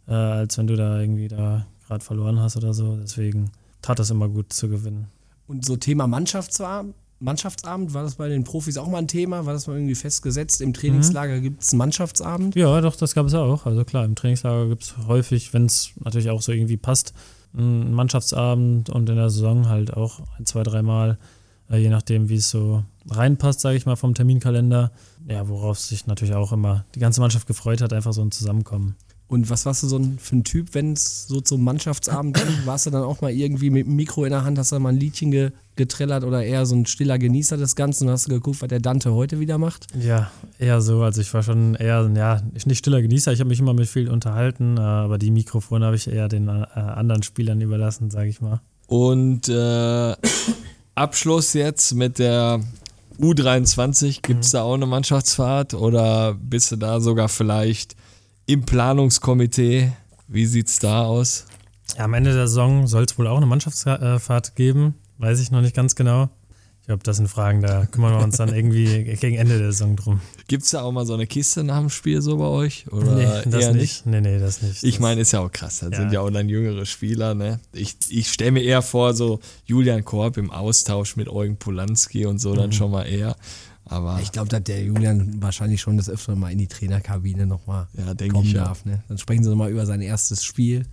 [0.08, 2.96] äh, als wenn du da irgendwie da gerade verloren hast oder so.
[2.96, 3.50] Deswegen
[3.82, 5.06] tat das immer gut zu gewinnen.
[5.46, 6.94] Und so Thema Mannschaftsabend,
[7.24, 9.46] Mannschaftsabend, war das bei den Profis auch mal ein Thema?
[9.46, 10.60] War das mal irgendwie festgesetzt?
[10.60, 12.54] Im Trainingslager gibt es einen Mannschaftsabend?
[12.54, 13.64] Ja, doch, das gab es auch.
[13.64, 17.14] Also klar, im Trainingslager gibt es häufig, wenn es natürlich auch so irgendwie passt,
[17.56, 21.18] einen Mannschaftsabend und in der Saison halt auch ein, zwei, dreimal,
[21.70, 24.92] äh, je nachdem, wie es so reinpasst, sage ich mal, vom Terminkalender.
[25.26, 28.96] Ja, worauf sich natürlich auch immer die ganze Mannschaft gefreut hat, einfach so ein Zusammenkommen.
[29.26, 32.46] Und was warst du so ein, für ein Typ, wenn es so zum Mannschaftsabend ging?
[32.66, 34.90] Warst du dann auch mal irgendwie mit dem Mikro in der Hand, hast du mal
[34.90, 38.30] ein Liedchen ge getrellert oder eher so ein stiller Genießer des Ganzen und hast du
[38.30, 39.88] geguckt, was der Dante heute wieder macht?
[39.98, 41.02] Ja, eher so.
[41.02, 43.32] Also ich war schon eher, ja, nicht stiller Genießer.
[43.32, 46.46] Ich habe mich immer mit viel unterhalten, äh, aber die Mikrofone habe ich eher den
[46.46, 48.60] äh, anderen Spielern überlassen, sage ich mal.
[48.86, 50.14] Und äh,
[50.94, 52.60] Abschluss jetzt mit der
[53.20, 54.20] U23.
[54.22, 57.96] Gibt es da auch eine Mannschaftsfahrt oder bist du da sogar vielleicht
[58.46, 59.92] im Planungskomitee?
[60.28, 61.46] Wie sieht's da aus?
[61.96, 64.94] Ja, am Ende der Saison soll es wohl auch eine Mannschaftsfahrt geben.
[65.18, 66.28] Weiß ich noch nicht ganz genau.
[66.80, 69.96] Ich glaube, das sind Fragen, da kümmern wir uns dann irgendwie gegen Ende der Saison
[69.96, 70.20] drum.
[70.48, 72.86] Gibt's da auch mal so eine Kiste nach dem Spiel so bei euch?
[72.92, 74.04] Oder nee, das eher nicht.
[74.04, 74.82] Nee, nee, das nicht.
[74.82, 75.78] Ich meine, ist ja auch krass.
[75.80, 75.96] Das Ja.
[76.00, 77.34] sind ja auch dann jüngere Spieler.
[77.34, 77.58] Ne?
[77.72, 82.38] Ich, ich stelle mir eher vor, so Julian Korb im Austausch mit Eugen Polanski und
[82.38, 82.56] so Mhm.
[82.56, 83.34] dann schon mal eher.
[83.86, 87.86] Aber Ich glaube, dass der Julian wahrscheinlich schon das öfter mal in die Trainerkabine nochmal
[87.94, 88.64] Ja, kommen ich ja.
[88.64, 88.84] darf.
[88.84, 89.02] Ne?
[89.08, 90.86] Dann sprechen sie nochmal über sein erstes Spiel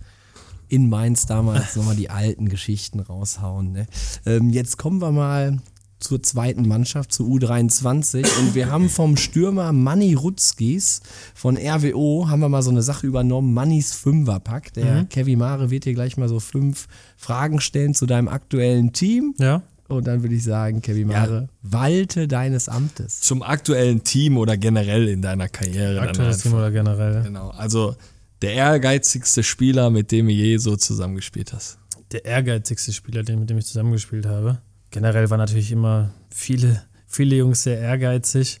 [0.68, 3.72] in Mainz damals, nochmal die alten Geschichten raushauen.
[3.72, 3.86] Ne?
[4.24, 5.58] Ähm, jetzt kommen wir mal
[6.02, 8.26] zur zweiten Mannschaft, zu U23.
[8.40, 11.00] Und wir haben vom Stürmer Manni Rutzkis
[11.34, 14.72] von RWO, haben wir mal so eine Sache übernommen, Mannis Fünferpack.
[14.74, 19.34] Der Kevin Mare wird dir gleich mal so fünf Fragen stellen zu deinem aktuellen Team.
[19.38, 23.20] Ja, Und dann würde ich sagen, Kevin Mare, walte deines Amtes.
[23.20, 26.00] zum aktuellen Team oder generell in deiner Karriere.
[26.00, 26.38] aktuelles.
[26.38, 27.22] Team oder generell.
[27.22, 27.50] Genau.
[27.50, 27.96] Also
[28.40, 31.78] der ehrgeizigste Spieler, mit dem du je so zusammengespielt hast.
[32.10, 34.60] Der ehrgeizigste Spieler, den, mit dem ich zusammengespielt habe.
[34.90, 38.60] Generell waren natürlich immer viele, viele Jungs sehr ehrgeizig.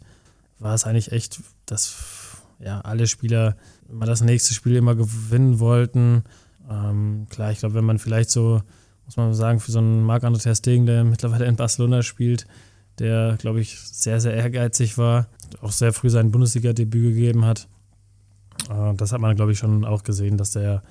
[0.58, 1.94] War es eigentlich echt das,
[2.60, 3.56] ja, alle Spieler
[3.90, 6.24] immer das nächste Spiel immer gewinnen wollten.
[6.70, 8.62] Ähm, klar, ich glaube, wenn man vielleicht so,
[9.16, 12.46] muss man sagen, für so einen Marc-André Ter Stegen, der mittlerweile in Barcelona spielt,
[12.98, 15.28] der, glaube ich, sehr, sehr ehrgeizig war,
[15.60, 17.68] auch sehr früh sein Bundesliga-Debüt gegeben hat.
[18.70, 20.82] Äh, das hat man, glaube ich, schon auch gesehen, dass der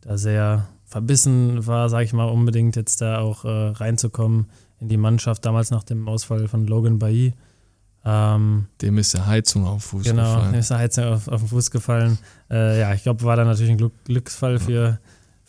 [0.00, 4.46] da sehr verbissen war, sage ich mal, unbedingt jetzt da auch äh, reinzukommen
[4.80, 7.34] in die Mannschaft, damals nach dem Ausfall von Logan Bailly.
[8.04, 10.52] Ähm, Dem ist der Heizung auf den Fuß genau, gefallen.
[10.52, 12.18] dem ist der Heizung auf, auf den Fuß gefallen.
[12.50, 14.98] Äh, ja, ich glaube, war da natürlich ein Glück, Glücksfall für,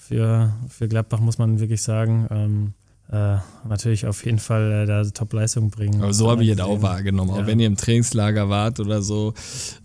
[0.09, 2.27] für, für Gladbach, muss man wirklich sagen.
[2.31, 2.73] Ähm,
[3.11, 3.37] äh,
[3.67, 6.01] natürlich auf jeden Fall äh, da Top-Leistung bringen.
[6.03, 7.31] Aber so habe ich es auch wahrgenommen.
[7.31, 7.47] Auch Ja.
[7.47, 9.33] wenn ihr im Trainingslager wart oder so,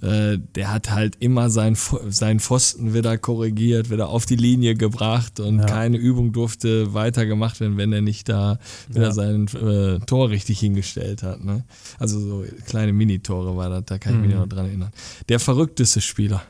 [0.03, 1.75] äh, der hat halt immer seinen,
[2.09, 5.65] seinen Pfosten wieder korrigiert, wieder auf die Linie gebracht und Ja.
[5.67, 8.59] keine Übung durfte weitergemacht werden, wenn er nicht da
[8.89, 9.13] wieder Ja.
[9.13, 11.43] sein äh, Tor richtig hingestellt hat.
[11.43, 11.65] Ne?
[11.99, 14.41] Also so kleine Minitore war das, da kann ich mich Mhm.
[14.41, 14.91] noch dran erinnern.
[15.31, 16.43] Der verrückteste Spieler.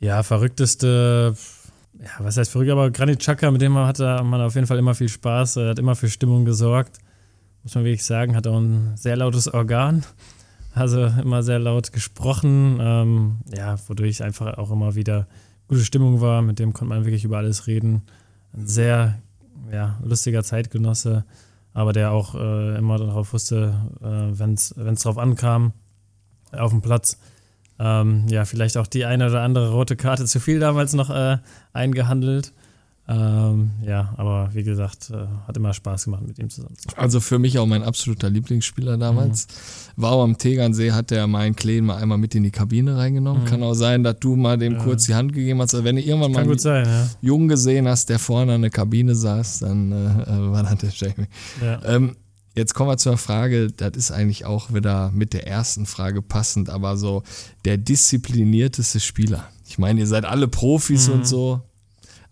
[0.00, 1.34] Ja, verrückteste,
[2.02, 4.94] ja, was heißt verrückt, aber Granit Xhaka, mit dem hatte man auf jeden Fall immer
[4.94, 6.98] viel Spaß, hat immer für Stimmung gesorgt,
[7.62, 10.04] muss man wirklich sagen, hat auch ein sehr lautes Organ,
[10.74, 15.28] also immer sehr laut gesprochen, ähm, ja, wodurch einfach auch immer wieder
[15.68, 18.02] gute Stimmung war, mit dem konnte man wirklich über alles reden,
[18.52, 19.18] ein sehr,
[19.70, 21.24] ja, lustiger Zeitgenosse,
[21.72, 25.72] aber der auch äh, immer darauf wusste, äh, wenn es drauf ankam,
[26.50, 27.16] auf dem Platz,
[27.82, 31.38] ähm, ja, vielleicht auch die eine oder andere rote Karte zu viel damals noch äh,
[31.72, 32.52] eingehandelt.
[33.08, 37.02] Ähm, ja, aber wie gesagt, äh, hat immer Spaß gemacht, mit ihm zusammen zu spielen.
[37.02, 39.48] Also für mich auch mein absoluter Lieblingsspieler damals.
[39.96, 43.44] War auch am Tegernsee, hat der meinen Kleen mal einmal mit in die Kabine reingenommen.
[43.46, 45.74] Kann auch sein, dass du mal dem kurz die Hand gegeben hast.
[45.74, 47.00] Also wenn du irgendwann mal gut sein, ja.
[47.00, 50.76] einen Jungen gesehen hast, der vorne an der Kabine saß, dann äh, äh, war das
[50.76, 51.28] der Jamie.
[51.60, 51.80] ja.
[51.84, 52.14] Ähm,
[52.54, 56.70] jetzt kommen wir zur Frage, das ist eigentlich auch wieder mit der ersten Frage passend,
[56.70, 57.22] aber so
[57.64, 59.48] der disziplinierteste Spieler.
[59.66, 61.62] Ich meine, ihr seid alle Profis und so,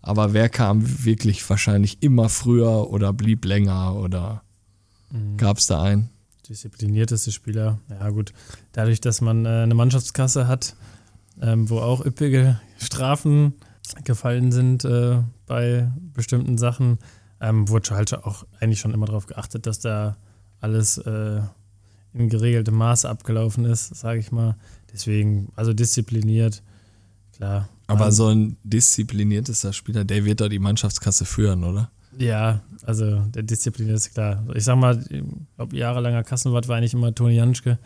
[0.01, 4.43] aber wer kam wirklich wahrscheinlich immer früher oder blieb länger oder
[5.37, 6.09] gab es da einen?
[6.47, 7.79] Disziplinierteste Spieler.
[7.89, 8.33] Ja, gut.
[8.73, 10.75] Dadurch, dass man äh, eine Mannschaftskasse hat,
[11.41, 13.53] ähm, wo auch üppige Strafen
[14.03, 16.99] gefallen sind äh, bei bestimmten Sachen,
[17.41, 20.15] ähm, wurde halt auch eigentlich schon immer darauf geachtet, dass da
[20.61, 21.41] alles äh,
[22.13, 24.55] in geregeltem Maße abgelaufen ist, sage ich mal.
[24.93, 26.61] Deswegen, also diszipliniert,
[27.35, 27.67] klar.
[27.87, 31.89] Aber Ähm, so ein diszipliniertester Spieler, der wird doch die Mannschaftskasse führen, oder?
[32.17, 34.43] Ja, also der Disziplin ist klar.
[34.53, 35.23] Ich sag mal, ich
[35.55, 37.79] glaube, jahrelanger Kassenwart war eigentlich immer Toni Janschke,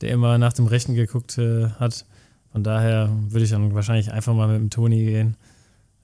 [0.00, 2.06] der immer nach dem Rechten geguckt äh, hat.
[2.52, 5.36] Von daher würde ich dann wahrscheinlich einfach mal mit dem Toni gehen,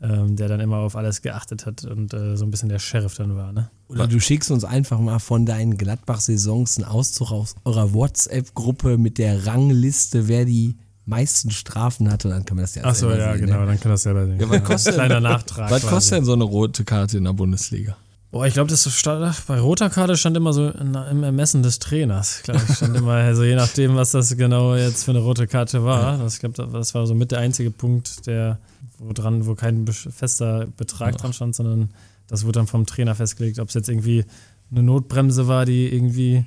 [0.03, 3.14] ähm, der dann immer auf alles geachtet hat und äh, so ein bisschen der Sheriff
[3.14, 3.53] dann war.
[3.53, 3.70] Ne?
[3.88, 9.18] Oder du schickst uns einfach mal von deinen Gladbach-Saisons einen Auszug aus eurer WhatsApp-Gruppe mit
[9.18, 12.28] der Rangliste, wer die meisten Strafen hatte.
[12.28, 13.66] Dann kann man das ja Achso, selber ja, sehen, genau, Ne?
[13.66, 14.40] dann kann das selber sehen.
[14.40, 15.70] Ja, was kostet, Kleiner Nachtrag.
[15.70, 15.94] was quasi.
[15.94, 17.96] kostet denn so eine rote Karte in der Bundesliga?
[18.33, 21.78] Boah, ich glaube, das stand, bei roter Karte stand immer so in, im Ermessen des
[21.78, 22.41] Trainers.
[22.43, 25.85] Glaube ich, stand immer, also je nachdem, was das genau jetzt für eine rote Karte
[25.85, 26.16] war.
[26.16, 28.59] Das, ich glaube, das war so mit der einzige Punkt, der,
[28.99, 31.91] wo dran, wo kein fester Betrag dran stand, sondern
[32.26, 34.24] das wurde dann vom Trainer festgelegt, ob es jetzt irgendwie
[34.70, 36.47] eine Notbremse war, die irgendwie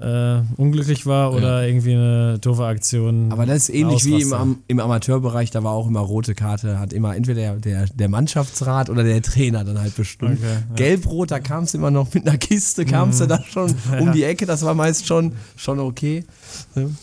[0.00, 3.32] äh, unglücklich war oder irgendwie eine doofe Aktion.
[3.32, 4.32] Aber das ist ähnlich wie im.
[4.32, 8.08] Am- im Amateurbereich, da war auch immer rote Karte, hat immer entweder der, der, der
[8.08, 10.38] Mannschaftsrat oder der Trainer dann halt bestimmt.
[10.38, 10.74] Okay, ja.
[10.74, 14.24] Gelb-Rot, da kam es immer noch mit einer Kiste, kam es da schon um die
[14.24, 16.24] Ecke, das war meist schon, schon okay.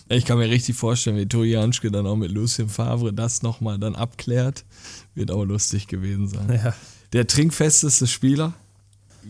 [0.09, 3.79] Ich kann mir richtig vorstellen, wie Tori Janschke dann auch mit Lucien Favre das nochmal
[3.79, 4.65] dann abklärt.
[5.15, 6.59] Wird auch lustig gewesen sein.
[6.63, 6.73] Ja.
[7.13, 8.53] Der trinkfesteste Spieler,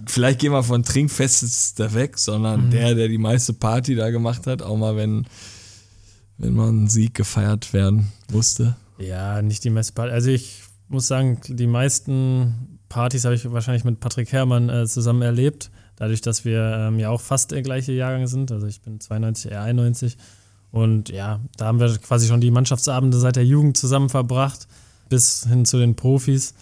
[0.06, 4.62] vielleicht gehen wir von trinkfestester weg, sondern der, der die meiste Party da gemacht hat,
[4.62, 5.26] auch mal wenn,
[6.38, 8.76] wenn mal ein Sieg gefeiert werden musste.
[8.98, 10.12] Ja, nicht die Messparty.
[10.12, 15.22] Also ich muss sagen, die meisten Partys habe ich wahrscheinlich mit Patrick Herrmann äh, zusammen
[15.22, 15.72] erlebt.
[15.96, 18.52] Dadurch, dass wir ähm, ja auch fast der gleiche Jahrgang sind.
[18.52, 20.18] Also ich bin 92, er 91.
[20.72, 24.68] Und ja, da haben wir quasi schon die Mannschaftsabende seit der Jugend zusammen verbracht,
[25.10, 26.56] bis hin zu den Profis.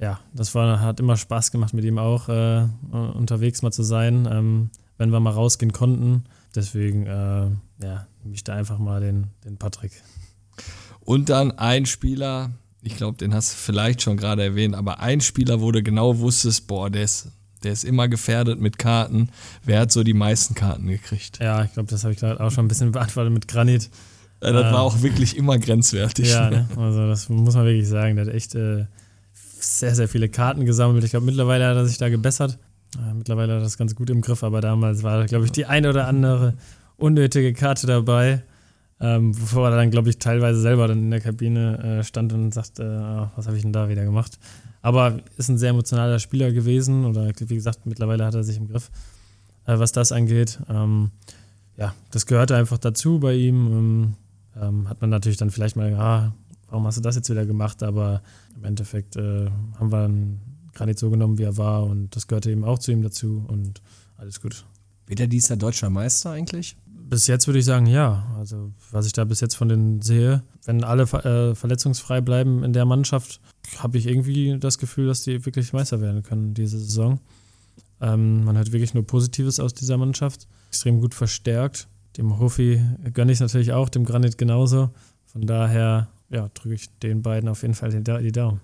[0.00, 4.26] Ja, das war, hat immer Spaß gemacht, mit ihm auch äh, unterwegs mal zu sein,
[4.30, 6.24] ähm, wenn wir mal rausgehen konnten.
[6.54, 7.46] Deswegen, äh,
[7.84, 9.92] ja, nehme ich da einfach mal den, den Patrick.
[11.00, 12.50] Und dann ein Spieler,
[12.82, 16.18] ich glaube, den hast du vielleicht schon gerade erwähnt, aber ein Spieler, wo du genau
[16.18, 17.28] wusstest, boah, der ist,
[17.62, 19.28] der ist immer gefährdet mit Karten.
[19.64, 21.38] Wer hat so die meisten Karten gekriegt?
[21.40, 23.90] Ja, ich glaube, das habe ich gerade auch schon ein bisschen beantwortet mit Granit.
[24.40, 24.72] Äh, Das Ähm.
[24.72, 26.30] war auch wirklich immer grenzwertig.
[26.30, 26.68] Ja, ne?
[26.76, 28.16] also das muss man wirklich sagen.
[28.16, 28.86] Der hat echt äh,
[29.62, 31.04] sehr, sehr viele Karten gesammelt.
[31.04, 32.58] Ich glaube, mittlerweile hat er sich da gebessert.
[32.96, 35.66] Äh, mittlerweile hat er das ganz gut im Griff, aber damals war, glaube ich, die
[35.66, 36.54] eine oder andere
[36.96, 38.42] unnötige Karte dabei.
[39.02, 42.52] Ähm, bevor er dann, glaube ich, teilweise selber dann in der Kabine äh, stand und
[42.52, 44.38] sagte, äh, was habe ich denn da wieder gemacht?
[44.82, 48.68] Aber ist ein sehr emotionaler Spieler gewesen oder wie gesagt, mittlerweile hat er sich im
[48.68, 48.90] Griff,
[49.64, 50.58] äh, was das angeht.
[50.68, 51.12] Ähm,
[51.78, 53.66] ja, das gehörte einfach dazu bei ihm.
[53.66, 54.14] Ähm,
[54.60, 56.34] ähm hat man natürlich dann vielleicht mal, ah,
[56.68, 57.82] warum hast du das jetzt wieder gemacht?
[57.82, 58.20] Aber
[58.60, 60.40] im Endeffekt äh, haben wir ihn
[60.86, 63.82] nicht so genommen, wie er war und das gehörte eben auch zu ihm dazu und
[64.16, 64.64] alles gut.
[65.06, 66.76] Wird er dies Jahr deutscher Meister eigentlich?
[66.86, 68.32] Bis jetzt würde ich sagen, ja.
[68.38, 72.72] Also, was ich da bis jetzt von denen sehe, wenn alle äh, verletzungsfrei bleiben in
[72.72, 73.40] der Mannschaft,
[73.78, 77.18] habe ich irgendwie das Gefühl, dass die wirklich Meister werden können diese Saison.
[78.00, 80.46] Ähm, man hat wirklich nur Positives aus dieser Mannschaft.
[80.68, 81.88] Extrem gut verstärkt.
[82.16, 82.80] Dem Hofi
[83.12, 84.90] gönne ich es natürlich auch, dem Granit genauso.
[85.26, 88.60] Von daher ja, drücke ich den beiden auf jeden Fall die, Daumen.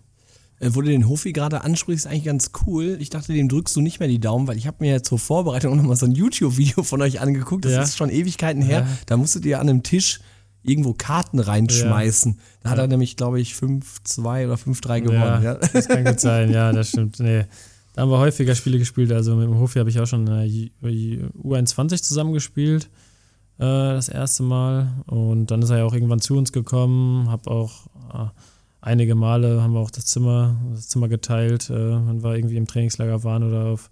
[0.59, 2.97] Äh, wo du den Hofi gerade ansprichst, ist eigentlich ganz cool.
[3.01, 5.77] Ich dachte, dem drückst du nicht mehr die Daumen, weil ich habe mir zur Vorbereitung
[5.77, 7.65] nochmal so ein YouTube-Video von euch angeguckt.
[7.65, 7.83] Das ja.
[7.83, 8.81] ist schon Ewigkeiten her.
[8.81, 8.89] Ja.
[9.07, 10.21] Da musstet ihr an einem Tisch
[10.63, 12.33] irgendwo Karten reinschmeißen.
[12.33, 12.41] Ja.
[12.63, 15.43] Da hat er nämlich, glaube ich, 5-2 oder 5-3 gewonnen.
[15.43, 16.51] Ja, das kann gut sein.
[16.53, 17.21] Ja, das stimmt.
[17.21, 17.45] Nee.
[17.95, 19.13] Da haben wir häufiger Spiele gespielt.
[19.13, 22.91] Also mit dem Hofi habe ich auch schon U21 zusammengespielt.
[23.59, 24.93] Äh, das erste Mal.
[25.07, 27.31] Und dann ist er ja auch irgendwann zu uns gekommen.
[27.31, 28.29] Habe auch äh,
[28.81, 32.67] einige Male haben wir auch das Zimmer, das Zimmer geteilt, äh, wenn wir irgendwie im
[32.67, 33.91] Trainingslager waren oder auf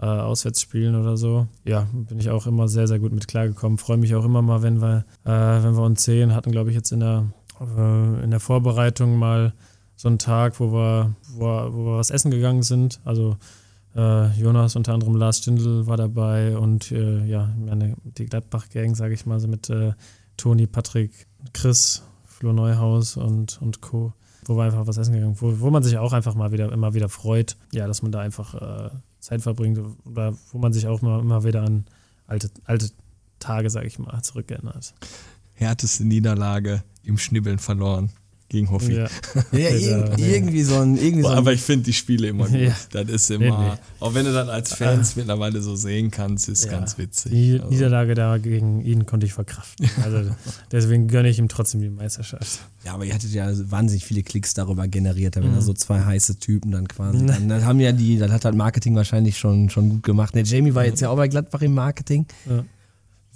[0.00, 1.46] äh, Auswärtsspielen oder so.
[1.64, 3.78] Ja, bin ich auch immer sehr, sehr gut mit klargekommen.
[3.78, 6.34] Freue mich auch immer mal, wenn wir, äh, wenn wir uns sehen.
[6.34, 7.26] Hatten, glaube ich, jetzt in der,
[7.60, 9.54] äh, in der Vorbereitung mal
[9.96, 13.00] so einen Tag, wo wir, wo, wo wir was essen gegangen sind.
[13.04, 13.36] Also
[13.94, 19.26] Jonas, unter anderem Lars Stindl war dabei und äh, ja, meine, die Gladbach-Gang, sage ich
[19.26, 19.72] mal, so mit
[20.36, 24.12] Toni, Patrick, Chris, Flo Neuhaus und, und Co
[24.48, 26.94] wo wir einfach was essen gegangen, wo, wo man sich auch einfach mal wieder immer
[26.94, 28.90] wieder freut, ja, dass man da einfach äh,
[29.20, 31.84] Zeit verbringt oder wo man sich auch mal, immer wieder an
[32.26, 32.90] alte, alte
[33.38, 34.94] Tage, sag ich mal, zurückerinnert.
[35.52, 38.10] Härteste Niederlage im Schnibbeln verloren
[38.48, 38.94] gegen Hoffi.
[38.94, 39.08] Ja,
[39.52, 40.96] ja ir irgendwie so ein.
[40.96, 42.58] Irgendwie Boah, so ein aber ich finde die Spiele immer gut.
[42.58, 42.76] Ja.
[42.90, 45.12] Das ist immer, nee, auch wenn du dann als Fans ah.
[45.16, 46.70] mittlerweile so sehen kannst, ist ja.
[46.70, 47.32] ganz witzig.
[47.32, 47.68] Die also.
[47.68, 49.88] Niederlage da gegen ihn konnte ich verkraften.
[50.08, 50.30] Also
[50.70, 52.60] deswegen gönne ich ihm trotzdem die Meisterschaft.
[52.84, 55.56] Ja, aber ihr hattet ja wahnsinnig viele Klicks darüber generiert, wenn mhm.
[55.56, 57.26] da so zwei heiße Typen dann quasi.
[57.26, 60.34] Dann, dann haben ja die, dann hat halt Marketing wahrscheinlich schon, schon gut gemacht.
[60.34, 62.26] Der Jamie war jetzt ja auch bei Gladbach im Marketing.
[62.48, 62.64] Ja.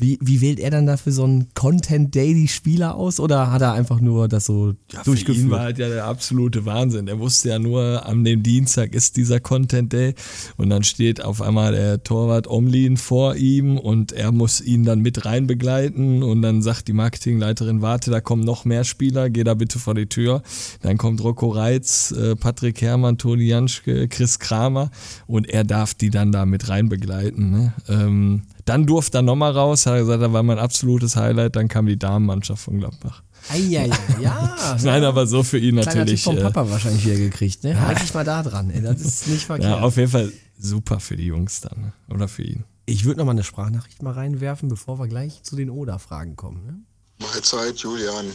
[0.02, 4.26] Wie, wie wählt er dann dafür so einen Content-Daily-Spieler aus oder hat er einfach nur
[4.26, 5.36] das so ja, durchgeführt?
[5.36, 7.06] Für ihn war halt ja der absolute Wahnsinn.
[7.06, 10.14] Er wusste ja nur, am dem Dienstag ist dieser Content-Day
[10.56, 15.02] und dann steht auf einmal der Torwart Omlin vor ihm und er muss ihn dann
[15.02, 19.44] mit rein begleiten und dann sagt die Marketingleiterin, warte, da kommen noch mehr Spieler, geh
[19.44, 20.42] da bitte vor die Tür.
[20.80, 24.90] Dann kommt Rocco Reitz, äh, Patrick Herrmann, Toni Janschke, Chris Kramer
[25.28, 27.52] und er darf die dann da mit rein begleiten.
[27.52, 27.72] Ne?
[27.88, 31.56] Ähm, dann durfte er nochmal raus, hat er gesagt, da war mein absolutes Highlight.
[31.56, 33.22] Dann kam die Damenmannschaft von Gladbach.
[33.48, 33.90] Eieiei,
[34.20, 34.56] ja.
[34.82, 36.22] Nein, aber so für ihn Kleiner natürlich.
[36.22, 37.80] Tipp vom Papa äh, wahrscheinlich wieder gekriegt, ne?
[37.80, 38.82] Halt dich mal da dran, ey.
[38.82, 39.68] Das ist nicht verkehrt.
[39.68, 41.80] Ja, auf jeden Fall super für die Jungs dann.
[41.80, 41.92] Ne?
[42.14, 42.64] Oder für ihn.
[42.86, 46.64] Ich würde nochmal eine Sprachnachricht mal reinwerfen, bevor wir gleich zu den Oder-Fragen kommen.
[46.66, 46.80] Ne?
[47.20, 48.26] Mahlzeit, Julian.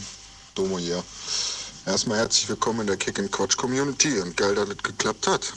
[0.54, 1.02] Domo hier.
[1.86, 5.52] Erstmal herzlich willkommen in der Kick and Coach Community und geil, dass das geklappt hat.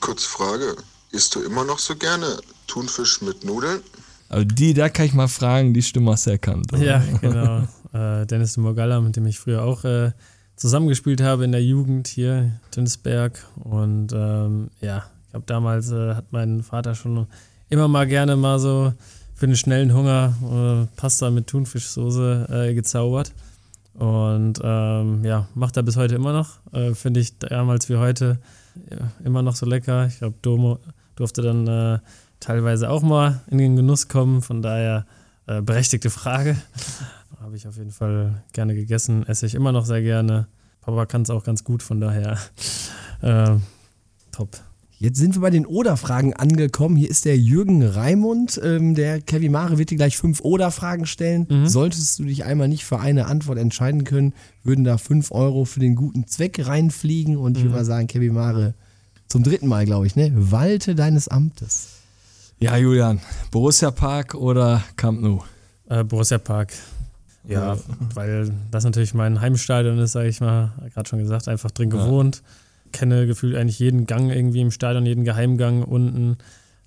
[0.00, 0.76] Kurze Frage.
[1.12, 3.80] Isst du immer noch so gerne Thunfisch mit Nudeln?
[4.28, 6.72] Aber die, da kann ich mal fragen, die Stimme hast du erkannt.
[6.72, 6.84] Oder?
[6.84, 7.62] Ja, genau.
[7.92, 10.12] äh, Dennis de Morgalla, mit dem ich früher auch äh,
[10.56, 13.42] zusammengespielt habe in der Jugend hier, Tünsberg.
[13.56, 17.26] Und ähm, ja, ich glaube, damals äh, hat mein Vater schon
[17.70, 18.92] immer mal gerne mal so
[19.34, 23.32] für den schnellen Hunger äh, Pasta mit Thunfischsoße äh, gezaubert.
[23.94, 26.58] Und ähm, ja, macht er bis heute immer noch.
[26.72, 28.38] Äh, finde ich damals wie heute
[28.90, 30.06] ja, immer noch so lecker.
[30.06, 30.78] Ich glaube, Domo
[31.16, 32.00] durfte dann
[32.40, 34.42] teilweise auch mal in den Genuss kommen.
[34.42, 35.06] Von daher
[35.46, 36.56] äh, berechtigte Frage.
[37.40, 40.46] Habe ich auf jeden Fall gerne gegessen, esse ich immer noch sehr gerne.
[40.80, 42.38] Papa kann es auch ganz gut, von daher
[43.22, 43.56] äh,
[44.32, 44.60] top.
[45.00, 46.96] Jetzt sind wir bei den Oder-Fragen angekommen.
[46.96, 48.60] Hier ist der Jürgen Raimund.
[48.64, 51.46] Ähm, der Kevin Mare wird dir gleich fünf Oder-Fragen stellen.
[51.48, 51.68] Mhm.
[51.68, 54.34] Solltest du dich einmal nicht für eine Antwort entscheiden können,
[54.64, 57.36] würden da fünf Euro für den guten Zweck reinfliegen.
[57.36, 57.68] Und ich mhm.
[57.68, 58.74] würde mal sagen, Kevin Mare,
[59.28, 60.32] zum dritten Mal, glaube ich, ne?
[60.34, 61.97] Walte deines Amtes.
[62.60, 63.20] Ja, Julian,
[63.52, 65.44] Borussia Park oder Camp Nou?
[65.88, 66.72] Äh, Borussia Park.
[67.44, 67.80] Ja, ja,
[68.14, 72.04] weil das natürlich mein Heimstadion ist, sage ich mal, gerade schon gesagt, einfach drin ja.
[72.04, 72.42] gewohnt.
[72.90, 76.36] Kenne gefühlt eigentlich jeden Gang irgendwie im Stadion, jeden Geheimgang unten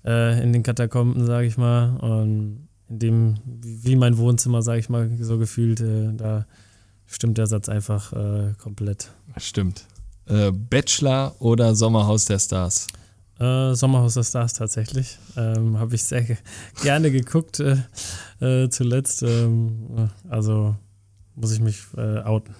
[0.04, 1.96] äh, in den Katakomben, sage ich mal.
[1.96, 6.44] Und in dem, wie mein Wohnzimmer, sage ich mal, so gefühlt, äh, da
[7.06, 9.10] stimmt der Satz einfach äh, komplett.
[9.38, 9.86] Stimmt.
[10.26, 12.88] Äh, Bachelor oder Sommerhaus der Stars?
[13.42, 15.18] Äh, Sommerhaus der Stars tatsächlich.
[15.36, 16.24] Ähm, Habe ich sehr
[16.82, 17.76] gerne geguckt äh,
[18.40, 19.22] äh, zuletzt.
[19.22, 20.76] Ähm, also
[21.34, 22.54] muss ich mich äh, outen.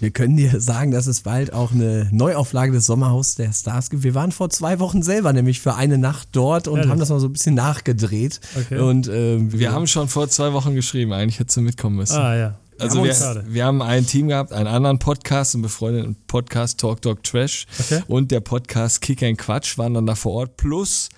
[0.00, 4.04] Wir können dir sagen, dass es bald auch eine Neuauflage des Sommerhaus der Stars gibt.
[4.04, 6.90] Wir waren vor zwei Wochen selber nämlich für eine Nacht dort und Ehrlich?
[6.90, 8.40] haben das mal so ein bisschen nachgedreht.
[8.56, 8.78] Okay.
[8.78, 12.16] Und ähm, Wir haben schon vor zwei Wochen geschrieben, eigentlich hättest du mitkommen müssen.
[12.16, 12.58] Ah ja.
[12.78, 17.22] Also wir, wir haben ein Team gehabt, einen anderen Podcast, einen befreundeten Podcast Talk Talk
[17.22, 18.02] Trash Okay.
[18.08, 21.08] und der Podcast Kick and Quatsch waren dann da vor Ort plus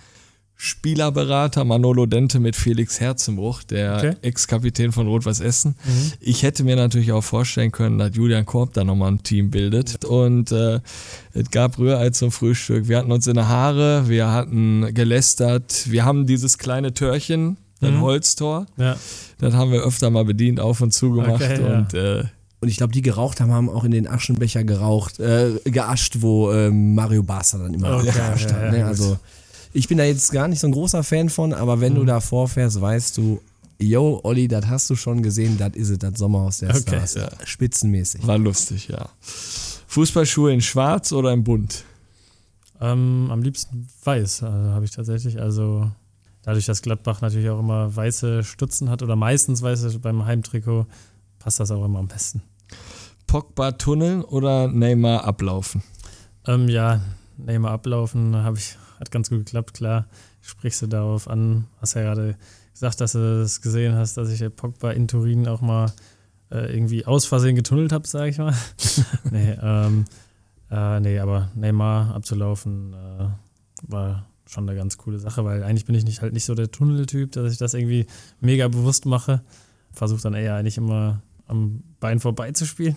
[0.62, 4.10] Spielerberater Manolo Dente mit Felix Herzenbruch, der Okay.
[4.10, 4.16] Mhm.
[4.20, 5.74] Ex-Kapitän von Rot-Weiß Essen.
[6.20, 10.04] Ich hätte mir natürlich auch vorstellen können, dass Julian Korb da nochmal ein Team bildet.
[10.04, 10.80] Und äh,
[11.32, 12.88] es gab Rührei zum Frühstück.
[12.88, 17.96] Wir hatten uns in der Haare, wir hatten gelästert, wir haben dieses kleine Türchen, ein
[17.96, 18.00] Mhm.
[18.02, 18.66] Holztor.
[18.76, 18.96] Ja.
[19.38, 21.42] Das haben wir öfter mal bedient, auf und zu gemacht.
[21.42, 21.78] Okay, ja.
[21.78, 22.24] und äh,
[22.60, 26.52] Und ich glaube, die geraucht haben, haben auch in den Aschenbecher geraucht, äh, geascht, wo
[26.52, 28.62] ähm, Mario Barca dann immer Okay, geascht ja, hat.
[28.64, 28.84] ja, ne?
[28.84, 29.18] Also
[29.72, 32.20] ich bin da jetzt gar nicht so ein großer Fan von, aber wenn du da
[32.20, 33.40] vorfährst, weißt du,
[33.78, 37.14] yo, Olli, das hast du schon gesehen, das ist es, das Sommerhaus der Okay, Stars.
[37.14, 37.28] ja.
[37.44, 38.26] Spitzenmäßig.
[38.26, 39.08] war lustig, ja.
[39.86, 41.84] Fußballschuhe in schwarz oder in bunt?
[42.80, 45.40] Ähm, am liebsten weiß äh, habe ich tatsächlich.
[45.40, 45.90] Also
[46.42, 50.86] dadurch, dass Gladbach natürlich auch immer weiße Stutzen hat oder meistens weiße beim Heimtrikot,
[51.38, 52.42] passt das auch immer am besten.
[53.26, 55.82] Pogba tunneln oder Neymar ablaufen?
[56.46, 57.00] Ähm, ja,
[57.36, 60.06] Neymar ablaufen habe ich, hat ganz gut geklappt, klar.
[60.40, 62.36] Sprichst du darauf an, hast ja gerade
[62.72, 65.92] gesagt, dass du es gesehen hast, dass ich Pogba in Turin auch mal
[66.50, 68.54] äh, irgendwie aus Versehen getunnelt habe, sage ich mal.
[69.30, 70.06] nee, ähm,
[70.70, 73.28] äh, nee, aber Neymar abzulaufen äh,
[73.82, 76.70] war schon eine ganz coole Sache, weil eigentlich bin ich nicht halt nicht so der
[76.70, 78.06] Tunneltyp, dass ich das irgendwie
[78.40, 79.42] mega bewusst mache.
[79.92, 82.96] Versuche dann eher eigentlich immer am Bein vorbeizuspielen.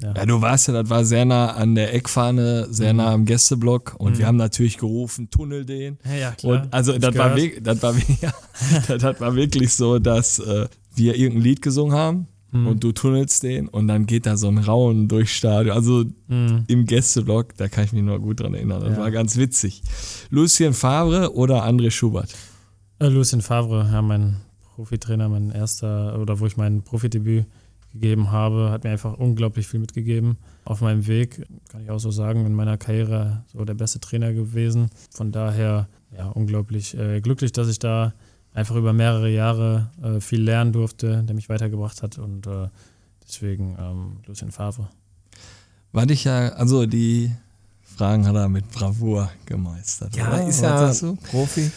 [0.00, 0.14] Ja.
[0.14, 3.96] Ja, du warst ja, das war sehr nah an der Eckfahne, sehr nah am Gästeblock
[3.98, 4.18] und Mhm.
[4.18, 5.98] wir haben natürlich gerufen, tunnel den.
[6.04, 6.62] Ja, ja, klar.
[6.62, 8.32] Und also das war, das, war, ja,
[8.86, 12.66] das, das war wirklich so, dass äh, wir irgendein Lied gesungen haben Mhm.
[12.66, 15.74] und du tunnelst den und dann geht da so ein Rauen durchs Stadion.
[15.76, 16.64] Also Mhm.
[16.66, 18.80] im Gästeblock, da kann ich mich nur gut dran erinnern.
[18.82, 19.02] Das Ja.
[19.02, 19.82] war ganz witzig.
[20.30, 22.34] Lucien Favre oder André Schubert?
[23.00, 24.36] Äh, Lucien Favre, ja, mein
[24.74, 27.46] Profitrainer, mein erster, oder wo ich mein Profidebüt
[27.92, 30.36] gegeben habe, hat mir einfach unglaublich viel mitgegeben.
[30.64, 34.32] Auf meinem Weg, kann ich auch so sagen, in meiner Karriere so der beste Trainer
[34.32, 34.90] gewesen.
[35.10, 38.12] Von daher, ja, unglaublich äh, glücklich, dass ich da
[38.58, 42.68] einfach über mehrere Jahre äh, viel lernen durfte, der mich weitergebracht hat und äh,
[43.26, 44.88] deswegen ähm, Lucien Favre.
[45.92, 47.32] War dich ja, also die
[47.82, 50.16] Fragen hat er mit Bravour gemeistert.
[50.16, 50.46] Ja, oder?
[50.46, 51.16] ist ja du?
[51.30, 51.70] Profi.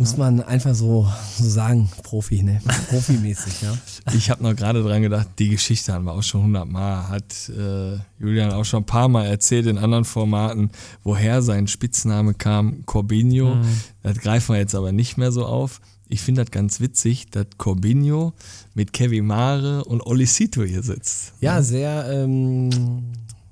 [0.00, 1.06] Muss man einfach so,
[1.36, 2.62] so sagen, Profi, ne?
[2.88, 3.76] Profimäßig, ja.
[4.14, 7.98] Ich habe noch gerade dran gedacht, die Geschichte haben wir auch schon hundertmal, hat äh,
[8.18, 10.70] Julian auch schon ein paar Mal erzählt in anderen Formaten,
[11.04, 13.56] woher sein Spitzname kam, Corbinho.
[13.56, 13.80] Mhm.
[14.02, 15.82] Das greifen wir jetzt aber nicht mehr so auf.
[16.12, 18.32] Ich finde das ganz witzig, dass Corbinho
[18.74, 21.32] mit Kevin Mare und Olisito hier sitzt.
[21.40, 22.68] Ja, sehr ähm,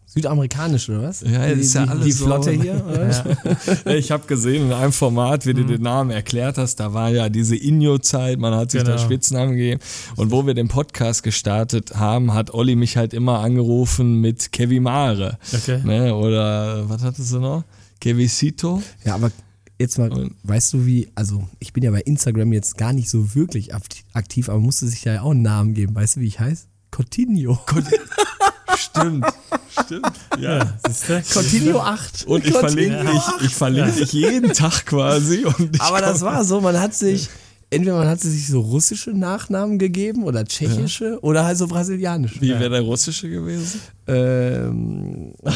[0.06, 1.20] südamerikanisch, oder was?
[1.20, 2.84] Ja, die, ist ja die, alles die so- Flotte hier,
[3.84, 3.94] oder?
[3.96, 5.66] Ich habe gesehen in einem Format, wie du Mhm.
[5.68, 9.04] den Namen erklärt hast, da war ja diese Inyo-Zeit, man hat sich da Genau.
[9.04, 9.80] Spitznamen gegeben.
[10.16, 14.82] Und wo wir den Podcast gestartet haben, hat Olli mich halt immer angerufen mit Kevin
[14.82, 15.38] Mare.
[15.54, 15.80] Okay.
[15.84, 16.12] Ne?
[16.14, 17.62] Oder was hattest du noch?
[18.00, 18.82] Kevisito?
[19.04, 19.30] Ja, aber
[19.78, 23.08] jetzt mal, Und- weißt du wie, also ich bin ja bei Instagram jetzt gar nicht
[23.10, 25.94] so wirklich akt- aktiv, aber musste sich ja auch einen Namen geben.
[25.94, 26.66] Weißt du, wie ich heiße?
[26.90, 27.58] Coutinho.
[28.76, 29.26] Stimmt,
[29.82, 30.06] stimmt.
[30.38, 30.78] Ja.
[31.32, 32.26] Coutinho 8.
[32.26, 35.44] Und ich verlinke dich, ich verlinke dich jeden Tag quasi.
[35.72, 37.28] Ich Aber das war so, man hat sich,
[37.70, 42.40] entweder man hat sich so russische Nachnamen gegeben oder tschechische oder halt so brasilianische.
[42.40, 43.80] Wie wäre der russische gewesen?
[44.06, 45.54] Ähm, das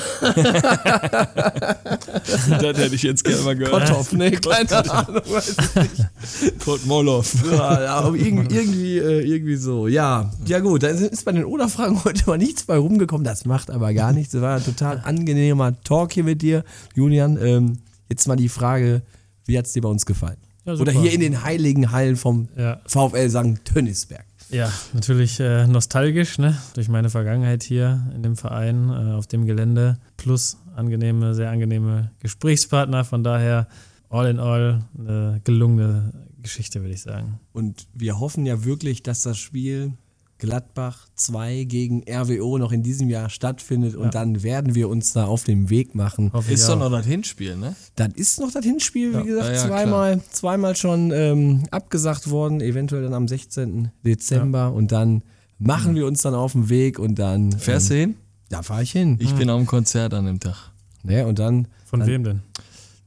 [2.78, 3.88] hätte ich jetzt gerne mal gehört.
[3.88, 6.58] Kotov, ne, keine Ahnung, weiß ich nicht.
[6.62, 7.34] Kotmolov.
[7.50, 9.88] Ja, ja, aber irgendwie, irgendwie, äh, irgendwie so.
[9.88, 13.24] Ja, ja gut, da ist bei den Oder-Fragen heute mal nichts bei rumgekommen.
[13.24, 14.32] Das macht aber gar nichts.
[14.32, 16.64] Das war ein total angenehmer Talk hier mit dir,
[16.94, 17.38] Julian.
[17.42, 17.78] Ähm,
[18.10, 19.00] jetzt mal die Frage,
[19.46, 20.36] wie hat es dir bei uns gefallen?
[20.64, 20.74] Ja.
[20.74, 22.80] Oder hier in den heiligen Hallen vom Ja.
[22.86, 23.64] VfL St.
[23.64, 24.24] Tönnisberg.
[24.50, 26.56] Ja, natürlich äh, nostalgisch, ne?
[26.74, 29.98] Durch meine Vergangenheit hier in dem Verein, äh, auf dem Gelände.
[30.18, 33.04] Plus angenehme, sehr angenehme Gesprächspartner.
[33.04, 33.66] Von daher
[34.10, 36.12] all in all eine gelungene
[36.42, 37.40] Geschichte, würde ich sagen.
[37.52, 39.94] Und wir hoffen ja wirklich, dass das Spiel
[40.42, 45.26] Gladbach 2 gegen RWO noch in diesem Jahr stattfindet und dann werden wir uns da
[45.26, 46.32] auf den Weg machen.
[46.48, 47.76] Ist doch noch das Hinspiel, ne?
[47.94, 52.60] Das ist noch das Hinspiel, wie gesagt, Ja, ja, zweimal, zweimal schon ähm, abgesagt worden,
[52.60, 53.92] eventuell dann am 16.
[54.04, 55.22] Dezember und dann
[55.60, 57.52] machen wir uns dann auf den Weg und dann.
[57.52, 58.14] Fährst du ähm, hin?
[58.48, 59.18] Da fahre ich hin.
[59.20, 60.72] Ich bin auf dem Konzert an dem Tag.
[61.04, 62.40] Ne, und dann, Von dann wem denn?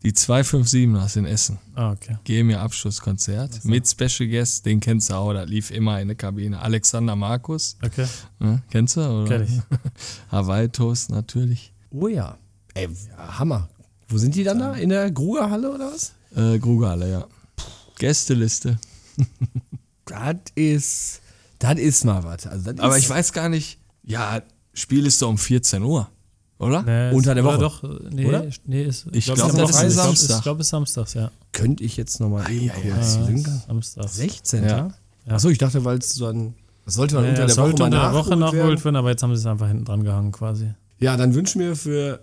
[0.05, 1.57] Die 257ers in Essen.
[1.73, 2.17] Ah, okay.
[2.23, 6.15] Geben ihr Abschlusskonzert mit Special Guest, den kennst du auch, das lief immer in der
[6.15, 6.61] Kabine.
[6.61, 8.05] Alexander Markus, Okay.
[8.39, 8.61] ne?
[8.69, 9.01] kennst du?
[9.01, 9.27] Oder?
[9.39, 9.79] Kenn ich.
[10.31, 11.73] Hawaii Toast natürlich.
[11.89, 12.37] Oh ja.
[12.75, 12.87] Ey,
[13.17, 13.67] Hammer.
[14.07, 14.73] Wo sind die dann da?
[14.73, 16.13] In der Grugerhalle oder was?
[16.35, 17.27] Äh, Grugale, ja.
[17.97, 18.77] Gästeliste.
[20.07, 21.21] Das ist,
[21.57, 22.45] das ist mal was.
[22.45, 24.43] Also Aber ich weiß gar nicht, ja,
[24.75, 26.07] Spiel ist doch um 14 Uhr,
[26.57, 26.83] oder?
[26.83, 27.59] Nee, Unter der oder Woche.
[27.87, 28.45] Doch, nee, Oder?
[28.65, 29.87] nee, ist, Ich glaub, glaub, ist das Samstag.
[29.87, 30.37] ist Ich glaub, Samstag.
[30.37, 31.31] Ich glaube, es ist Samstags, ja.
[31.51, 33.19] könnte ich jetzt nochmal eben kurz.
[33.67, 34.15] Samstags.
[34.15, 34.63] 16.
[34.63, 34.69] Ja.
[35.27, 35.33] Ja.
[35.33, 36.53] Achso, ich dachte, weil es so ein.
[36.85, 38.83] Das sollte man Ja, unter der Woche unter der Woche nachgeholt werden.
[38.83, 40.71] werden, aber jetzt haben sie es einfach hinten dran gehangen quasi.
[40.99, 42.21] Ja, dann wünschen wir für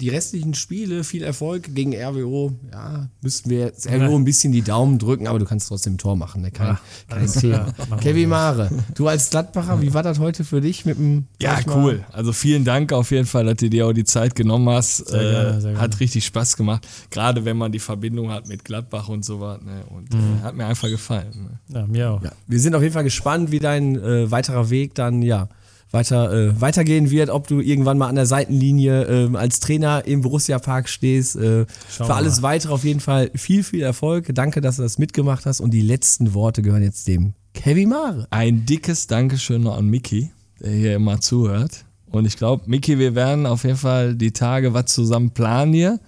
[0.00, 2.52] die restlichen Spiele viel Erfolg gegen RWO.
[2.72, 5.98] Ja, müssten wir jetzt RWO ein bisschen die Daumen drücken, aber du kannst trotzdem ein
[5.98, 6.42] Tor machen.
[6.42, 6.50] Ne?
[6.50, 6.78] Kein,
[7.08, 7.66] kein alles Thema.
[8.00, 8.28] Kevin.
[8.30, 11.26] Mare, du als Gladbacher, wie war das heute für dich mit dem.
[11.40, 12.04] Ja, cool.
[12.12, 15.08] Also vielen Dank auf jeden Fall, dass du dir auch die Zeit genommen hast.
[15.08, 16.00] Sehr gerne, äh, sehr Hat gerne.
[16.00, 16.86] richtig Spaß gemacht.
[17.10, 19.60] Gerade wenn man die Verbindung hat mit Gladbach und so was.
[19.62, 19.84] Ne?
[19.90, 20.38] Und Mhm.
[20.40, 21.58] äh, hat mir einfach gefallen.
[21.68, 21.74] Ne?
[21.80, 22.22] Ja, mir auch.
[22.22, 25.48] Ja, wir sind auf jeden Fall gespannt, wie dein äh, weiterer Weg dann, ja,
[25.92, 30.22] weiter, äh, weitergehen wird, ob du irgendwann mal an der Seitenlinie ähm, als Trainer im
[30.22, 31.36] Borussia Park stehst.
[31.36, 32.48] Äh, für alles mal.
[32.48, 34.34] weitere auf jeden Fall viel, viel Erfolg.
[34.34, 35.60] Danke, dass du das mitgemacht hast.
[35.60, 38.26] Und die letzten Worte gehören jetzt dem Kevin Mare.
[38.30, 41.84] Ein dickes Dankeschön noch an Miki, der hier immer zuhört.
[42.10, 46.00] Und ich glaube, Miki, wir werden auf jeden Fall die Tage was zusammen planen hier,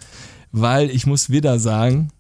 [0.53, 2.11] weil ich muss wieder sagen,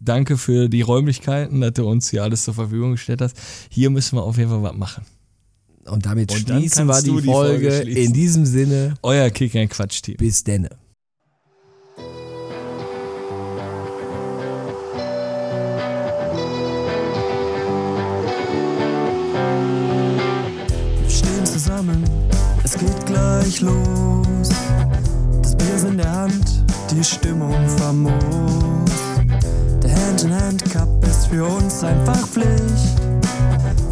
[0.00, 3.36] danke für die Räumlichkeiten, dass du uns hier alles zur Verfügung gestellt hast.
[3.70, 5.04] Hier müssen wir auf jeden Fall was machen.
[5.88, 7.70] Und damit Und schließen wir die, die Folge.
[7.70, 7.90] Folge.
[7.90, 10.16] In diesem Sinne, Euer Kick ein Quatsch-Team.
[10.18, 10.70] bis denne.
[21.02, 22.04] Wir stehen zusammen,
[22.64, 24.48] es geht gleich los.
[25.42, 28.12] Das Bier ist in der Hand, die Stimmung famos.
[29.82, 33.07] Der Hand-in-Hand-Cup ist für uns einfach Pflicht.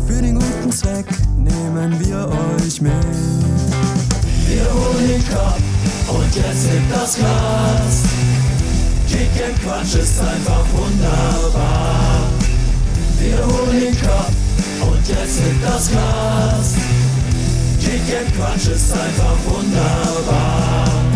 [0.06, 1.06] Für den guten Zweck
[1.36, 2.92] nehmen wir euch mit.
[4.46, 5.58] Wir holen den Cup
[6.08, 8.02] und jetzt hebt das Glas.
[9.08, 12.20] Kick and Quatsch ist einfach wunderbar.
[13.18, 14.30] Wir holen den Cup
[14.82, 16.74] und jetzt hebt das Glas.
[17.80, 21.15] Kick and Quatsch ist einfach wunderbar.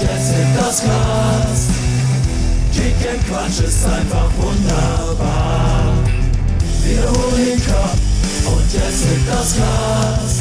[0.00, 1.60] Jetzt hebt das Glas.
[2.72, 5.92] Kick and Quatsch ist einfach wunderbar.
[6.84, 7.94] Wir holen den Cup
[8.46, 10.40] und jetzt hebt das Glas.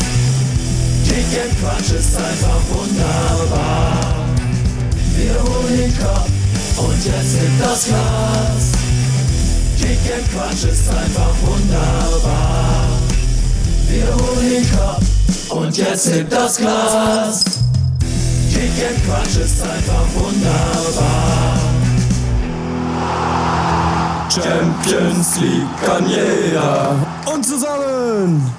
[1.06, 4.26] Kick and Quatsch ist einfach wunderbar.
[5.15, 6.27] Wir holen den Cup
[6.77, 8.72] und jetzt hebt das Glas.
[9.77, 12.88] Kick and Quatsch ist einfach wunderbar.
[13.90, 15.02] Wir holen den Cup
[15.49, 17.69] und jetzt hebt das Glas.
[18.60, 21.60] Kick and Quatsch ist einfach wunderbar.
[24.30, 26.94] Champions League kann jeder.
[27.34, 28.52] Und zusammen